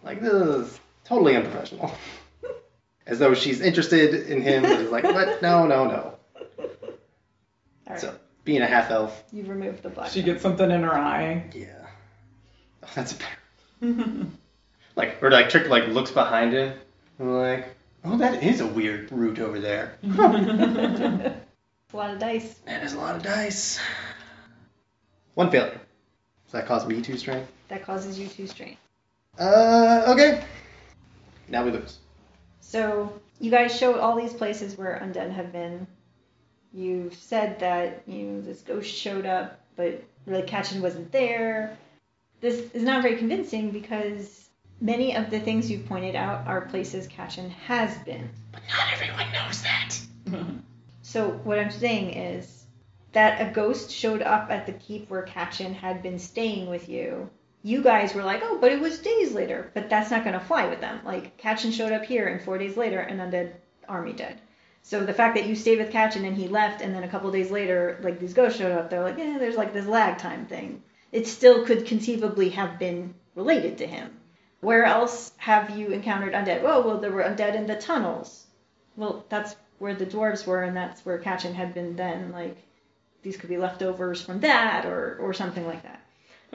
Like 0.05 0.21
this 0.21 0.33
is 0.33 0.81
totally 1.05 1.35
unprofessional. 1.37 1.93
As 3.07 3.19
though 3.19 3.35
she's 3.35 3.61
interested 3.61 4.15
in 4.31 4.41
him, 4.41 4.63
but 4.63 4.81
he's 4.81 4.91
like, 4.91 5.05
what? 5.05 5.43
No, 5.43 5.67
no, 5.67 5.85
no. 5.85 6.15
All 6.59 6.67
right, 7.91 8.01
So 8.01 8.15
being 8.45 8.63
a 8.63 8.67
half 8.67 8.91
elf, 8.91 9.25
you 9.33 9.45
remove 9.45 9.83
the 9.83 9.91
black. 9.91 10.11
She 10.11 10.23
gets 10.23 10.43
something 10.43 10.71
in 10.71 10.83
her 10.83 10.95
eye. 10.95 11.51
yeah, 11.55 11.87
oh, 12.83 12.89
that's 12.95 13.13
a 13.13 13.17
better. 13.17 14.27
Like, 14.97 15.21
or 15.25 15.31
like 15.33 15.49
Tric 15.49 15.69
like 15.69 15.89
looks 15.89 16.13
behind 16.13 16.53
him, 16.53 16.73
and 17.19 17.37
like, 17.37 17.75
oh, 18.05 18.17
that 18.19 18.45
is 18.45 18.61
a 18.61 18.67
weird 18.67 19.11
root 19.11 19.41
over 19.41 19.59
there. 19.59 19.99
a 20.05 21.35
lot 21.93 22.11
of 22.11 22.21
dice. 22.21 22.55
That 22.65 22.85
is 22.85 22.95
a 22.95 22.99
lot 22.99 23.17
of 23.17 23.23
dice. 23.25 23.81
One 25.35 25.51
failure. 25.51 25.81
Does 26.45 26.53
that 26.53 26.67
cause 26.67 26.87
me 26.87 27.03
two 27.03 27.17
strength? 27.19 27.51
That 27.67 27.83
causes 27.85 28.17
you 28.17 28.29
two 28.29 28.47
strain. 28.47 28.77
Uh, 29.39 30.05
okay. 30.09 30.45
Now 31.49 31.65
we 31.65 31.71
lose. 31.71 31.99
So 32.61 33.21
you 33.41 33.51
guys 33.51 33.77
showed 33.77 33.99
all 33.99 34.17
these 34.17 34.33
places 34.33 34.77
where 34.77 35.01
undead 35.03 35.33
have 35.33 35.53
been. 35.53 35.87
You've 36.73 37.15
said 37.15 37.61
that 37.61 38.03
you 38.07 38.25
know 38.25 38.41
this 38.41 38.63
ghost 38.63 38.93
showed 38.93 39.27
up, 39.27 39.61
but 39.77 40.03
really 40.27 40.43
Kachen 40.43 40.81
wasn't 40.81 41.13
there. 41.13 41.77
This 42.41 42.71
is 42.73 42.83
not 42.83 43.03
very 43.03 43.17
convincing 43.17 43.71
because 43.71 44.49
many 44.81 45.15
of 45.17 45.31
the 45.31 45.41
things 45.41 45.71
you've 45.71 45.87
pointed 45.87 46.17
out 46.17 46.47
are 46.47 46.63
places 46.63 47.07
Kachen 47.07 47.51
has 47.51 47.97
been. 47.99 48.29
But 48.53 48.63
not 48.69 48.93
everyone 48.93 49.33
knows 49.33 49.63
that. 49.63 49.99
So 51.05 51.33
what 51.45 51.59
I'm 51.59 51.71
saying 51.71 52.15
is 52.15 52.65
that 53.13 53.41
a 53.41 53.53
ghost 53.53 53.91
showed 53.91 54.23
up 54.23 54.51
at 54.51 54.67
the 54.67 54.73
keep 54.73 55.09
where 55.11 55.23
Kachen 55.25 55.75
had 55.75 56.03
been 56.03 56.19
staying 56.19 56.69
with 56.69 56.89
you. 56.89 57.29
You 57.67 57.83
guys 57.83 58.15
were 58.15 58.23
like, 58.23 58.43
oh, 58.45 58.59
but 58.61 58.73
it 58.73 58.81
was 58.81 58.99
days 58.99 59.33
later. 59.33 59.71
But 59.73 59.89
that's 59.89 60.11
not 60.11 60.23
going 60.23 60.39
to 60.39 60.45
fly 60.45 60.69
with 60.69 60.83
them. 60.83 61.01
Like 61.03 61.39
Kachen 61.39 61.73
showed 61.73 61.93
up 61.93 62.05
here, 62.05 62.29
and 62.29 62.41
four 62.41 62.59
days 62.59 62.77
later, 62.77 63.01
an 63.01 63.19
undead 63.19 63.55
army 63.89 64.13
dead. 64.13 64.39
So 64.83 65.03
the 65.03 65.15
fact 65.15 65.35
that 65.35 65.47
you 65.47 65.57
stayed 65.57 65.79
with 65.79 65.91
Kachen 65.91 66.27
and 66.27 66.37
he 66.37 66.47
left, 66.47 66.83
and 66.83 66.95
then 66.95 67.05
a 67.05 67.09
couple 67.09 67.31
days 67.31 67.51
later, 67.51 67.99
like 68.03 68.21
these 68.21 68.35
ghosts 68.35 68.59
showed 68.59 68.71
up, 68.71 68.91
they're 68.91 69.03
like, 69.03 69.17
yeah, 69.17 69.39
there's 69.39 69.57
like 69.57 69.73
this 69.73 69.87
lag 69.87 70.19
time 70.19 70.45
thing. 70.45 70.83
It 71.11 71.27
still 71.27 71.65
could 71.65 71.87
conceivably 71.87 72.51
have 72.51 72.79
been 72.79 73.15
related 73.35 73.79
to 73.79 73.87
him. 73.87 74.11
Where 74.61 74.85
else 74.85 75.33
have 75.39 75.79
you 75.79 75.89
encountered 75.89 76.35
undead? 76.35 76.63
Oh, 76.65 76.87
well, 76.87 77.01
there 77.01 77.13
were 77.13 77.23
undead 77.23 77.55
in 77.55 77.67
the 77.67 77.77
tunnels. 77.77 78.47
Well, 78.95 79.25
that's 79.31 79.57
where 79.79 79.95
the 79.95 80.05
dwarves 80.05 80.47
were, 80.47 80.63
and 80.63 80.77
that's 80.77 81.05
where 81.07 81.19
Kachen 81.19 81.55
had 81.55 81.73
been 81.73 81.97
then. 81.97 82.31
Like, 82.31 82.59
these 83.23 83.39
could 83.39 83.49
be 83.49 83.57
leftovers 83.57 84.21
from 84.21 84.41
that, 84.41 84.85
or 84.85 85.17
or 85.17 85.33
something 85.33 85.67
like 85.67 85.83
that. 85.85 86.04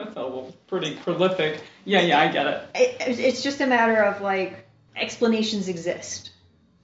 Oh, 0.00 0.04
That's 0.04 0.16
all 0.16 0.54
pretty 0.66 0.96
prolific. 0.96 1.62
Yeah, 1.84 2.00
yeah, 2.00 2.20
I 2.20 2.28
get 2.28 2.46
it. 2.46 2.68
It, 2.74 3.18
it's 3.18 3.42
just 3.42 3.60
a 3.60 3.66
matter 3.66 4.02
of 4.02 4.20
like 4.20 4.66
explanations 4.96 5.68
exist. 5.68 6.30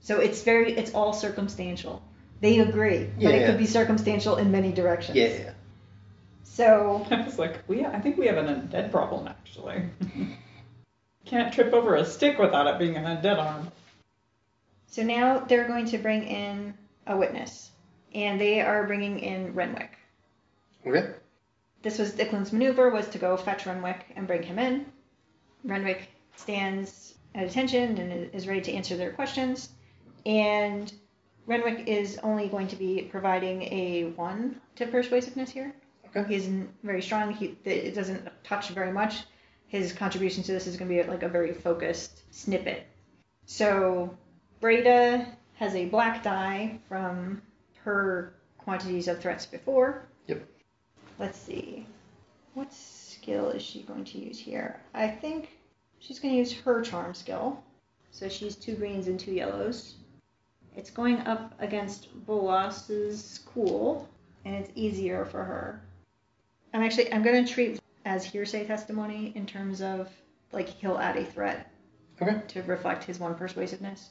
So 0.01 0.19
it's 0.19 0.43
very, 0.43 0.73
it's 0.73 0.93
all 0.93 1.13
circumstantial. 1.13 2.01
They 2.41 2.59
agree, 2.59 3.09
but 3.15 3.33
it 3.33 3.41
Yeah. 3.41 3.47
could 3.47 3.57
be 3.57 3.65
circumstantial 3.65 4.35
in 4.37 4.51
many 4.51 4.71
directions. 4.71 5.17
Yeah. 5.17 5.27
yeah. 5.27 5.53
So 6.43 7.05
I 7.11 7.21
was 7.23 7.39
like, 7.39 7.67
we, 7.67 7.85
I 7.85 7.99
think 7.99 8.17
we 8.17 8.27
have 8.27 8.37
an 8.37 8.47
undead 8.47 8.91
problem 8.91 9.27
actually. 9.27 9.83
Can't 11.25 11.53
trip 11.53 11.73
over 11.73 11.95
a 11.95 12.05
stick 12.05 12.37
without 12.37 12.67
it 12.67 12.79
being 12.79 12.95
an 12.95 13.03
undead 13.03 13.37
arm. 13.37 13.71
So 14.87 15.03
now 15.03 15.39
they're 15.39 15.67
going 15.67 15.87
to 15.87 15.97
bring 15.97 16.23
in 16.23 16.73
a 17.05 17.17
witness, 17.17 17.69
and 18.15 18.39
they 18.39 18.61
are 18.61 18.87
bringing 18.87 19.19
in 19.19 19.53
Renwick. 19.53 19.91
Okay. 20.85 21.13
This 21.81 21.99
was 21.99 22.13
Dicklin's 22.13 22.51
maneuver 22.51 22.89
was 22.89 23.07
to 23.09 23.17
go 23.17 23.37
fetch 23.37 23.65
Renwick 23.65 24.05
and 24.15 24.27
bring 24.27 24.43
him 24.43 24.59
in. 24.59 24.85
Renwick 25.63 26.09
stands 26.35 27.15
at 27.35 27.45
attention 27.45 27.97
and 27.97 28.33
is 28.33 28.47
ready 28.47 28.61
to 28.61 28.73
answer 28.73 28.97
their 28.97 29.11
questions, 29.11 29.69
and 30.25 30.91
Renwick 31.45 31.87
is 31.87 32.19
only 32.23 32.49
going 32.49 32.67
to 32.67 32.75
be 32.75 33.07
providing 33.09 33.63
a 33.63 34.11
one 34.15 34.59
to 34.75 34.87
persuasiveness 34.87 35.49
here. 35.49 35.73
Okay. 36.07 36.27
He 36.27 36.35
isn't 36.35 36.69
very 36.83 37.01
strong. 37.01 37.31
He 37.31 37.57
it 37.63 37.95
doesn't 37.95 38.27
touch 38.43 38.69
very 38.69 38.91
much. 38.91 39.23
His 39.67 39.93
contribution 39.93 40.43
to 40.43 40.51
this 40.51 40.67
is 40.67 40.77
going 40.77 40.89
to 40.89 41.03
be 41.03 41.09
like 41.09 41.23
a 41.23 41.29
very 41.29 41.53
focused 41.53 42.21
snippet. 42.33 42.87
So 43.45 44.17
Breda 44.61 45.27
has 45.55 45.75
a 45.75 45.85
black 45.85 46.23
die 46.23 46.79
from 46.87 47.41
her 47.83 48.35
quantities 48.57 49.07
of 49.07 49.19
threats 49.19 49.45
before. 49.45 50.07
Yep. 50.27 50.45
Let's 51.19 51.37
see. 51.39 51.85
What 52.53 52.71
skill 52.73 53.49
is 53.49 53.61
she 53.61 53.83
going 53.83 54.05
to 54.05 54.17
use 54.17 54.39
here? 54.39 54.79
I 54.93 55.07
think 55.07 55.49
she's 55.99 56.19
going 56.19 56.33
to 56.33 56.37
use 56.39 56.53
her 56.53 56.81
charm 56.81 57.13
skill. 57.13 57.63
So 58.11 58.29
she's 58.29 58.55
two 58.55 58.75
greens 58.75 59.07
and 59.07 59.19
two 59.19 59.33
yellows. 59.33 59.95
It's 60.75 60.89
going 60.89 61.19
up 61.21 61.53
against 61.59 62.07
Volas's 62.25 63.39
cool, 63.53 64.07
and 64.45 64.55
it's 64.55 64.71
easier 64.75 65.25
for 65.25 65.43
her. 65.43 65.81
I'm 66.73 66.81
actually 66.83 67.11
I'm 67.13 67.23
going 67.23 67.43
to 67.45 67.51
treat 67.51 67.79
as 68.05 68.23
hearsay 68.23 68.65
testimony 68.65 69.33
in 69.35 69.45
terms 69.45 69.81
of 69.81 70.09
like 70.51 70.69
he'll 70.69 70.97
add 70.97 71.17
a 71.17 71.25
threat 71.25 71.71
Okay. 72.21 72.41
to 72.49 72.61
reflect 72.63 73.03
his 73.03 73.19
one 73.19 73.35
persuasiveness. 73.35 74.09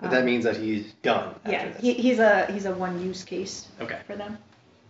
But 0.00 0.10
that 0.10 0.20
Um, 0.20 0.26
means 0.26 0.44
that 0.44 0.56
he's 0.56 0.92
done. 1.02 1.34
After 1.44 1.50
yeah, 1.50 1.68
This. 1.70 1.80
he, 1.80 1.92
he's 1.94 2.18
a 2.20 2.46
he's 2.52 2.66
a 2.66 2.74
one 2.74 3.00
use 3.02 3.24
case 3.24 3.68
Okay. 3.80 3.98
for 4.06 4.16
them. 4.16 4.38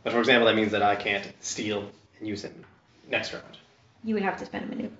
But 0.08 0.14
for 0.14 0.20
example, 0.20 0.46
that 0.46 0.56
means 0.56 0.72
that 0.72 0.82
I 0.82 0.96
can't 0.96 1.30
steal 1.40 1.90
and 2.18 2.26
use 2.26 2.42
him 2.42 2.64
next 3.10 3.34
round. 3.34 3.58
You 4.02 4.14
would 4.14 4.22
have 4.22 4.38
to 4.38 4.46
spend 4.46 4.64
a 4.64 4.74
maneuver 4.74 4.94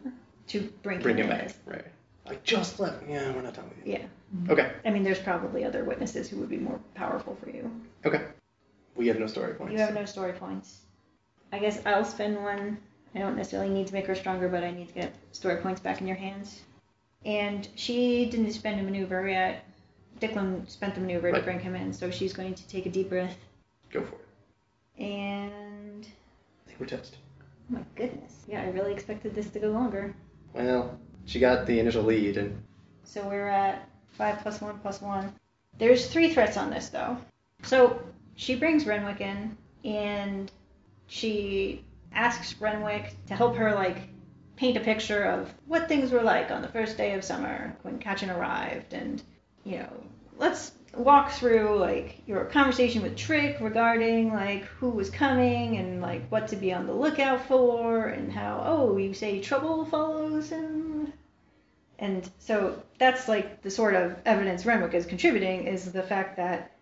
to 0.49 0.61
bring, 0.83 1.01
Bring 1.01 1.17
him, 1.17 1.25
him 1.25 1.33
in 1.33 1.37
back. 1.39 1.47
as- 1.47 1.59
Right. 1.65 1.85
I 2.27 2.35
just 2.45 2.79
left. 2.79 3.09
Yeah, 3.09 3.33
we're 3.33 3.41
not 3.41 3.55
done 3.55 3.71
with 3.71 3.87
you. 3.87 3.93
Yeah, 3.95 4.03
mm-hmm. 4.37 4.51
Okay. 4.51 4.71
I 4.85 4.91
mean, 4.91 5.03
there's 5.05 5.19
probably 5.19 5.65
other 5.65 5.83
witnesses 5.83 6.29
who 6.29 6.37
would 6.41 6.51
be 6.51 6.59
more 6.59 6.79
powerful 6.95 7.39
for 7.43 7.49
you. 7.49 7.71
Okay. 8.05 8.21
We 8.97 9.07
have 9.07 9.19
no 9.19 9.27
story 9.27 9.55
points. 9.55 9.73
You 9.73 9.79
have 9.79 9.95
no 9.95 10.05
story 10.05 10.33
points. 10.35 10.81
I 11.55 11.59
guess 11.59 11.81
I'll 11.87 12.05
spend 12.05 12.37
one. 12.43 12.77
I 13.15 13.21
don't 13.21 13.35
necessarily 13.35 13.71
need 13.73 13.87
to 13.87 13.95
make 13.95 14.05
her 14.09 14.15
stronger, 14.15 14.47
but 14.51 14.63
I 14.63 14.73
need 14.73 14.89
to 14.89 14.95
get 14.95 15.15
story 15.33 15.57
points 15.63 15.81
back 15.81 16.03
in 16.03 16.07
your 16.07 16.19
hands. 16.19 16.61
And 17.25 17.67
she 17.77 18.27
didn't 18.27 18.53
spend 18.53 18.79
a 18.79 18.83
maneuver 18.83 19.27
yet. 19.27 19.65
Dicklin 20.21 20.69
spent 20.69 20.97
the 20.97 21.01
maneuver 21.01 21.33
to 21.33 21.41
bring 21.41 21.61
him 21.61 21.75
in, 21.75 21.95
so 21.95 22.11
she's 22.11 22.35
going 22.35 22.53
to 22.53 22.69
take 22.69 22.85
a 22.85 22.91
deep 22.91 23.09
breath. 23.09 23.39
Go 23.91 24.03
for 24.03 24.17
it. 24.17 24.28
And 24.99 26.07
I 26.07 26.69
think 26.69 26.81
we're 26.81 26.87
toast. 26.87 27.17
oh 27.41 27.75
my 27.75 27.83
goodness, 27.95 28.45
yeah, 28.49 28.63
I 28.63 28.71
really 28.71 28.93
expected 28.93 29.35
this 29.35 29.49
to 29.51 29.61
go 29.61 29.69
longer. 29.69 30.15
Well, 30.55 30.99
she 31.25 31.39
got 31.39 31.67
the 31.67 31.79
initial 31.79 32.03
lead, 32.03 32.37
and 32.37 32.63
So 33.05 33.27
we're 33.29 33.49
at 33.49 33.89
five 34.13 34.39
plus 34.41 34.61
one 34.61 34.79
plus 34.81 35.01
one. 35.01 35.33
There's 35.79 36.09
three 36.09 36.33
threats 36.33 36.57
on 36.57 36.71
this 36.71 36.89
though. 36.89 37.17
So 37.63 38.01
she 38.35 38.55
brings 38.57 38.87
Renwick 38.87 39.21
in 39.21 39.57
and 39.85 40.51
she 41.07 41.85
asks 42.13 42.61
Renwick 42.61 43.15
to 43.27 43.35
help 43.35 43.57
her 43.57 43.75
like 43.75 44.09
paint 44.57 44.77
a 44.77 44.81
picture 44.81 45.25
of 45.25 45.53
what 45.67 45.89
things 45.89 46.11
were 46.11 46.23
like 46.23 46.51
on 46.51 46.63
the 46.63 46.69
first 46.69 46.97
day 46.97 47.15
of 47.15 47.23
summer 47.23 47.77
when 47.83 47.99
Kachen 47.99 48.35
arrived 48.37 48.93
and 48.93 49.23
you 49.65 49.79
know, 49.79 49.93
let's 50.37 50.73
walk 50.95 51.31
through 51.31 51.79
like 51.79 52.23
your 52.27 52.45
conversation 52.47 53.03
with 53.03 53.17
Tric 53.17 53.61
regarding 53.61 54.33
like 54.33 54.65
who 54.65 54.91
was 54.91 55.11
coming 55.11 55.77
and 55.77 56.01
like 56.01 56.29
what 56.31 56.49
to 56.49 56.57
be 56.57 56.73
on 56.73 56.87
the 56.87 56.93
lookout 56.93 57.47
for 57.47 58.07
and 58.07 58.33
how 58.33 58.63
oh 58.65 58.97
you 58.97 59.15
say 59.15 59.41
trouble 59.41 59.85
follows 59.85 60.51
him 60.51 61.13
and 61.99 62.31
so 62.39 62.83
that's 62.99 63.29
like 63.29 63.63
the 63.63 63.71
sort 63.71 63.95
of 63.95 64.17
evidence 64.25 64.65
Renwick 64.65 64.95
is 64.95 65.07
contributing 65.07 65.67
is 65.67 65.93
the 65.93 66.03
fact 66.03 66.37
that 66.37 66.73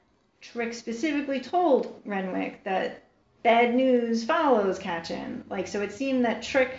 Tric 0.41 0.75
specifically 0.75 1.41
told 1.41 2.01
Renwick 2.05 2.63
that 2.65 3.03
bad 3.43 3.75
news 3.75 4.25
follows 4.25 4.79
Kachen. 4.79 5.43
Like, 5.49 5.67
so 5.67 5.81
it 5.81 5.93
seemed 5.93 6.25
that 6.25 6.43
Tric 6.43 6.71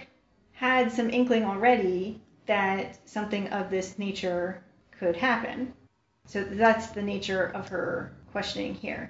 had 0.51 0.91
some 0.91 1.09
inkling 1.09 1.43
already 1.43 2.21
that 2.45 2.97
something 3.09 3.47
of 3.49 3.69
this 3.69 3.97
nature 3.97 4.61
could 4.99 5.15
happen. 5.15 5.73
So 6.27 6.43
that's 6.43 6.87
the 6.87 7.01
nature 7.01 7.51
of 7.55 7.67
her 7.69 8.11
questioning 8.31 8.75
here. 8.75 9.09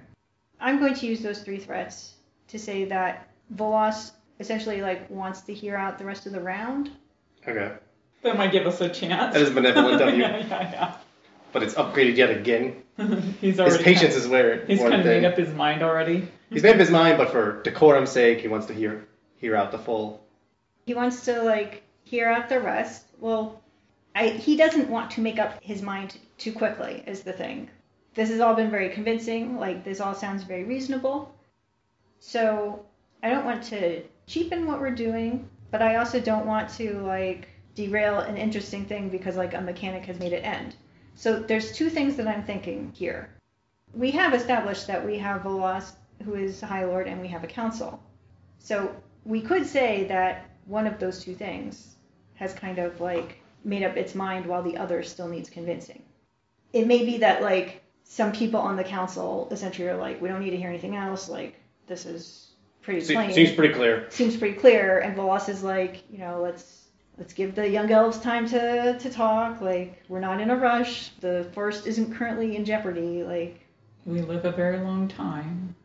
I'm 0.59 0.80
going 0.80 0.93
to 0.95 1.05
use 1.07 1.22
those 1.22 1.41
three 1.41 1.59
threats 1.59 2.13
to 2.47 2.57
say 2.59 2.86
that 2.86 3.28
Volas 3.55 4.11
essentially 4.39 4.82
like 4.82 5.09
wants 5.09 5.41
to 5.41 5.53
hear 5.53 5.76
out 5.76 5.97
the 5.97 6.05
rest 6.05 6.26
of 6.26 6.32
the 6.32 6.39
round. 6.39 6.91
Okay. 7.47 7.74
That 8.24 8.38
might 8.38 8.51
give 8.51 8.65
us 8.68 8.82
a 8.82 8.89
chance. 8.89 9.34
That 9.34 9.41
is 9.41 9.49
benevolent 9.49 10.01
of 10.01 10.13
you. 10.13 10.22
yeah, 10.22 10.38
yeah, 10.47 10.97
But 11.53 11.63
it's 11.63 11.74
upgraded 11.76 12.18
yet 12.18 12.30
again. 12.30 12.84
yeah. 12.97 13.15
he's 13.41 13.57
His 13.57 13.78
patience 13.78 14.13
kind 14.13 14.24
is 14.24 14.28
where 14.28 14.65
He's 14.65 14.80
kind 14.80 14.93
of 14.93 15.03
than- 15.03 15.22
made 15.22 15.26
up 15.26 15.38
his 15.38 15.53
mind 15.53 15.82
already. 15.84 16.28
He's 16.49 16.63
made 16.63 16.74
up 16.74 16.80
his 16.80 16.89
mind, 16.89 17.18
but 17.18 17.32
for 17.32 17.61
decorum's 17.63 18.09
sake, 18.11 18.39
he 18.39 18.47
wants 18.47 18.68
to 18.68 18.74
hear 18.74 19.05
hear 19.38 19.55
out 19.55 19.72
the 19.72 19.78
full. 19.78 20.24
He 20.86 20.93
wants 20.93 21.26
to 21.26 21.41
like 21.43 21.84
hear 22.03 22.28
out 22.30 22.47
the 22.49 22.59
rest. 22.59 23.05
Well, 23.20 23.61
I, 24.15 24.30
he 24.30 24.55
doesn't 24.55 24.89
want 24.89 25.11
to 25.11 25.22
make 25.22 25.39
up 25.39 25.61
his 25.61 25.82
mind 25.82 26.18
too 26.38 26.54
quickly. 26.54 27.04
Is 27.08 27.22
the 27.22 27.34
thing. 27.34 27.70
This 28.14 28.30
has 28.30 28.40
all 28.40 28.56
been 28.56 28.72
very 28.72 28.90
convincing. 28.90 29.58
Like 29.58 29.84
this 29.84 30.00
all 30.00 30.16
sounds 30.16 30.44
very 30.44 30.64
reasonable. 30.64 31.34
So 32.20 32.86
I 33.22 33.30
don't 33.30 33.46
want 33.46 33.64
to 33.66 34.04
cheapen 34.26 34.66
what 34.66 34.80
we're 34.80 34.92
doing, 34.92 35.50
but 35.72 35.82
I 35.82 35.96
also 35.96 36.20
don't 36.20 36.46
want 36.46 36.70
to 36.76 37.00
like 37.02 37.48
derail 37.76 38.20
an 38.20 38.38
interesting 38.38 38.86
thing 38.86 39.10
because 39.10 39.38
like 39.38 39.54
a 39.54 39.62
mechanic 39.62 40.06
has 40.06 40.20
made 40.20 40.34
it 40.34 40.44
end. 40.44 40.76
So 41.16 41.40
there's 41.40 41.72
two 41.72 41.90
things 41.90 42.16
that 42.16 42.28
I'm 42.28 42.44
thinking 42.44 42.92
here. 42.96 43.30
We 43.94 44.12
have 44.12 44.34
established 44.34 44.88
that 44.88 45.06
we 45.06 45.18
have 45.20 45.42
Volas, 45.42 45.94
who 46.24 46.36
is 46.36 46.62
High 46.62 46.86
Lord, 46.86 47.08
and 47.08 47.22
we 47.22 47.28
have 47.30 47.44
a 47.44 47.48
council. 47.48 48.00
So 48.60 48.96
we 49.26 49.42
could 49.42 49.66
say 49.66 50.06
that 50.06 50.46
one 50.66 50.88
of 50.88 51.00
those 51.00 51.24
two 51.24 51.34
things 51.36 51.96
has 52.36 52.54
kind 52.54 52.78
of 52.80 53.00
like 53.02 53.40
made 53.64 53.84
up 53.84 53.98
its 53.98 54.16
mind 54.16 54.46
while 54.46 54.64
the 54.64 54.78
other 54.78 55.04
still 55.04 55.28
needs 55.28 55.50
convincing. 55.50 56.02
It 56.74 56.88
may 56.88 57.05
be 57.05 57.20
that 57.20 57.41
like 57.41 57.82
some 58.03 58.32
people 58.32 58.59
on 58.59 58.76
the 58.78 58.84
council 58.84 59.47
essentially 59.51 59.88
are 59.88 59.97
like, 59.97 60.22
we 60.22 60.30
don't 60.30 60.41
need 60.41 60.51
to 60.51 60.57
hear 60.57 60.70
anything 60.70 60.95
else. 60.95 61.30
Like 61.30 61.59
this 61.88 62.05
is 62.05 62.51
pretty 62.82 63.05
plain. 63.13 63.34
Seems 63.34 63.51
pretty 63.53 63.74
clear. 63.74 64.05
Seems 64.09 64.36
pretty 64.38 64.55
clear. 64.57 64.99
And 64.99 65.15
Volas 65.18 65.49
is 65.49 65.63
like, 65.63 66.03
you 66.11 66.18
know, 66.20 66.41
let's 66.41 66.86
let's 67.18 67.34
give 67.34 67.55
the 67.55 67.68
young 67.68 67.89
elves 67.91 68.20
time 68.20 68.47
to 68.49 68.97
to 68.99 69.09
talk. 69.09 69.61
Like 69.61 70.03
we're 70.07 70.20
not 70.20 70.39
in 70.41 70.49
a 70.51 70.55
rush. 70.55 71.09
The 71.20 71.49
forest 71.53 71.88
isn't 71.88 72.15
currently 72.15 72.55
in 72.55 72.65
jeopardy. 72.65 73.24
Like 73.24 73.59
We 74.05 74.22
live 74.22 74.45
a 74.45 74.51
very 74.51 74.80
long 74.80 75.07
time. 75.07 75.76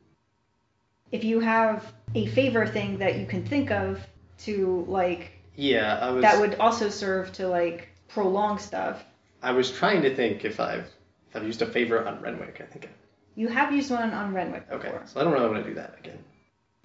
if 1.10 1.24
you 1.24 1.40
have 1.40 1.92
a 2.14 2.26
favor 2.26 2.66
thing 2.66 2.98
that 2.98 3.18
you 3.18 3.26
can 3.26 3.44
think 3.44 3.70
of 3.70 4.04
to 4.38 4.84
like 4.88 5.32
Yeah, 5.56 5.98
I 6.00 6.10
was. 6.10 6.22
that 6.22 6.40
would 6.40 6.56
also 6.56 6.88
serve 6.88 7.32
to 7.34 7.48
like 7.48 7.88
prolong 8.08 8.58
stuff. 8.58 9.04
I 9.43 9.53
was 9.53 9.70
trying 9.70 10.03
to 10.03 10.14
think 10.14 10.45
if 10.45 10.61
I've 10.61 10.86
if 11.30 11.36
I've 11.36 11.45
used 11.45 11.62
a 11.62 11.66
favor 11.66 12.07
on 12.07 12.20
Renwick. 12.20 12.61
I 12.61 12.64
think. 12.70 12.88
You 13.34 13.49
have 13.49 13.72
used 13.72 13.90
one 13.90 14.12
on 14.12 14.34
Renwick 14.34 14.68
before. 14.68 14.86
Okay, 14.90 14.99
so 15.07 15.20
I 15.20 15.24
don't 15.24 15.32
really 15.32 15.49
want 15.49 15.62
to 15.64 15.68
do 15.70 15.74
that 15.76 15.97
again. 15.99 16.18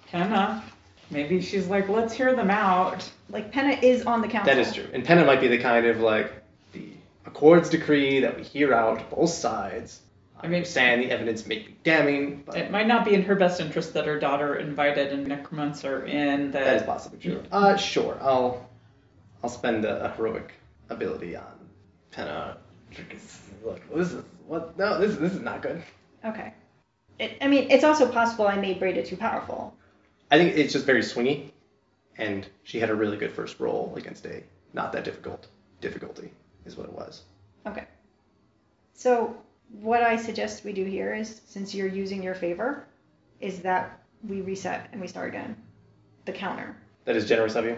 Penna. 0.10 0.64
Maybe 1.10 1.42
she's 1.42 1.68
like, 1.68 1.88
let's 1.88 2.14
hear 2.14 2.36
them 2.36 2.50
out. 2.50 3.10
Like 3.30 3.52
Penna 3.52 3.78
is 3.82 4.06
on 4.06 4.22
the 4.22 4.28
council. 4.28 4.54
That 4.54 4.60
is 4.62 4.74
true. 4.74 4.88
And 4.94 5.04
Penna 5.06 5.26
might 5.26 5.40
be 5.42 5.48
the 5.48 5.58
kind 5.58 5.86
of 5.86 6.00
like 6.00 6.32
the 6.74 6.90
Accords 7.26 7.70
decree 7.70 8.22
that 8.22 8.36
we 8.38 8.44
hear 8.44 8.74
out 8.74 9.10
both 9.10 9.30
sides. 9.30 10.02
I 10.40 10.46
I 10.46 10.50
mean- 10.50 10.66
saying 10.66 11.00
the 11.02 11.12
evidence 11.12 11.46
may 11.48 11.60
be 11.60 11.76
damning, 11.84 12.44
but 12.46 12.58
It 12.58 12.72
might 12.72 12.88
not 12.88 13.06
be 13.06 13.14
in 13.14 13.24
her 13.24 13.36
best 13.36 13.60
interest 13.60 13.94
that 13.96 14.06
her 14.06 14.20
daughter 14.20 14.56
invited 14.56 15.12
a 15.12 15.18
necromancer 15.18 16.06
in 16.06 16.52
that 16.52 16.76
is 16.76 16.82
that. 16.82 16.86
possibly 16.88 17.20
true. 17.20 17.44
Uh, 17.52 17.76
sure. 17.76 18.18
I'll 18.22 18.70
I'll 19.44 19.50
spend 19.50 19.84
a, 19.86 20.06
a 20.06 20.16
heroic 20.16 20.54
ability 20.90 21.36
on 21.36 21.46
Penna. 22.18 22.58
Look, 23.64 23.80
this 23.94 24.12
is 24.12 24.24
what? 24.48 24.76
No, 24.76 25.00
this 25.00 25.16
this 25.18 25.34
is 25.34 25.40
not 25.40 25.62
good. 25.62 25.84
Okay. 26.26 26.52
It, 27.20 27.38
I 27.42 27.48
mean, 27.48 27.70
it's 27.70 27.84
also 27.84 28.12
possible 28.12 28.48
I 28.48 28.58
made 28.58 28.80
Breda 28.80 29.06
too 29.06 29.18
powerful. 29.18 29.76
I 30.32 30.38
think 30.40 30.58
it's 30.58 30.74
just 30.74 30.86
very 30.86 31.02
swingy, 31.02 31.52
and 32.18 32.48
she 32.64 32.80
had 32.80 32.90
a 32.90 32.96
really 32.96 33.18
good 33.18 33.32
first 33.32 33.60
roll 33.60 33.94
against 33.96 34.26
a 34.26 34.44
not 34.74 34.92
that 34.94 35.04
difficult 35.04 35.48
difficulty, 35.80 36.32
is 36.66 36.76
what 36.76 36.88
it 36.88 36.94
was. 36.94 37.22
Okay. 37.68 37.86
So 38.94 39.38
what 39.82 40.02
I 40.02 40.18
suggest 40.18 40.66
we 40.66 40.74
do 40.74 40.86
here 40.86 41.14
is, 41.14 41.42
since 41.46 41.76
you're 41.76 41.88
using 41.88 42.24
your 42.24 42.34
favor, 42.34 42.88
is 43.40 43.60
that 43.60 44.00
we 44.28 44.42
reset 44.42 44.90
and 44.92 45.00
we 45.00 45.08
start 45.08 45.30
again. 45.30 45.56
The 46.26 46.34
counter. 46.34 46.76
That 47.06 47.16
is 47.16 47.30
generous 47.30 47.54
of 47.54 47.66
you. 47.66 47.78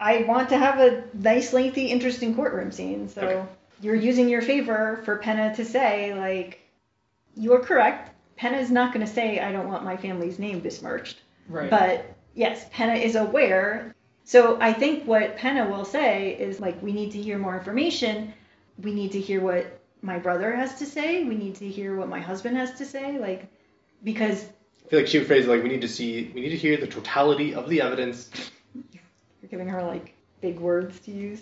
I 0.00 0.24
want 0.24 0.48
to 0.48 0.58
have 0.58 0.80
a 0.80 1.04
nice, 1.14 1.52
lengthy, 1.52 1.86
interesting 1.86 2.34
courtroom 2.34 2.72
scene. 2.72 3.08
So 3.08 3.22
Okay. 3.22 3.48
You're 3.80 3.94
using 3.94 4.28
your 4.28 4.42
favor 4.42 5.00
for 5.04 5.16
Penna 5.16 5.54
to 5.56 5.64
say, 5.64 6.14
like, 6.14 6.60
you're 7.36 7.60
correct. 7.60 8.14
Penna 8.36 8.58
is 8.58 8.70
not 8.70 8.92
going 8.92 9.04
to 9.04 9.12
say, 9.12 9.40
I 9.40 9.52
don't 9.52 9.68
want 9.68 9.84
my 9.84 9.96
family's 9.96 10.38
name 10.38 10.60
besmirched. 10.60 11.20
Right. 11.48 11.70
But 11.70 12.14
yes, 12.34 12.66
Penna 12.72 12.94
is 12.94 13.16
aware. 13.16 13.94
So 14.24 14.58
I 14.60 14.72
think 14.72 15.04
what 15.06 15.36
Penna 15.36 15.68
will 15.68 15.84
say 15.84 16.34
is, 16.34 16.60
like, 16.60 16.80
we 16.82 16.92
need 16.92 17.12
to 17.12 17.22
hear 17.22 17.38
more 17.38 17.56
information. 17.56 18.32
We 18.82 18.92
need 18.92 19.12
to 19.12 19.20
hear 19.20 19.40
what 19.40 19.80
my 20.02 20.18
brother 20.18 20.54
has 20.54 20.78
to 20.78 20.86
say. 20.86 21.24
We 21.24 21.34
need 21.34 21.56
to 21.56 21.68
hear 21.68 21.96
what 21.96 22.08
my 22.08 22.20
husband 22.20 22.56
has 22.56 22.74
to 22.74 22.84
say. 22.84 23.18
Like, 23.18 23.48
because 24.04 24.44
I 24.86 24.88
feel 24.88 25.00
like 25.00 25.08
she 25.08 25.18
would 25.18 25.26
phrase 25.26 25.46
it 25.46 25.48
like 25.48 25.62
we 25.62 25.68
need 25.68 25.80
to 25.80 25.88
see, 25.88 26.30
we 26.34 26.40
need 26.42 26.50
to 26.50 26.56
hear 26.56 26.76
the 26.76 26.86
totality 26.86 27.54
of 27.54 27.68
the 27.68 27.80
evidence. 27.80 28.30
you're 28.92 29.50
giving 29.50 29.68
her, 29.68 29.82
like, 29.82 30.14
big 30.40 30.60
words 30.60 31.00
to 31.00 31.10
use. 31.10 31.40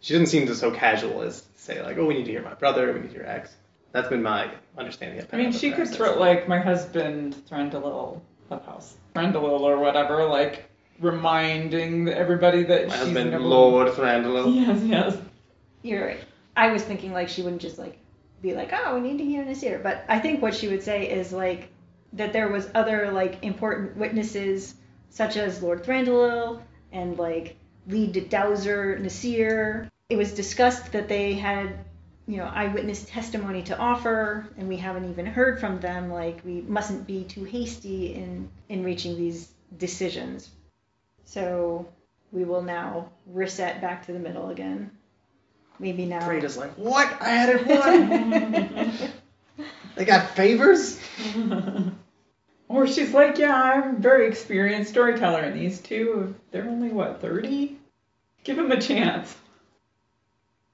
She 0.00 0.14
doesn't 0.14 0.26
seem 0.26 0.46
to 0.46 0.54
so 0.54 0.70
casual 0.70 1.22
as 1.22 1.40
to 1.40 1.60
say 1.60 1.82
like, 1.82 1.96
oh, 1.98 2.06
we 2.06 2.14
need 2.14 2.26
to 2.26 2.30
hear 2.30 2.42
my 2.42 2.54
brother, 2.54 2.92
we 2.92 3.00
need 3.00 3.08
to 3.08 3.14
hear 3.14 3.24
X. 3.24 3.54
That's 3.92 4.08
been 4.08 4.22
my 4.22 4.50
understanding 4.76 5.20
of 5.20 5.28
I 5.32 5.36
mean, 5.38 5.52
she 5.52 5.72
could 5.72 5.88
throw 5.88 6.18
like 6.18 6.48
my 6.48 6.58
husband 6.58 7.34
Thranduil 7.48 8.20
clubhouse, 8.48 8.94
Thranduil 9.14 9.60
or 9.60 9.78
whatever, 9.78 10.24
like 10.26 10.68
reminding 11.00 12.08
everybody 12.08 12.62
that 12.64 12.88
my 12.88 12.94
she's 12.94 13.04
husband, 13.04 13.30
never. 13.30 13.44
Lord 13.44 13.88
Thranduil. 13.92 14.54
Yes, 14.54 14.82
yes. 14.82 15.18
You're 15.82 16.06
right. 16.06 16.20
I 16.56 16.72
was 16.72 16.82
thinking, 16.82 17.12
like, 17.12 17.28
she 17.28 17.42
wouldn't 17.42 17.62
just, 17.62 17.78
like, 17.78 17.98
be 18.40 18.54
like, 18.54 18.70
oh, 18.72 18.94
we 18.94 19.00
need 19.00 19.18
to 19.18 19.24
hear 19.24 19.44
this 19.44 19.60
here. 19.60 19.78
But 19.78 20.04
I 20.08 20.18
think 20.18 20.40
what 20.40 20.54
she 20.54 20.68
would 20.68 20.82
say 20.82 21.08
is, 21.10 21.32
like, 21.32 21.68
that 22.14 22.32
there 22.32 22.48
was 22.48 22.68
other, 22.74 23.12
like, 23.12 23.42
important 23.42 23.96
witnesses, 23.96 24.74
such 25.10 25.36
as 25.36 25.62
Lord 25.62 25.84
Thranduil 25.84 26.62
and, 26.92 27.18
like, 27.18 27.56
Lee 27.86 28.06
Dowser 28.08 28.98
Nasir. 28.98 29.90
It 30.08 30.16
was 30.16 30.32
discussed 30.32 30.92
that 30.92 31.08
they 31.08 31.34
had, 31.34 31.84
you 32.26 32.38
know, 32.38 32.44
eyewitness 32.44 33.04
testimony 33.04 33.62
to 33.64 33.78
offer, 33.78 34.46
and 34.56 34.68
we 34.68 34.76
haven't 34.76 35.10
even 35.10 35.26
heard 35.26 35.60
from 35.60 35.80
them. 35.80 36.10
Like, 36.10 36.40
we 36.44 36.62
mustn't 36.62 37.06
be 37.06 37.24
too 37.24 37.44
hasty 37.44 38.14
in, 38.14 38.48
in 38.68 38.84
reaching 38.84 39.16
these 39.16 39.52
decisions. 39.78 40.50
So 41.24 41.88
we 42.32 42.44
will 42.44 42.62
now 42.62 43.10
reset 43.26 43.80
back 43.80 44.06
to 44.06 44.12
the 44.12 44.18
middle 44.18 44.50
again. 44.50 44.90
Maybe 45.78 46.06
now. 46.06 46.26
Breda's 46.26 46.56
like, 46.56 46.74
what? 46.74 47.20
I 47.20 47.28
had 47.28 47.48
it 47.50 47.66
won. 47.66 49.12
they 49.96 50.04
got 50.04 50.30
favors? 50.30 50.98
or 52.68 52.86
she's 52.86 53.12
like, 53.12 53.38
yeah, 53.38 53.54
I'm 53.54 53.96
a 53.96 53.98
very 53.98 54.26
experienced 54.26 54.90
storyteller, 54.90 55.40
and 55.40 55.58
these 55.58 55.80
two, 55.80 56.34
they're 56.50 56.68
only 56.68 56.88
what, 56.88 57.20
30? 57.20 57.75
Give 58.46 58.54
them 58.54 58.70
a 58.70 58.80
chance. 58.80 59.34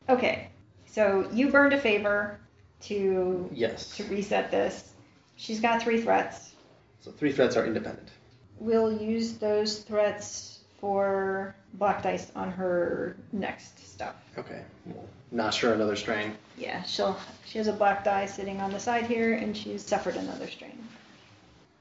Okay, 0.07 0.49
so 0.85 1.27
you 1.33 1.49
burned 1.51 1.73
a 1.73 1.81
favor 1.81 2.39
to 2.83 3.49
Yes. 3.51 3.97
to 3.97 4.05
reset 4.05 4.51
this. 4.51 4.93
She's 5.37 5.59
got 5.59 5.81
three 5.83 6.03
threats. 6.03 6.53
So 7.01 7.11
three 7.11 7.33
threats 7.33 7.57
are 7.57 7.65
independent. 7.65 8.11
We'll 8.59 8.93
use 9.01 9.39
those 9.39 9.79
threats 9.79 10.59
for 10.81 11.55
black 11.73 12.03
dice 12.03 12.31
on 12.37 12.51
her 12.53 13.17
next 13.33 13.91
stuff. 13.91 14.17
Okay. 14.37 14.61
Well, 14.85 15.09
not 15.31 15.55
sure 15.55 15.73
another 15.73 15.97
strain. 15.97 16.37
Yeah, 16.59 16.83
she'll 16.83 17.19
she 17.47 17.57
has 17.57 17.69
a 17.69 17.73
black 17.73 18.05
die 18.05 18.27
sitting 18.27 18.61
on 18.61 18.71
the 18.71 18.81
side 18.81 19.07
here, 19.07 19.33
and 19.33 19.57
she's 19.57 19.83
suffered 19.83 20.17
another 20.17 20.47
strain. 20.47 20.87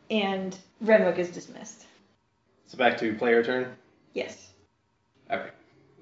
And 0.10 0.58
Renwick 0.80 1.20
is 1.20 1.32
dismissed. 1.32 1.86
So 2.68 2.78
back 2.78 2.98
to 3.00 3.14
player 3.16 3.44
turn. 3.44 3.76
Yes. 4.14 4.51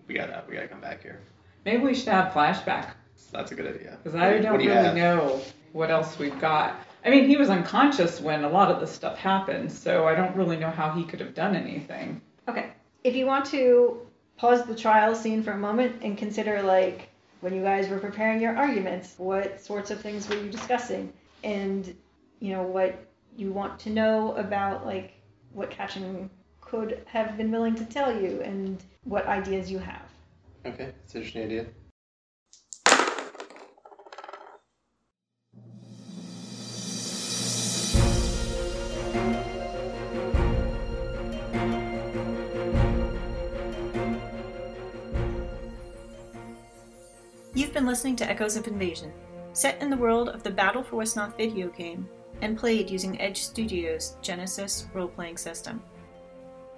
Okay. 0.10 0.14
We 0.14 0.28
gotta 0.28 0.44
we 0.48 0.56
gotta 0.56 0.68
come 0.68 0.82
back 0.82 1.02
here. 1.02 1.20
Maybe 1.66 1.84
we 1.84 1.94
should 1.94 2.08
have 2.08 2.34
flashback, 2.34 2.92
That's 3.32 3.52
a 3.52 3.56
good 3.56 3.68
idea. 3.76 3.98
because 4.04 4.20
I 4.20 4.30
do 4.32 4.36
you- 4.38 4.42
don't 4.44 4.52
what 4.54 4.62
do 4.62 4.68
really 4.70 4.84
have? 4.84 4.96
know 4.96 5.42
what 5.74 5.92
else 5.92 6.18
we've 6.18 6.40
got. 6.40 6.76
I 7.06 7.10
mean, 7.10 7.28
he 7.28 7.38
was 7.38 7.50
unconscious 7.50 8.20
when 8.20 8.44
a 8.44 8.50
lot 8.50 8.72
of 8.72 8.80
this 8.82 8.92
stuff 8.92 9.18
happened, 9.18 9.72
so 9.72 10.06
I 10.08 10.16
don't 10.16 10.36
really 10.36 10.58
know 10.58 10.70
how 10.72 10.92
he 10.92 11.04
could 11.06 11.20
have 11.20 11.34
done 11.34 11.56
anything. 11.56 12.22
Okay. 12.48 12.72
If 13.04 13.16
you 13.16 13.26
want 13.26 13.46
to 13.48 14.02
pause 14.38 14.66
the 14.66 14.76
trial 14.76 15.16
scene 15.16 15.44
for 15.44 15.52
a 15.52 15.58
moment 15.58 16.02
and 16.02 16.18
consider 16.18 16.62
like 16.62 17.10
when 17.42 17.54
you 17.54 17.62
guys 17.62 17.88
were 17.88 18.00
preparing 18.00 18.42
your 18.42 18.56
arguments, 18.58 19.14
what 19.18 19.62
sorts 19.62 19.92
of 19.92 20.02
things 20.02 20.28
were 20.28 20.36
you 20.36 20.50
discussing? 20.50 21.14
And 21.44 21.96
you 22.40 22.52
know 22.54 22.64
what 22.64 22.98
you 23.38 23.52
want 23.52 23.80
to 23.82 23.90
know 23.92 24.34
about 24.36 24.86
like 24.86 25.14
what 25.54 25.70
Kachen 25.72 26.30
could 26.70 27.02
have 27.06 27.36
been 27.36 27.52
willing 27.52 27.74
to 27.74 27.86
tell 27.86 28.14
you 28.14 28.42
and 28.42 28.84
what 29.04 29.26
ideas 29.26 29.72
you 29.72 29.80
have. 29.80 30.04
Okay, 30.66 30.92
it's 31.04 31.16
an 31.16 31.22
interesting 31.22 31.44
idea. 31.44 31.66
You've 47.56 47.74
been 47.74 47.88
listening 47.88 48.16
to 48.18 48.30
Echoes 48.30 48.56
of 48.56 48.68
Invasion, 48.68 49.12
set 49.54 49.82
in 49.82 49.90
the 49.90 49.98
world 49.98 50.30
of 50.30 50.44
the 50.44 50.52
Battle 50.52 50.84
for 50.84 50.98
Wesnoth 50.98 51.36
video 51.36 51.70
game 51.70 52.08
and 52.42 52.58
played 52.58 52.90
using 52.90 53.20
Edge 53.20 53.42
Studios' 53.42 54.18
Genesys 54.22 54.86
role 54.94 55.08
playing 55.08 55.38
system. 55.38 55.82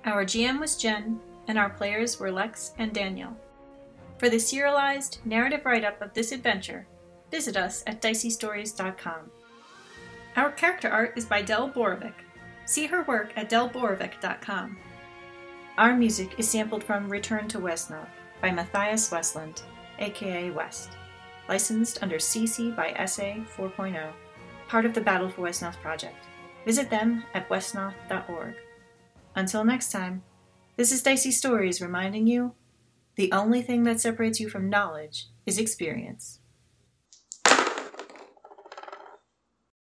Our 0.04 0.26
GM 0.26 0.60
was 0.60 0.78
Jen, 0.78 1.20
and 1.48 1.60
our 1.60 1.70
players 1.70 2.20
were 2.20 2.32
Lex 2.32 2.74
and 2.80 2.92
Daniel. 2.92 3.36
For 4.18 4.30
the 4.30 4.40
serialized 4.40 5.20
narrative 5.26 5.66
write 5.66 5.84
up 5.84 6.02
of 6.02 6.14
this 6.14 6.32
adventure, 6.32 6.88
visit 7.30 7.56
us 7.56 7.84
at 7.86 8.02
diceystories.com. 8.02 9.32
Our 10.36 10.52
character 10.52 10.90
art 10.90 11.14
is 11.18 11.26
by 11.26 11.42
Del 11.42 11.70
Borovic. 11.70 12.14
See 12.66 12.88
her 12.88 13.04
work 13.04 13.34
at 13.36 13.50
delborovic.com. 13.50 14.78
Our 15.78 15.96
music 15.96 16.36
is 16.38 16.50
sampled 16.50 16.84
from 16.84 17.10
Return 17.10 17.48
to 17.50 17.60
Wesnoth 17.60 18.10
by 18.42 18.52
Matthias 18.52 19.10
Westlund, 19.10 19.62
aka 20.00 20.50
West, 20.50 20.90
licensed 21.48 22.02
under 22.02 22.18
CC 22.18 22.76
by 22.76 22.94
SA 23.06 23.44
4.0, 23.56 24.12
part 24.68 24.86
of 24.86 24.94
the 24.94 25.02
Battle 25.02 25.30
for 25.30 25.42
Wesnoth 25.42 25.80
project. 25.82 26.26
Visit 26.66 26.90
them 26.90 27.24
at 27.34 27.50
wesnoth.org. 27.50 28.56
Until 29.36 29.64
next 29.64 29.92
time, 29.92 30.24
this 30.76 30.92
is 30.92 31.02
Dicey 31.02 31.32
Stories 31.32 31.82
reminding 31.82 32.28
you 32.28 32.54
the 33.16 33.32
only 33.32 33.62
thing 33.62 33.84
that 33.84 34.02
separates 34.02 34.40
you 34.40 34.50
from 34.50 34.70
knowledge 34.70 35.28
is 35.46 35.58
experience. 35.58 36.41